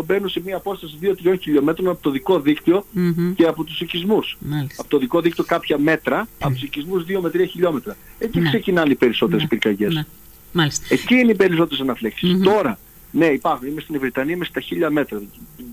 90% 0.00 0.04
μπαίνουν 0.04 0.28
σε 0.28 0.40
μια 0.44 0.56
απόσταση 0.56 0.94
2-3 1.02 1.34
χιλιόμετρων 1.40 1.88
από 1.88 2.02
το 2.02 2.10
δικό 2.10 2.40
δίκτυο 2.40 2.84
Μμμ. 2.92 3.34
και 3.34 3.44
από 3.46 3.64
τους 3.64 3.80
οικισμούς. 3.80 4.36
Μάλιστα. 4.40 4.80
Από 4.82 4.90
το 4.90 4.98
δικό 4.98 5.20
δίκτυο 5.20 5.44
κάποια 5.44 5.78
μέτρα, 5.78 6.28
από 6.38 6.52
τους 6.52 6.62
οικισμούς 6.62 7.04
2 7.08 7.20
με 7.20 7.30
3 7.30 7.46
χιλιόμετρα. 7.50 7.96
Εκεί 8.18 8.40
Ναι. 8.40 8.48
ξεκινάνε 8.48 8.90
οι 8.92 8.94
περισσότερες 8.94 9.42
Ναι. 9.42 9.48
πυρκαγιές. 9.48 9.94
Ναι. 9.94 10.04
Μάλιστα. 10.52 10.86
Εκεί 10.88 11.14
είναι 11.14 11.30
οι 11.30 11.34
περισσότερες 11.34 11.80
αναφλέξεις. 11.80 12.40
Τώρα, 12.42 12.78
ναι 13.10 13.26
υπάρχουν, 13.26 13.68
είμαι 13.68 13.80
στην 13.80 13.98
Βρετανία, 13.98 14.34
είμαι 14.34 14.44
στα 14.44 14.60
χίλια 14.60 14.90
μέτρα. 14.90 15.22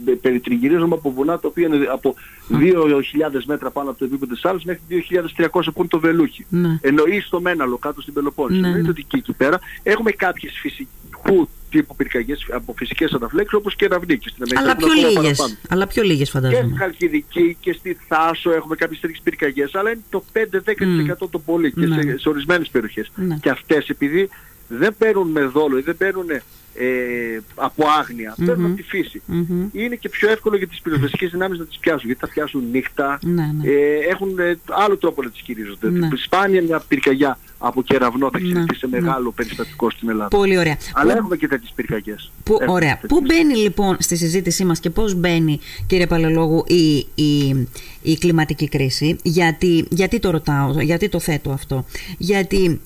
Πε- 0.05 0.15
Περιτριγυρίζομαι 0.17 0.95
από 0.95 1.11
βουνά 1.11 1.39
τα 1.39 1.47
οποία 1.47 1.67
είναι 1.67 1.85
από 1.91 2.15
2.000 2.49 3.43
μέτρα 3.45 3.69
πάνω 3.71 3.89
από 3.89 3.99
το 3.99 4.05
επίπεδο 4.05 4.33
της 4.33 4.45
άλλης 4.45 4.63
μέχρι 4.63 4.81
2.300 4.89 5.47
που 5.51 5.73
είναι 5.77 5.87
το 5.87 5.99
Βελούχι. 5.99 6.45
Ναι. 6.49 6.77
Ενώ 6.81 7.03
ή 7.05 7.19
στο 7.19 7.41
Μέναλο 7.41 7.77
κάτω 7.77 8.01
στην 8.01 8.13
Πελοπόννησο. 8.13 8.59
Ναι, 8.61 8.67
Εννοείται 8.67 8.85
ναι. 8.87 8.91
ότι 8.91 9.03
και 9.03 9.17
εκεί 9.17 9.33
πέρα 9.33 9.59
έχουμε 9.83 10.11
κάποιες 10.11 10.53
φυσικού 10.61 11.49
τύπου 11.69 11.95
πυρκαγιές 11.95 12.45
από 12.51 12.73
φυσικές 12.77 13.11
αναφλέξεις 13.13 13.53
όπως 13.57 13.75
και 13.75 13.87
ραβνί 13.87 14.17
και 14.17 14.29
στην 14.29 14.43
Αμερική 14.43 14.61
Αλλά 14.63 14.71
έχουμε 14.79 14.93
πιο 14.93 15.07
ακόμα 15.07 15.21
λίγες. 15.21 15.37
παραπάνω. 15.37 15.59
Αλλά 15.69 15.87
πιο 15.87 16.03
λίγες 16.03 16.17
Και 16.17 16.25
στη 16.25 16.47
φαντάζομαι. 16.47 16.75
Χαλκιδική 16.77 17.57
και 17.59 17.73
στη 17.73 17.97
Θάσο 18.07 18.51
έχουμε 18.51 18.75
κάποιες 18.75 18.99
τέτοιες 18.99 19.19
πυρκαγιές, 19.23 19.75
αλλά 19.75 19.91
είναι 19.91 20.01
το 20.09 20.23
5-10% 20.33 21.29
το 21.29 21.39
πολύ 21.39 21.73
και 21.73 21.85
Ναι. 21.85 22.01
σε, 22.01 22.17
σε 22.17 22.29
ορισμένες 22.29 22.69
περιοχές. 22.69 23.11
Ναι. 23.15 23.37
Και 23.41 23.49
αυτές 23.49 23.89
επειδή 23.89 24.29
δεν 24.69 24.95
παίρνουν 24.97 25.27
με 25.27 25.41
δόλο 25.41 25.77
ή 25.77 25.81
δεν 25.81 25.97
παίρνουν 25.97 26.25
ε, 26.73 27.39
από 27.55 27.85
άγνοια, 27.99 28.35
παίρνουν 28.45 28.65
από 28.65 28.75
τη 28.75 28.83
φύση. 28.83 29.21
Μμμ. 29.25 29.69
Είναι 29.71 29.95
και 29.95 30.09
πιο 30.09 30.29
εύκολο 30.29 30.57
για 30.57 30.67
τις 30.67 30.81
πυροσβεστικές 30.81 31.31
δυνάμεις 31.31 31.59
να 31.59 31.65
τις 31.65 31.77
πιάσουν, 31.77 32.05
γιατί 32.05 32.19
θα 32.19 32.27
πιάσουν 32.27 32.63
νύχτα, 32.71 33.19
Ναι, 33.21 33.51
ναι. 33.61 33.69
ε, 33.69 33.97
έχουν 34.09 34.39
ε, 34.39 34.59
άλλο 34.69 34.97
τρόπο 34.97 35.23
να 35.23 35.29
τις 35.29 35.41
χειρίζονται. 35.45 35.89
Ναι. 35.89 36.09
Σπάνια 36.15 36.61
μια 36.61 36.79
πυρκαγιά 36.87 37.37
από 37.57 37.81
κεραυνό 37.83 38.29
θα 38.31 38.39
Ναι, 38.39 38.47
χειριστεί 38.47 38.75
σε 38.75 38.87
ναι. 38.87 38.99
μεγάλο 38.99 39.31
περιστατικό 39.31 39.89
στην 39.91 40.09
Ελλάδα. 40.09 40.27
Πολύ 40.27 40.57
ωραία. 40.57 40.77
Αλλά 40.93 41.11
Πού- 41.11 41.17
έχουμε 41.19 41.37
και 41.37 41.47
τέτοιες 41.47 41.71
πυρκαγιές. 41.75 42.31
Που, 42.43 42.53
Έχουμε 42.53 42.71
ωραία. 42.71 42.97
τέτοιες. 42.99 43.11
Πού 43.11 43.25
μπαίνει 43.25 43.55
λοιπόν 43.55 43.95
στη 43.99 44.15
συζήτησή 44.17 44.65
μας 44.65 44.79
και 44.79 44.89
πώς 44.89 45.13
μπαίνει 45.15 45.59
κύριε 45.87 46.07
Παλαιολόγου 46.07 46.63
η, 46.67 46.97
η, 47.15 47.67
η 48.01 48.17
κλιματική 48.17 48.67
κρίση; 48.69 49.17
Γιατί, 49.23 49.85
γιατί 49.89 50.19
το 50.19 50.29
ρωτάω, 50.29 50.81
γιατί 50.81 51.09
το 51.09 51.19
θέτω 51.19 51.51
αυτό; 51.51 51.85
Γιατί 52.17 52.81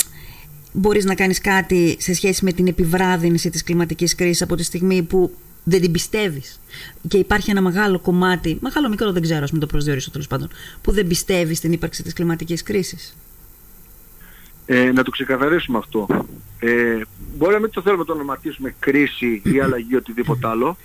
μπορείς 0.73 1.05
να 1.05 1.15
κάνεις 1.15 1.41
κάτι 1.41 1.95
σε 1.99 2.13
σχέση 2.13 2.45
με 2.45 2.51
την 2.51 2.67
επιβράδυνση 2.67 3.49
της 3.49 3.63
κλιματικής 3.63 4.15
κρίσης 4.15 4.41
από 4.41 4.55
τη 4.55 4.63
στιγμή 4.63 5.03
που 5.03 5.31
δεν 5.63 5.81
την 5.81 5.91
πιστεύεις. 5.91 6.59
Και 7.07 7.17
υπάρχει 7.17 7.51
ένα 7.51 7.61
μεγάλο 7.61 7.99
κομμάτι, 7.99 8.57
μεγάλο 8.61 8.89
μικρό 8.89 9.11
δεν 9.11 9.21
ξέρω, 9.21 9.43
ας 9.43 9.51
μην 9.51 9.59
το 9.59 9.65
προσδιορίσω 9.65 10.11
τέλος 10.11 10.27
πάντων, 10.27 10.49
που 10.81 10.91
δεν 10.91 11.07
πιστεύεις 11.07 11.57
στην 11.57 11.71
ύπαρξη 11.71 12.03
της 12.03 12.13
κλιματικής 12.13 12.63
κρίσης. 12.63 13.15
Ε, 14.65 14.91
να 14.91 15.03
το 15.03 15.11
ξεκαθαρίσουμε 15.11 15.77
αυτό. 15.77 16.07
Ε, 16.59 17.01
μπορεί 17.37 17.53
να 17.53 17.59
μην 17.59 17.69
το 17.69 17.81
θέλουμε 17.81 18.01
να 18.01 18.07
το 18.07 18.13
ονοματίσουμε 18.13 18.75
κρίση 18.79 19.41
ή 19.43 19.59
αλλαγή 19.59 19.95
οτιδήποτε 19.95 20.47
άλλο, 20.47 20.77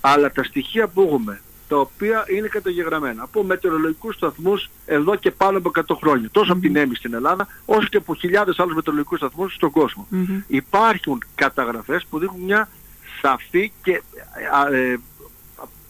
αλλά 0.00 0.32
τα 0.32 0.42
στοιχεία 0.42 0.88
που 0.88 1.02
έχουμε, 1.02 1.40
τα 1.70 1.76
οποία 1.76 2.24
είναι 2.28 2.48
καταγεγραμμένα 2.48 3.22
από 3.22 3.42
μετεωρολογικούς 3.42 4.14
σταθμούς 4.14 4.70
εδώ 4.86 5.16
και 5.16 5.30
πάνω 5.30 5.58
από 5.58 5.70
100 5.74 5.96
χρόνια, 6.00 6.28
τόσο 6.32 6.52
από 6.52 6.60
την 6.60 6.76
ΕΜΗ 6.76 6.94
στην 6.94 7.14
Ελλάδα, 7.14 7.46
όσο 7.64 7.86
και 7.88 7.96
από 7.96 8.14
χιλιάδες 8.14 8.58
άλλους 8.58 8.74
μετεωρολογικούς 8.74 9.18
σταθμούς 9.18 9.54
στον 9.54 9.70
κόσμο. 9.70 10.06
Υπάρχουν 10.46 11.22
καταγραφές 11.34 12.06
που 12.10 12.18
δείχνουν 12.18 12.40
μια 12.40 12.68
σαφή 13.20 13.72
και 13.82 14.02
α, 14.54 14.74
ε, 14.74 15.00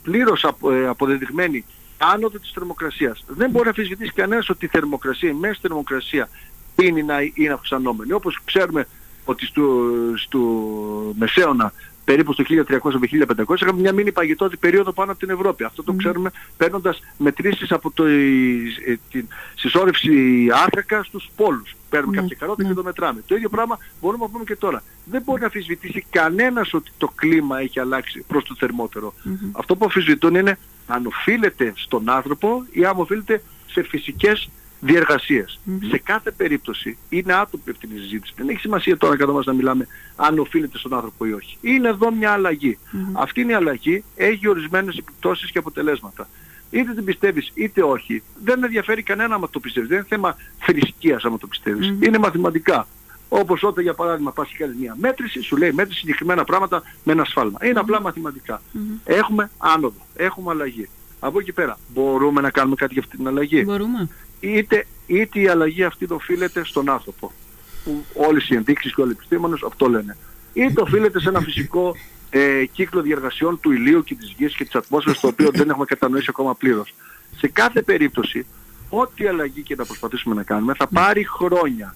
πλήρως 0.03 0.45
απο- 0.45 0.73
ε, 0.73 0.87
αποδεδειγμένη 0.88 1.64
άνοδο 1.99 2.38
της 2.38 2.51
θερμοκρασίας. 2.55 3.25
Δεν 3.27 3.51
μπορεί 3.51 3.64
να 3.64 3.71
αφισβητήσει 3.71 4.12
κανένας 4.12 4.49
ότι 4.49 4.64
η 4.64 4.69
θερμοκρασία, 4.69 5.29
η 5.29 5.33
μέση 5.35 5.59
θερμοκρασία 5.62 6.29
πίνει 6.75 7.03
να 7.03 7.16
είναι 7.35 7.53
αυξανόμενη. 7.53 8.12
Όπως 8.12 8.40
ξέρουμε 8.45 8.87
ότι 9.25 9.47
στο, 9.47 9.64
στο 10.14 10.38
Μεσαίωνα 11.19 11.73
περίπου 12.11 12.33
στο 12.33 12.44
1300 12.49 12.92
με 12.92 13.27
1500 13.46 13.55
είχαμε 13.61 13.81
μια 13.81 13.92
μήνυ 13.92 14.12
παγιτώτη 14.12 14.57
περίοδο 14.57 14.92
πάνω 14.92 15.11
από 15.11 15.20
την 15.20 15.31
Ευρώπη. 15.31 15.64
Αυτό 15.64 15.83
το 15.83 15.92
ξέρουμε 15.92 16.31
παίρνοντας 16.57 17.03
μετρήσεις 17.16 17.73
από 17.73 17.90
το, 17.90 18.05
ε, 18.05 18.99
την 19.11 19.29
συσσόρευση 19.55 20.11
άνθρακα 20.62 21.03
στους 21.03 21.31
πόλους. 21.37 21.77
Παίρνουμε 21.88 22.16
κάποια 22.16 22.37
καρότα 22.38 22.64
και 22.64 22.73
το 22.73 22.83
μετράμε. 22.83 23.23
Το 23.27 23.35
ίδιο 23.35 23.49
πράγμα 23.49 23.79
μπορούμε 24.01 24.25
να 24.25 24.31
πούμε 24.31 24.44
και 24.44 24.57
τώρα. 24.57 24.83
Δεν 25.05 25.23
μπορεί 25.23 25.40
να 25.40 25.46
αφισβητήσει 25.46 26.07
κανένας 26.11 26.75
ότι 26.75 26.90
το 26.99 27.12
κλίμα 27.14 27.61
έχει 27.61 27.81
αλλάξει 27.81 28.25
προς 28.29 28.44
το 28.44 28.55
θερμότερο. 28.59 29.14
Αυτό 29.53 29.77
που 29.77 29.85
αφισβητούν 29.85 30.35
είναι 30.35 30.59
αν 30.87 31.07
οφείλεται 31.07 31.73
στον 31.77 32.11
άνθρωπο 32.11 32.64
ή 32.70 32.85
αν 32.85 32.94
οφείλεται 32.96 33.42
σε 33.66 33.83
φυσικές 33.83 34.51
διεργασιες 34.81 35.61
Σε 35.90 35.99
κάθε 35.99 36.31
περίπτωση 36.31 36.99
είναι 37.09 37.33
άτομη 37.33 37.62
αυτή 37.71 37.88
η 37.95 37.99
συζήτηση. 37.99 38.33
Δεν 38.37 38.49
έχει 38.49 38.59
σημασία 38.59 38.97
τώρα 38.97 39.16
κατά 39.16 39.33
μας 39.33 39.47
να 39.47 39.53
μιλάμε 39.53 39.87
αν 40.16 40.38
οφείλεται 40.38 40.79
στον 40.79 40.95
άνθρωπο 40.95 41.25
ή 41.25 41.33
όχι. 41.33 41.59
Είναι 41.61 41.88
εδώ 41.88 42.12
μια 42.12 42.33
αλλαγή. 42.33 42.79
Αυτή 43.12 43.40
είναι 43.40 43.53
η 43.53 43.55
αλλαγή 43.55 44.05
έχει 44.16 44.49
ορισμένες 44.49 44.97
επιπτώσεις 44.97 45.51
και 45.51 45.59
αποτελέσματα. 45.59 46.29
Είτε 46.71 46.95
την 46.95 47.05
πιστεύεις 47.05 47.51
είτε 47.55 47.83
όχι, 47.83 48.23
δεν 48.45 48.64
ενδιαφέρει 48.64 49.03
κανένα 49.03 49.35
άμα 49.35 49.49
το 49.51 49.61
πιστεύεις. 49.61 49.88
Δεν 49.88 49.99
είναι 49.99 50.07
θέμα 50.09 50.37
θρησκείας 50.59 51.25
άμα 51.25 51.38
το 51.38 51.47
πιστευεις 51.47 51.95
Είναι 52.01 52.19
μαθηματικά. 52.19 52.87
Όπως 53.33 53.62
όταν 53.62 53.83
για 53.83 53.95
παράδειγμα 53.95 54.33
πας 54.33 54.49
και 54.49 54.57
κάνεις 54.57 54.77
μια 54.77 54.97
μέτρηση, 54.99 55.43
σου 55.43 55.57
λέει 55.57 55.73
μέτρηση 55.73 55.99
συγκεκριμένα 55.99 56.45
πράγματα 56.45 56.83
με 57.05 57.12
ένα 57.12 57.25
σφάλμα. 57.25 57.59
Είναι 57.62 57.79
απλά 57.79 58.01
μαθηματικά. 58.01 58.62
Έχουμε 59.05 59.51
άνοδο, 59.59 60.07
έχουμε 60.16 60.51
αλλαγή. 60.51 60.88
Από 61.21 61.40
εκεί 61.40 61.53
πέρα, 61.53 61.79
μπορούμε 61.88 62.40
να 62.40 62.51
κάνουμε 62.51 62.75
κάτι 62.75 62.93
για 62.93 63.03
αυτή 63.03 63.16
την 63.16 63.27
αλλαγή; 63.27 63.62
Μπορούμε. 63.66 64.09
Είτε, 64.40 64.87
είτε 65.07 65.40
η 65.40 65.48
αλλαγή 65.48 65.85
αυτή 65.85 66.07
οφείλεται 66.09 66.64
στον 66.64 66.90
άνθρωπο. 66.90 67.33
Που 67.85 68.05
όλες 68.14 68.48
οι 68.48 68.55
ενδείξεις 68.55 68.94
και 68.94 69.00
όλοι 69.00 69.11
οι 69.11 69.14
επιστήμονες 69.16 69.62
αυτό 69.62 69.88
λένε. 69.88 70.16
Είτε 70.53 70.81
οφείλεται 70.81 71.20
σε 71.20 71.29
ένα 71.29 71.40
φυσικό 71.40 71.96
ε, 72.31 72.64
κύκλο 72.72 73.03
διεργασιών 73.03 73.61
του 73.61 73.72
ηλίου 73.72 74.03
και 74.03 74.14
της 74.14 74.35
γης 74.37 74.55
και 74.55 74.64
της 74.64 74.74
ατμόσφαιρας 74.74 75.20
το 75.20 75.26
οποίο 75.26 75.50
δεν 75.53 75.70
έχουμε 75.70 75.85
κατανοήσει 75.85 76.26
ακόμα 76.29 76.55
πλήρως. 76.55 76.94
Σε 77.37 77.48
κάθε 77.48 77.83
περίπτωση, 77.83 78.46
ό,τι 78.88 79.26
αλλαγή 79.26 79.62
και 79.62 79.74
να 79.74 79.85
προσπαθήσουμε 79.85 80.35
να 80.35 80.42
κάνουμε 80.42 80.74
θα 80.74 80.87
πάρει 80.87 81.24
χρόνια. 81.24 81.94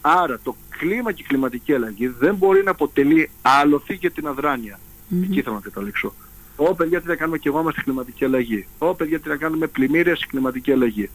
Άρα 0.00 0.38
το 0.42 0.56
κλίμα 0.78 1.12
και 1.12 1.22
η 1.22 1.26
κλιματική 1.28 1.74
αλλαγή 1.74 2.08
δεν 2.08 2.34
μπορεί 2.34 2.62
να 2.62 2.70
αποτελεί 2.70 3.30
άλοθη 3.42 3.94
για 3.94 4.10
την 4.10 4.26
αδράνεια. 4.26 4.78
Mm-hmm. 4.78 5.22
Εκεί 5.22 5.42
θέλω 5.42 5.54
να 5.54 5.60
καταλήξω. 5.60 6.14
Ω 6.56 6.74
παιδιά 6.74 7.00
τι 7.00 7.06
να 7.06 7.16
κάνουμε 7.16 7.38
και 7.38 7.48
εγώ 7.48 7.60
είμαστε 7.60 7.82
κλιματική 7.82 8.24
αλλαγή. 8.24 8.66
Ω 8.78 8.94
παιδιά 8.94 9.20
τι 9.20 9.28
να 9.28 9.36
κάνουμε 9.36 9.66
πλημμύρες 9.66 10.26
κλιματική 10.26 10.72
αλλαγή. 10.72 11.10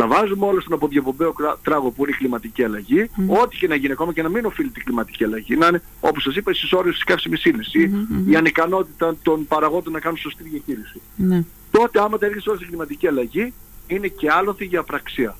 Θα 0.00 0.06
βάζουμε 0.06 0.46
όλο 0.46 0.60
στον 0.60 0.72
αποδιοπομπαίο 0.72 1.34
τράγο 1.62 1.90
που 1.90 2.02
είναι 2.02 2.10
η 2.14 2.18
κλιματική 2.18 2.64
αλλαγή, 2.64 3.10
mm. 3.16 3.42
ό,τι 3.42 3.56
και 3.56 3.68
να 3.68 3.74
γίνει 3.74 3.92
ακόμα 3.92 4.12
και 4.12 4.22
να 4.22 4.28
μην 4.28 4.44
οφείλει 4.44 4.70
την 4.70 4.84
κλιματική 4.84 5.24
αλλαγή. 5.24 5.56
Να 5.56 5.66
είναι, 5.66 5.82
όπως 6.00 6.22
σας 6.22 6.36
είπα, 6.36 6.50
η 6.50 6.54
συσσόρευση 6.54 6.94
της 6.94 7.04
καύσιμης 7.04 7.44
ύλης 7.44 7.74
ή 7.74 7.90
mm-hmm. 7.92 8.30
η 8.30 8.36
ανικανότητα 8.36 9.16
των 9.22 9.46
παραγόντων 9.46 9.92
να 9.92 10.00
κάνουν 10.00 10.18
σωστή 10.18 10.42
διαχείριση. 10.42 11.00
Mm. 11.18 11.44
Τότε 11.70 12.00
άμα 12.00 12.18
τα 12.18 12.26
έρχεσαι 12.26 12.48
όλη 12.48 12.58
στην 12.58 12.70
κλιματική 12.70 13.06
αλλαγή, 13.06 13.52
είναι 13.86 14.08
και 14.08 14.30
άλοθη 14.30 14.64
για 14.64 14.80
απραξία. 14.80 15.36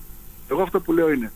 Εγώ 0.51 0.63
αυτό 0.63 0.81
που 0.81 0.93
λέω 0.93 1.13
είναι, 1.13 1.33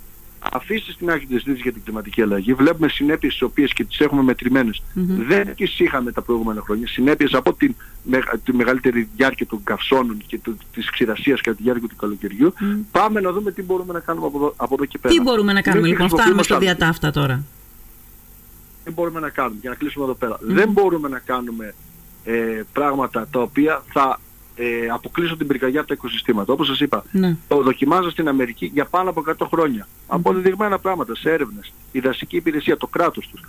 αφήσει 0.52 0.92
στην 0.92 1.10
άκρη 1.10 1.26
της 1.26 1.34
συζήτησης 1.34 1.62
για 1.62 1.72
την 1.72 1.82
κλιματική 1.82 2.22
αλλαγή. 2.22 2.54
Βλέπουμε 2.54 2.88
συνέπειες 2.88 3.32
τις 3.32 3.42
οποίες 3.42 3.72
και 3.72 3.84
τις 3.84 4.00
έχουμε 4.00 4.22
μετρημένες. 4.22 4.82
Mm-hmm. 4.82 5.24
Δεν 5.26 5.54
τις 5.54 5.78
είχαμε 5.78 6.12
τα 6.12 6.22
προηγούμενα 6.22 6.60
χρόνια. 6.60 6.86
Συνέπειες 6.86 7.34
από 7.34 7.52
την, 7.52 7.74
τη 8.44 8.54
μεγαλύτερη 8.54 9.08
διάρκεια 9.16 9.46
των 9.46 9.60
καυσώνων 9.64 10.22
και 10.26 10.40
της 10.74 10.90
ξηρασίας 10.90 11.40
κατά 11.40 11.56
τη 11.56 11.62
διάρκεια 11.62 11.88
του 11.88 11.96
καλοκαιριού. 11.96 12.54
Mm. 12.60 12.78
Πάμε 12.90 13.20
να 13.20 13.32
δούμε 13.32 13.52
τι 13.52 13.62
μπορούμε 13.62 13.92
να 13.92 14.00
κάνουμε 14.00 14.26
από 14.26 14.36
εδώ, 14.36 14.54
από 14.56 14.74
εδώ 14.74 14.84
και 14.84 14.98
πέρα. 14.98 15.14
Τι 15.14 15.20
μπορούμε 15.20 15.52
να 15.52 15.62
κάνουμε, 15.62 15.88
λοιπόν, 15.88 16.08
φτάνουμε 16.08 16.42
στο 16.42 16.58
διατάφτα 16.58 17.10
τώρα. 17.10 17.44
Τι 18.84 18.90
μπορούμε 18.90 19.20
να 19.20 19.28
κάνουμε, 19.28 19.58
για 19.60 19.70
να 19.70 19.76
κλείσουμε 19.76 20.04
εδώ 20.04 20.14
πέρα. 20.14 20.36
Mm. 20.36 20.40
Δεν 20.42 20.70
μπορούμε 20.70 21.08
να 21.08 21.18
κάνουμε 21.18 21.74
ε, 22.24 22.62
πράγματα 22.72 23.26
τα 23.30 23.40
οποία 23.40 23.82
θα 23.92 24.20
ε, 24.54 24.88
αποκλείσω 24.88 25.36
την 25.36 25.46
πυρκαγιά 25.46 25.78
από 25.78 25.88
τα 25.88 25.94
οικοσυστήματα. 25.94 26.52
Όπως 26.52 26.66
σας 26.66 26.80
είπα, 26.80 27.04
ναι. 27.10 27.36
το 27.48 27.62
δοκιμάζω 27.62 28.10
στην 28.10 28.28
Αμερική 28.28 28.70
για 28.74 28.84
πάνω 28.84 29.10
από 29.10 29.22
100 29.38 29.46
χρόνια. 29.50 29.86
Mm. 29.86 30.04
Αποδεδειγμένα 30.06 30.78
πράγματα 30.78 31.14
σε 31.14 31.30
έρευνες. 31.30 31.72
Η 31.92 32.00
δασική 32.00 32.36
υπηρεσία, 32.36 32.76
το 32.76 32.86
κράτος 32.86 33.28
τους. 33.28 33.40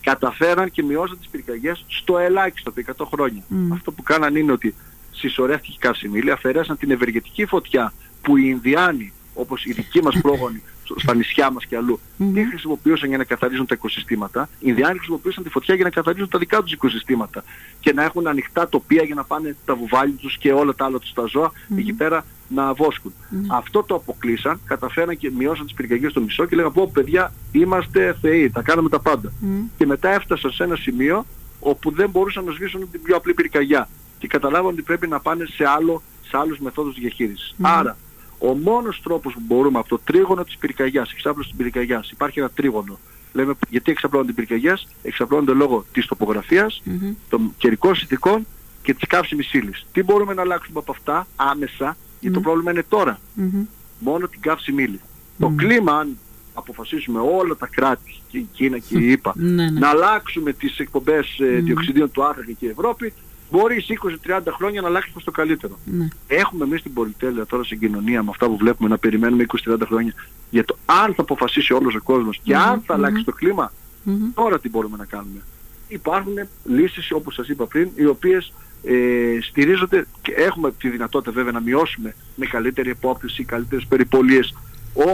Καταφέραν 0.00 0.70
και 0.70 0.82
μειώσαν 0.82 1.18
τις 1.18 1.28
πυρκαγιές 1.28 1.84
στο 1.88 2.18
ελάχιστο 2.18 2.72
επί 2.76 2.86
100 2.96 3.04
χρόνια. 3.12 3.42
Αυτό 3.72 3.92
που 3.92 4.02
κάναν 4.02 4.36
είναι 4.36 4.52
ότι 4.52 4.74
συσσωρεύτηκε 5.10 5.76
καυσιμίλη, 5.80 6.30
αφαιρέσαν 6.30 6.76
την 6.76 6.90
ευεργετική 6.90 7.46
φωτιά 7.46 7.92
που 8.22 8.36
οι 8.36 8.42
Ινδιάνοι 8.46 9.12
όπως 9.34 9.64
οι 9.64 9.72
δικοί 9.72 10.02
μας 10.02 10.20
πρόγονοι 10.22 10.62
στα 10.96 11.14
νησιά 11.14 11.50
μας 11.50 11.66
και 11.66 11.76
αλλού, 11.76 12.00
mm-hmm. 12.00 12.30
τι 12.34 12.48
χρησιμοποιούσαν 12.48 13.08
για 13.08 13.18
να 13.18 13.24
καθαρίζουν 13.24 13.66
τα 13.66 13.74
οικοσυστήματα; 13.74 14.48
Οι 14.58 14.66
Ινδιάνοι 14.68 14.96
χρησιμοποιούσαν 14.96 15.44
τη 15.44 15.50
φωτιά 15.50 15.74
για 15.74 15.84
να 15.84 15.90
καθαρίζουν 15.90 16.28
τα 16.28 16.38
δικά 16.38 16.62
τους 16.62 16.72
οικοσυστήματα 16.72 17.44
και 17.80 17.92
να 17.92 18.02
έχουν 18.04 18.26
ανοιχτά 18.26 18.68
τοπία 18.68 19.02
για 19.02 19.14
να 19.14 19.24
πάνε 19.24 19.56
τα 19.64 19.74
βουβάλια 19.74 20.16
τους 20.16 20.38
και 20.38 20.52
όλα 20.52 20.74
τα 20.74 20.84
άλλα 20.84 20.98
τους 20.98 21.12
τα 21.12 21.24
ζώα 21.26 21.50
mm-hmm. 21.50 21.78
εκεί 21.78 21.92
πέρα 21.92 22.24
να 22.48 22.72
βοσκουν 22.72 23.12
Αυτό 23.46 23.82
το 23.82 23.94
αποκλείσαν, 23.94 24.60
καταφέραν 24.66 25.16
και 25.16 25.30
μειώσαν 25.30 25.64
τις 25.64 25.74
πυρκαγιές 25.74 26.10
στο 26.10 26.20
μισό 26.20 26.46
και 26.46 26.56
λέγανε 26.56 26.74
πω 26.74 26.90
παιδιά 26.92 27.32
είμαστε 27.52 28.16
θεοί, 28.20 28.50
τα 28.50 28.62
κάνουμε 28.62 28.88
τα 28.88 29.00
πάντα. 29.00 29.32
Και 29.76 29.86
μετά 29.86 30.08
έφτασαν 30.08 30.50
σε 30.50 30.62
ένα 30.62 30.76
σημείο 30.76 31.26
όπου 31.60 31.90
δεν 31.90 32.10
μπορούσαν 32.10 32.44
να 32.44 32.52
σβήσουν 32.52 32.90
την 32.90 33.02
πιο 33.02 33.16
απλή 33.16 33.34
πυρκαγιά 33.34 33.88
και 34.18 34.26
καταλάβαν 34.26 34.72
ότι 34.72 34.82
πρέπει 34.82 35.06
να 35.06 35.20
πάνε 35.20 35.44
σε, 35.44 35.64
άλλο, 35.76 36.02
σε 36.28 36.36
άλλους 36.36 36.58
μεθόδους 36.58 36.94
διαχείρισης. 36.94 37.54
Άρα 37.60 37.96
ο 38.38 38.54
μόνος 38.54 39.00
τρόπος 39.02 39.32
που 39.32 39.42
μπορούμε 39.46 39.78
από 39.78 39.88
το 39.88 40.00
τρίγωνο 40.04 40.44
της 40.44 40.56
πυρκαγιάς, 40.56 41.12
εξάπλωση 41.12 41.48
της 41.48 41.58
πυρκαγιάς, 41.58 42.10
υπάρχει 42.10 42.38
ένα 42.38 42.50
τρίγωνο. 42.50 42.98
Λέμε 43.32 43.54
γιατί 43.68 43.90
εξαπλώνονται 43.90 44.30
οι 44.30 44.34
πυρκαγιές, 44.34 44.88
εξαπλώνονται 45.02 45.52
λόγω 45.52 45.84
της 45.92 46.06
τοπογραφίας, 46.06 46.82
mm-hmm. 46.86 47.14
των 47.28 47.54
καιρικών 47.58 47.94
συνθηκών 47.94 48.46
και 48.82 48.94
της 48.94 49.08
καύσιμης 49.08 49.52
ύλης. 49.52 49.86
Τι 49.92 50.02
μπορούμε 50.02 50.34
να 50.34 50.42
αλλάξουμε 50.42 50.78
από 50.78 50.92
αυτά 50.92 51.26
άμεσα, 51.36 51.96
γιατί 52.20 52.36
το 52.36 52.42
πρόβλημα 52.42 52.70
είναι 52.70 52.84
τώρα. 52.88 53.18
Μόνο 53.98 54.28
την 54.28 54.40
καύσιμη 54.40 54.82
ύλη. 54.82 55.00
Το 55.38 55.52
κλίμα, 55.56 55.98
αν 55.98 56.18
αποφασίσουμε 56.54 57.20
όλα 57.20 57.56
τα 57.56 57.66
κράτη, 57.66 58.14
και 58.28 58.38
η 58.38 58.48
Κίνα 58.52 58.78
και 58.78 58.98
η 58.98 59.12
ΕΠΑ, 59.12 59.32
ναι, 59.36 59.70
ναι. 59.70 59.80
να 59.80 59.88
αλλάξουμε 59.88 60.52
τις 60.52 60.78
εκπομπές 60.78 61.38
ε, 61.38 61.46
διοξιδίων 61.46 62.10
του 62.10 62.24
άνθρακα 62.24 62.52
και 62.52 62.66
η 62.66 62.68
Ευρώπη, 62.68 63.12
μπορεί 63.50 63.80
σε 63.80 63.98
20-30 64.26 64.40
χρόνια 64.46 64.80
να 64.80 64.86
αλλάξεις 64.86 65.12
προς 65.12 65.24
το 65.24 65.30
καλύτερο. 65.30 65.78
Ναι. 65.84 66.08
Έχουμε 66.26 66.64
εμείς 66.64 66.82
την 66.82 66.92
πολυτέλεια 66.92 67.46
τώρα 67.46 67.64
στην 67.64 67.78
κοινωνία 67.78 68.22
με 68.22 68.30
αυτά 68.30 68.46
που 68.46 68.56
βλέπουμε 68.56 68.88
να 68.88 68.98
περιμένουμε 68.98 69.46
20-30 69.66 69.76
χρόνια 69.84 70.12
για 70.50 70.64
το 70.64 70.76
αν 70.84 71.14
θα 71.14 71.22
αποφασίσει 71.22 71.72
όλος 71.72 71.94
ο 71.94 72.02
κόσμος 72.02 72.40
και 72.42 72.56
αν 72.56 72.80
θα 72.80 72.94
αλλάξει 72.94 73.24
το 73.24 73.32
κλιμα 73.32 73.72
τώρα 74.34 74.60
τι 74.60 74.68
μπορούμε 74.68 74.96
να 74.96 75.04
κάνουμε. 75.04 75.40
Υπάρχουν 75.88 76.34
λύσεις 76.64 77.12
όπως 77.12 77.34
σας 77.34 77.48
είπα 77.48 77.66
πριν 77.66 77.88
οι 77.94 78.06
οποίες 78.06 78.52
ε, 78.82 79.38
στηρίζονται 79.40 80.06
και 80.22 80.32
έχουμε 80.32 80.72
τη 80.72 80.88
δυνατότητα 80.88 81.32
βέβαια 81.32 81.52
να 81.52 81.60
μειώσουμε 81.60 82.14
με 82.34 82.46
καλύτερη 82.46 82.90
επόπτηση, 82.90 83.44
καλύτερες 83.44 83.86
περιπολίες 83.86 84.54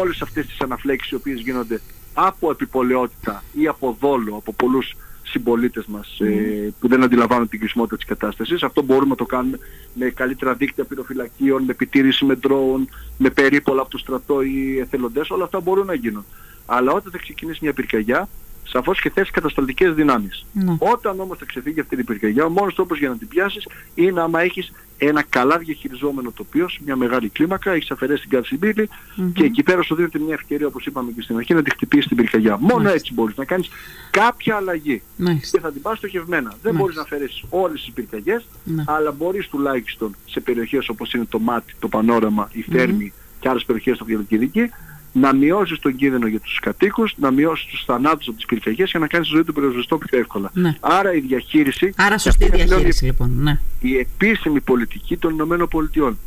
όλες 0.01 0.23
αυτές 0.23 0.47
τις 0.47 0.61
αναφλέξεις 0.61 1.11
οι 1.11 1.15
οποίες 1.15 1.41
γίνονται 1.41 1.81
από 2.15 2.51
επιπολαιότητα 2.51 3.43
ή 3.53 3.67
από 3.67 3.97
δόλο 4.01 4.37
από 4.37 4.53
πολλούς 4.53 4.97
συμπολίτες 5.33 5.87
μας 5.87 6.21
ε, 6.21 6.73
που 6.81 6.89
δεν 6.89 7.03
αντιλαμβάνουν 7.03 7.49
την 7.49 7.59
κρισιμότητα 7.59 7.97
της 7.97 8.05
κατάστασης. 8.05 8.63
Αυτό 8.63 8.83
μπορούμε 8.83 9.09
να 9.09 9.17
το 9.17 9.25
κάνουμε 9.25 9.59
με 9.95 10.11
καλύτερα 10.11 10.55
δίκτυα 10.55 10.85
πυροφυλακίων, 10.85 11.63
με 11.63 11.73
επιτήρηση 11.73 12.25
με 12.25 12.35
ντρόουν, 12.35 12.89
με 13.19 13.31
περίπολα 13.31 13.81
από 13.81 13.91
το 13.91 13.99
στρατό 13.99 14.43
ή 14.43 14.79
εθελοντές. 14.79 15.31
Όλα 15.31 15.45
αυτά 15.45 15.61
μπορούν 15.61 15.87
να 15.87 15.95
γίνουν. 15.95 16.25
Αλλά 16.67 16.93
όταν 16.93 17.13
θα 17.13 17.19
ξεκινήσει 17.19 17.59
μια 17.63 17.73
πυρκαγιά, 17.73 18.29
σαφώς 18.65 19.01
και 19.01 19.11
θέσει 19.11 19.31
κατασταλτικές 19.31 19.95
δυνάμεις. 19.95 20.47
Ναι. 20.53 20.77
Όταν 20.79 21.21
όμως 21.21 21.39
θα 21.39 21.45
ξεφύγει 21.45 21.81
αυτή 21.81 21.95
η 22.01 22.05
πυρκαγιά, 22.05 22.45
ο 22.45 22.49
μόνος 22.49 22.75
τρόπος 22.75 22.99
για 22.99 23.09
να 23.09 23.17
την 23.17 23.29
πιάσεις 23.29 23.67
είναι 23.95 24.21
άμα 24.21 24.41
έχεις 24.41 24.73
ένα 24.99 25.23
καλά 25.29 25.59
διαχειριζόμενο 25.59 26.31
τοπίο 26.31 26.69
σε 26.69 26.79
μια 26.85 26.97
μεγάλη 26.97 27.29
κλίμακα, 27.29 27.73
έχεις 27.73 27.91
αφαιρέσει 27.91 28.21
την 28.21 28.31
καυσιμπίλη 28.31 28.89
mm-hmm. 28.89 29.31
και 29.35 29.45
εκεί 29.45 29.63
πέρα 29.63 29.83
σου 29.83 29.95
δίνεται 29.95 30.19
μια 30.19 30.35
ευκαιρία 30.35 30.67
όπως 30.67 30.87
είπαμε 30.87 31.11
και 31.11 31.23
στην 31.23 31.37
αρχή 31.37 31.55
να 31.55 31.63
τη 31.63 31.71
χτυπήσεις 31.71 32.07
την 32.07 32.17
πυρκαγιά. 32.17 32.57
Μόνο 32.61 32.89
έτσι 32.89 33.13
μπορείς 33.15 33.37
να 33.37 33.45
κάνεις 33.45 33.69
κάποια 34.11 34.57
αλλαγή 34.57 35.03
και 35.51 35.61
θα 35.61 35.73
την 35.73 35.83
πας 35.83 35.99
στοχευμένα. 35.99 36.55
Δεν 36.63 36.75
μπορείς 36.75 36.97
να 36.97 37.03
αφαιρέσεις 37.03 37.45
όλες 37.51 37.81
τις 37.81 37.93
πυρκαγιές, 37.93 38.47
ναι. 38.65 38.85
αλλά 38.87 39.13
μπορείς 39.13 39.49
τουλάχιστον 39.49 40.17
σε 40.27 40.41
περιοχές 40.41 40.89
όπως 40.89 41.13
είναι 41.13 41.25
το 41.25 41.39
μάτι, 41.39 41.75
το 41.79 41.89
πανόραμα, 41.89 42.49
η 42.53 42.63
θέρμη 42.63 43.13
mm-hmm. 43.15 43.37
και 43.41 43.49
άλλες 43.49 43.65
περιοχές 43.65 43.97
στο 43.97 44.05
Βιολογική 44.05 44.71
να 45.13 45.35
μειώσεις 45.35 45.79
τον 45.79 45.97
κίνδυνο 45.97 46.27
για 46.27 46.41
τους 46.41 46.59
κατοίκους, 46.61 47.15
να 47.17 47.31
μειώσεις 47.31 47.67
τους 47.67 47.85
θανάτους 47.85 48.29
από 48.29 48.37
τις 48.37 48.47
πυρκαγιές 48.47 48.91
και 48.91 48.99
να 48.99 49.07
κάνεις 49.07 49.29
τη 49.29 49.35
ζωή 49.35 49.45
του 49.45 49.53
περιοριστό 49.53 49.99
πιο 49.99 50.19
εύκολα. 50.19 50.51
Ναι. 50.55 50.77
Άρα 50.81 51.15
η 51.15 51.21
διαχείριση... 51.21 51.93
Άρα 51.97 52.19
σωστή 52.19 52.49
διαχείριση 52.49 53.05
λοιπόν. 53.05 53.31
Ναι. 53.37 53.59
Η 53.81 53.99
επίσημη 53.99 54.61
πολιτική 54.61 55.17
των 55.17 55.33
Ηνωμένων 55.33 55.69
Πολιτειών 55.69 56.19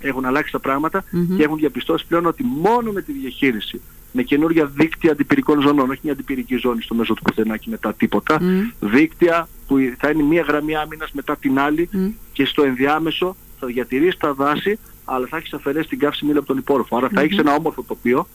έχουν 0.00 0.24
αλλάξει 0.24 0.52
τα 0.52 0.58
πραγματα 0.58 1.04
και 1.36 1.42
έχουν 1.42 1.56
διαπιστώσει 1.56 2.06
πλέον 2.06 2.26
ότι 2.26 2.44
μόνο 2.44 2.92
με 2.92 3.02
τη 3.02 3.12
διαχείριση 3.12 3.80
με 4.12 4.22
καινούργια 4.22 4.66
δίκτυα 4.66 5.12
αντιπυρικών 5.12 5.60
ζωνών, 5.60 5.90
όχι 5.90 6.00
μια 6.02 6.12
αντιπυρική 6.12 6.56
ζώνη 6.56 6.82
στο 6.82 6.94
μέσο 6.94 7.14
του 7.14 7.22
πουθενά 7.22 7.56
και 7.56 7.66
μετά 7.70 7.94
τίποτα, 7.94 8.40
δίκτυα 8.80 9.48
που 9.66 9.76
θα 9.98 10.10
είναι 10.10 10.22
μια 10.22 10.42
γραμμή 10.42 10.76
άμυνας 10.76 11.12
μετά 11.12 11.36
την 11.36 11.58
άλλη 11.58 11.88
και 12.32 12.44
στο 12.44 12.62
ενδιάμεσο 12.62 13.36
θα 13.60 13.66
διατηρήσει 13.66 14.18
τα 14.18 14.34
δάση 14.34 14.78
αλλά 15.10 15.26
θα 15.26 15.36
έχεις 15.36 15.52
αφαιρέσει 15.52 15.88
την 15.88 15.98
καύση 15.98 16.24
μήλα 16.24 16.38
από 16.38 16.48
τον 16.48 16.56
υπόρροφο. 16.56 16.96
Άρα 16.96 17.08
θα 17.08 17.20
έχεις 17.20 17.38
ένα 17.38 17.54
όμορφο 17.54 17.82
τοπίο, 17.82 18.26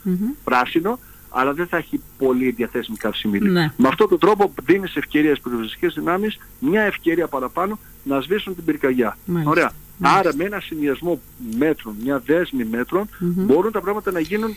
πράσινο, 0.43 0.99
αλλά 1.29 1.53
δεν 1.53 1.67
θα 1.67 1.77
έχει 1.77 2.01
πολύ 2.17 2.51
διαθέσιμη 2.51 2.97
καυσιμήλη. 2.97 3.49
Ναι. 3.49 3.73
Με 3.77 3.87
αυτόν 3.87 4.09
τον 4.09 4.19
τρόπο 4.19 4.53
δίνεις 4.63 4.95
ευκαιρία 4.95 5.29
στις 5.29 5.43
πυροσβεστικές 5.43 5.93
δυνάμεις 5.93 6.37
μια 6.59 6.81
ευκαιρία 6.81 7.27
παραπάνω 7.27 7.79
να 8.03 8.21
σβήσουν 8.21 8.55
την 8.55 8.63
πυρκαγιά. 8.63 9.17
Μάλιστα. 9.25 9.49
Ωραία. 9.51 9.71
Μάλιστα. 9.97 10.19
Άρα 10.19 10.35
με 10.35 10.43
ένα 10.43 10.59
συνδυασμό 10.59 11.21
μέτρων, 11.57 11.95
μια 12.03 12.21
δέσμη 12.25 12.63
μέτρων, 12.63 13.09
Μμμ. 13.19 13.45
μπορούν 13.45 13.71
τα 13.71 13.81
πράγματα 13.81 14.11
να 14.11 14.19
γίνουν 14.19 14.55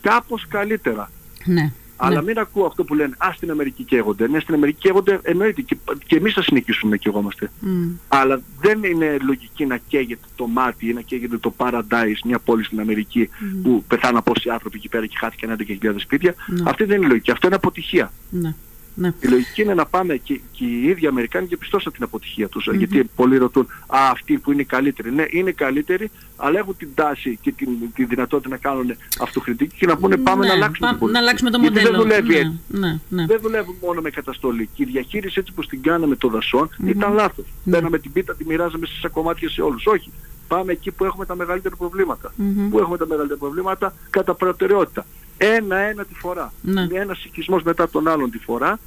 κάπως 0.00 0.46
καλύτερα. 0.48 1.10
Ναι. 1.44 1.72
Αλλά 2.00 2.14
ναι. 2.14 2.22
μην 2.22 2.38
ακούω 2.38 2.66
αυτό 2.66 2.84
που 2.84 2.94
λένε 2.94 3.14
Α, 3.18 3.28
στην 3.34 3.50
Αμερική 3.50 3.82
καίγονται. 3.82 4.28
Ναι, 4.28 4.40
στην 4.40 4.54
Αμερική 4.54 4.78
καίγονται, 4.78 5.20
εννοείται. 5.22 5.60
Και, 5.62 5.76
και 6.06 6.16
εμείς 6.16 6.32
θα 6.32 6.42
συνεχίσουμε 6.42 6.90
να 6.90 6.96
καίγομαστε. 6.96 7.50
Μμ. 7.60 7.88
Αλλά 8.08 8.40
δεν 8.60 8.82
είναι 8.84 9.16
λογική 9.26 9.66
να 9.66 9.76
καίγεται 9.76 10.26
το 10.36 10.46
μάτι 10.46 10.88
ή 10.88 10.92
να 10.92 11.00
καίγεται 11.00 11.38
το 11.38 11.54
Paradise, 11.56 12.18
μια 12.24 12.38
πόλη 12.38 12.64
στην 12.64 12.80
Αμερική 12.80 13.28
που 13.62 13.84
πεθάναν 13.88 14.22
πόσοι 14.22 14.50
άνθρωποι 14.50 14.76
εκεί 14.76 14.88
πέρα 14.88 15.06
και 15.06 15.16
χάθηκαν 15.18 15.56
11.000 15.82 15.94
σπίτια. 15.96 16.34
Ναι. 16.46 16.62
Αυτή 16.70 16.84
δεν 16.84 16.96
είναι 16.96 17.06
η 17.06 17.08
λογική. 17.08 17.30
Αυτό 17.30 17.46
είναι 17.46 17.56
αποτυχία. 17.56 18.12
Ναι. 18.30 18.54
Ναι. 19.00 19.12
Η 19.20 19.26
λογική 19.28 19.62
είναι 19.62 19.74
να 19.74 19.86
πάμε 19.86 20.16
και, 20.16 20.40
και 20.52 20.64
οι 20.64 20.82
ίδιοι 20.88 21.06
Αμερικάνοι 21.06 21.46
και 21.46 21.56
πιστώσαν 21.56 21.92
την 21.92 22.02
αποτυχία 22.02 22.48
τους. 22.48 22.68
Γιατί 22.76 23.10
πολλοί 23.16 23.36
ρωτούν, 23.36 23.66
Α, 23.86 23.98
αυτοί 24.10 24.38
που 24.38 24.52
είναι 24.52 24.60
οι 24.60 24.64
καλύτεροι. 24.64 25.12
Ναι, 25.12 25.24
είναι 25.30 25.50
καλύτεροι, 25.52 26.10
αλλά 26.36 26.58
έχουν 26.58 26.76
την 26.76 26.88
τάση 26.94 27.38
και 27.42 27.52
την, 27.52 27.68
τη 27.94 28.04
δυνατότητα 28.04 28.48
να 28.48 28.56
κάνουν 28.56 28.96
αυτοκριτική 29.20 29.76
και 29.76 29.86
να 29.86 29.96
πούνε 29.96 30.16
πάμε 30.16 30.40
Ναι, 30.42 30.46
να 30.48 30.54
αλλάξουμε 30.54 30.88
πά- 30.88 30.88
την 30.90 30.98
πολιτική. 30.98 31.12
να 31.12 31.18
αλλάξουμε 31.18 31.50
το 31.50 31.58
Γιατί 31.58 31.74
μοντέλο. 31.74 31.96
δεν 31.96 32.02
δουλεύει 32.02 32.32
ναι. 32.32 32.38
έτσι. 32.38 32.58
Ναι. 32.68 32.98
Ναι. 33.08 33.26
Δεν 33.26 33.38
δουλεύουν 33.42 33.74
μόνο 33.82 34.00
με 34.00 34.10
καταστολή. 34.10 34.68
Και 34.74 34.82
η 34.82 34.86
διαχείριση 34.86 35.38
έτσι 35.40 35.52
που 35.52 35.62
την 35.62 35.82
κάναμε 35.82 36.16
των 36.16 36.30
δασων 36.30 36.68
ήταν 36.86 37.12
λάθος. 37.14 37.44
Ναι. 37.64 37.72
Παίρναμε 37.72 37.98
την 37.98 38.12
πίτα, 38.12 38.34
τη 38.34 38.44
μοιράζαμε 38.44 38.86
σε 39.00 39.08
κομμάτια 39.08 39.48
σε 39.50 39.62
όλους. 39.62 39.86
Όχι. 39.86 40.12
Πάμε 40.48 40.72
εκεί 40.72 40.90
που 40.90 41.04
έχουμε 41.04 41.26
τα 41.26 41.36
μεγαλύτερα 41.36 41.76
προβλήματα. 41.76 42.32
Μμμ. 42.36 42.68
Που 42.70 42.78
έχουμε 42.78 42.96
τα 42.96 43.06
μεγαλύτερα 43.06 43.38
προβλήματα 43.40 43.94
κατά 44.10 44.34
προτεραιότητα. 44.34 45.06
Ένα-ένα 45.38 46.04
τη 46.04 46.14
φορά. 46.14 46.52
Ναι. 46.62 46.80
Είναι 46.80 46.98
ένας 46.98 47.24
οικισμός 47.24 47.62
μετά 47.62 47.88
τον 47.88 48.08
άλλον 48.08 48.30
τη 48.30 48.38
φορά. 48.38 48.78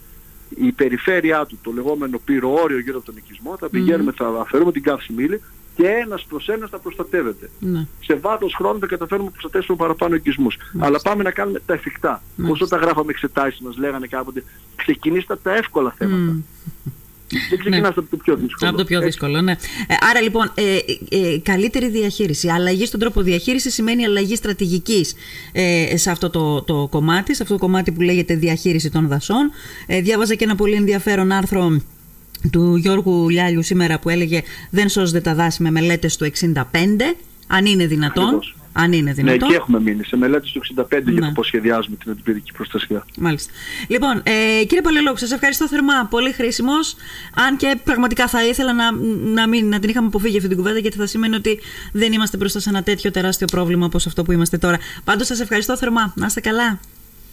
Η 0.55 0.71
περιφέρειά 0.71 1.45
του, 1.45 1.57
το 1.61 1.71
λεγόμενο 1.71 2.19
πυροόριο 2.25 2.79
γύρω 2.79 2.97
από 2.97 3.05
τον 3.05 3.15
οικισμό, 3.17 3.57
θα 3.59 3.69
πηγαίνουμε, 3.69 4.11
θα 4.11 4.27
αφαιρούμε 4.41 4.71
την 4.71 4.83
καύση 4.83 5.13
μήλη 5.13 5.41
και 5.75 5.87
ένας 5.87 6.25
προς 6.29 6.47
ένας 6.49 6.69
θα 6.69 6.77
προστατεύεται 6.79 7.49
Ναι. 7.59 7.87
σε 8.03 8.15
βάθος 8.15 8.53
χρόνου 8.53 8.79
θα 8.79 8.87
καταφέρουμε 8.87 9.25
να 9.25 9.31
προστατεύσουμε 9.31 9.77
παραπάνω 9.77 10.15
οικισμούς. 10.15 10.57
Αλλά 10.79 10.99
πάμε 11.03 11.23
να 11.23 11.31
κάνουμε 11.31 11.59
τα 11.65 11.73
εφικτά. 11.73 12.23
Μάλιστα. 12.35 12.63
Όσο 12.63 12.75
τα 12.75 12.77
γράφαμε 12.85 13.11
εξετάσεις 13.11 13.59
μας 13.59 13.77
λέγανε 13.77 14.07
κάποτε, 14.07 14.43
ξεκινήστε 14.75 15.33
από 15.33 15.43
τα 15.43 15.55
εύκολα 15.55 15.93
θέματα. 15.97 16.31
Μμ. 16.31 16.41
Δεν 17.49 17.59
ξεκινάστε 17.59 17.99
από 17.99 18.09
το 18.09 18.17
πιο 18.17 18.35
δύσκολο. 18.35 18.69
Από 18.69 18.77
το 18.77 18.85
πιο 18.85 18.97
Έτσι. 18.97 19.09
δύσκολο, 19.09 19.41
ναι. 19.41 19.51
Ε, 19.51 19.95
άρα 20.09 20.21
λοιπόν, 20.21 20.51
ε, 20.55 20.77
ε, 21.09 21.39
καλύτερη 21.43 21.89
διαχείριση. 21.89 22.49
Αλλαγή 22.49 22.85
στον 22.85 22.99
τρόπο 22.99 23.21
διαχείρισης 23.21 23.73
σημαίνει 23.73 24.05
αλλαγή 24.05 24.35
στρατηγικής 24.35 25.13
ε, 25.51 25.97
σε 25.97 26.11
αυτό 26.11 26.29
το, 26.29 26.61
το 26.61 26.87
κομμάτι, 26.91 27.35
σε 27.35 27.43
αυτό 27.43 27.55
το 27.55 27.59
κομμάτι 27.59 27.91
που 27.91 28.01
λέγεται 28.01 28.35
διαχείριση 28.35 28.89
των 28.89 29.07
δασών. 29.07 29.51
Ε, 29.87 30.01
διάβαζα 30.01 30.35
και 30.35 30.43
ένα 30.43 30.55
πολύ 30.55 30.73
ενδιαφέρον 30.73 31.31
άρθρο 31.31 31.81
του 32.51 32.75
Γιώργου 32.75 33.29
Λιάλιου 33.29 33.63
σήμερα 33.63 33.99
που 33.99 34.09
έλεγε 34.09 34.41
Δεν 34.69 34.89
σώζονται 34.89 35.21
τα 35.21 35.35
δάση 35.35 35.63
με 35.63 35.71
μελέτες 35.71 36.17
του 36.17 36.31
65, 36.39 36.55
αν 37.47 37.65
είναι 37.65 37.85
δυνατόν. 37.87 38.23
Ακριβώς. 38.23 38.55
Αν 38.73 38.91
είναι 38.93 39.01
Ναι, 39.01 39.13
δυνατόν. 39.13 39.41
εκεί 39.49 39.53
έχουμε 39.53 39.79
μείνει. 39.79 40.03
Σε 40.03 40.17
μελέτες 40.17 40.51
του 40.51 40.59
65 40.59 41.11
για 41.11 41.19
Ναι. 41.19 41.25
το 41.27 41.31
πώς 41.33 41.47
σχεδιάζουμε 41.47 41.95
την 41.95 42.11
αντιπυρική 42.11 42.51
προστασία. 42.51 43.05
Μάλιστα. 43.17 43.51
Λοιπόν, 43.87 44.21
ε, 44.23 44.63
κύριε 44.65 44.81
Παλαιολόγου, 44.81 45.17
σας 45.17 45.31
ευχαριστώ 45.31 45.67
θερμά. 45.67 46.05
Πολύ 46.09 46.31
χρήσιμος. 46.31 46.95
Αν 47.33 47.57
και 47.57 47.79
πραγματικά 47.83 48.27
θα 48.27 48.45
ήθελα 48.45 48.73
να, 48.73 48.91
να, 49.33 49.47
μην, 49.47 49.67
να 49.67 49.79
την 49.79 49.89
είχαμε 49.89 50.07
αποφύγει 50.07 50.35
αυτή 50.37 50.47
την 50.49 50.57
κουβέντα, 50.57 50.79
γιατί 50.79 50.97
θα 50.97 51.05
σημαίνει 51.05 51.35
ότι 51.35 51.59
δεν 51.91 52.11
είμαστε 52.13 52.37
μπροστά 52.37 52.59
σε 52.59 52.69
ένα 52.69 52.83
τέτοιο 52.83 53.11
τεράστιο 53.11 53.47
πρόβλημα 53.51 53.85
όπως 53.85 54.07
αυτό 54.07 54.23
που 54.23 54.31
είμαστε 54.31 54.57
τώρα. 54.57 54.77
Πάντως, 55.03 55.27
σας 55.27 55.39
ευχαριστώ 55.39 55.77
θερμά. 55.77 56.13
Να 56.15 56.25
είστε 56.25 56.39
καλά. 56.41 56.79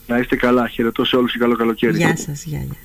Να 0.07 0.19
είστε 0.19 0.37
καλά. 0.37 0.69
Χαιρετώ 0.69 1.05
σε 1.05 1.17
όλους 1.17 1.33
και 1.33 1.39
καλό 1.39 1.57
καλοκαίρι. 1.57 1.97
Γεια 1.97 2.17
σας. 2.17 2.45
Γεια, 2.45 2.59
γεια. 2.59 2.77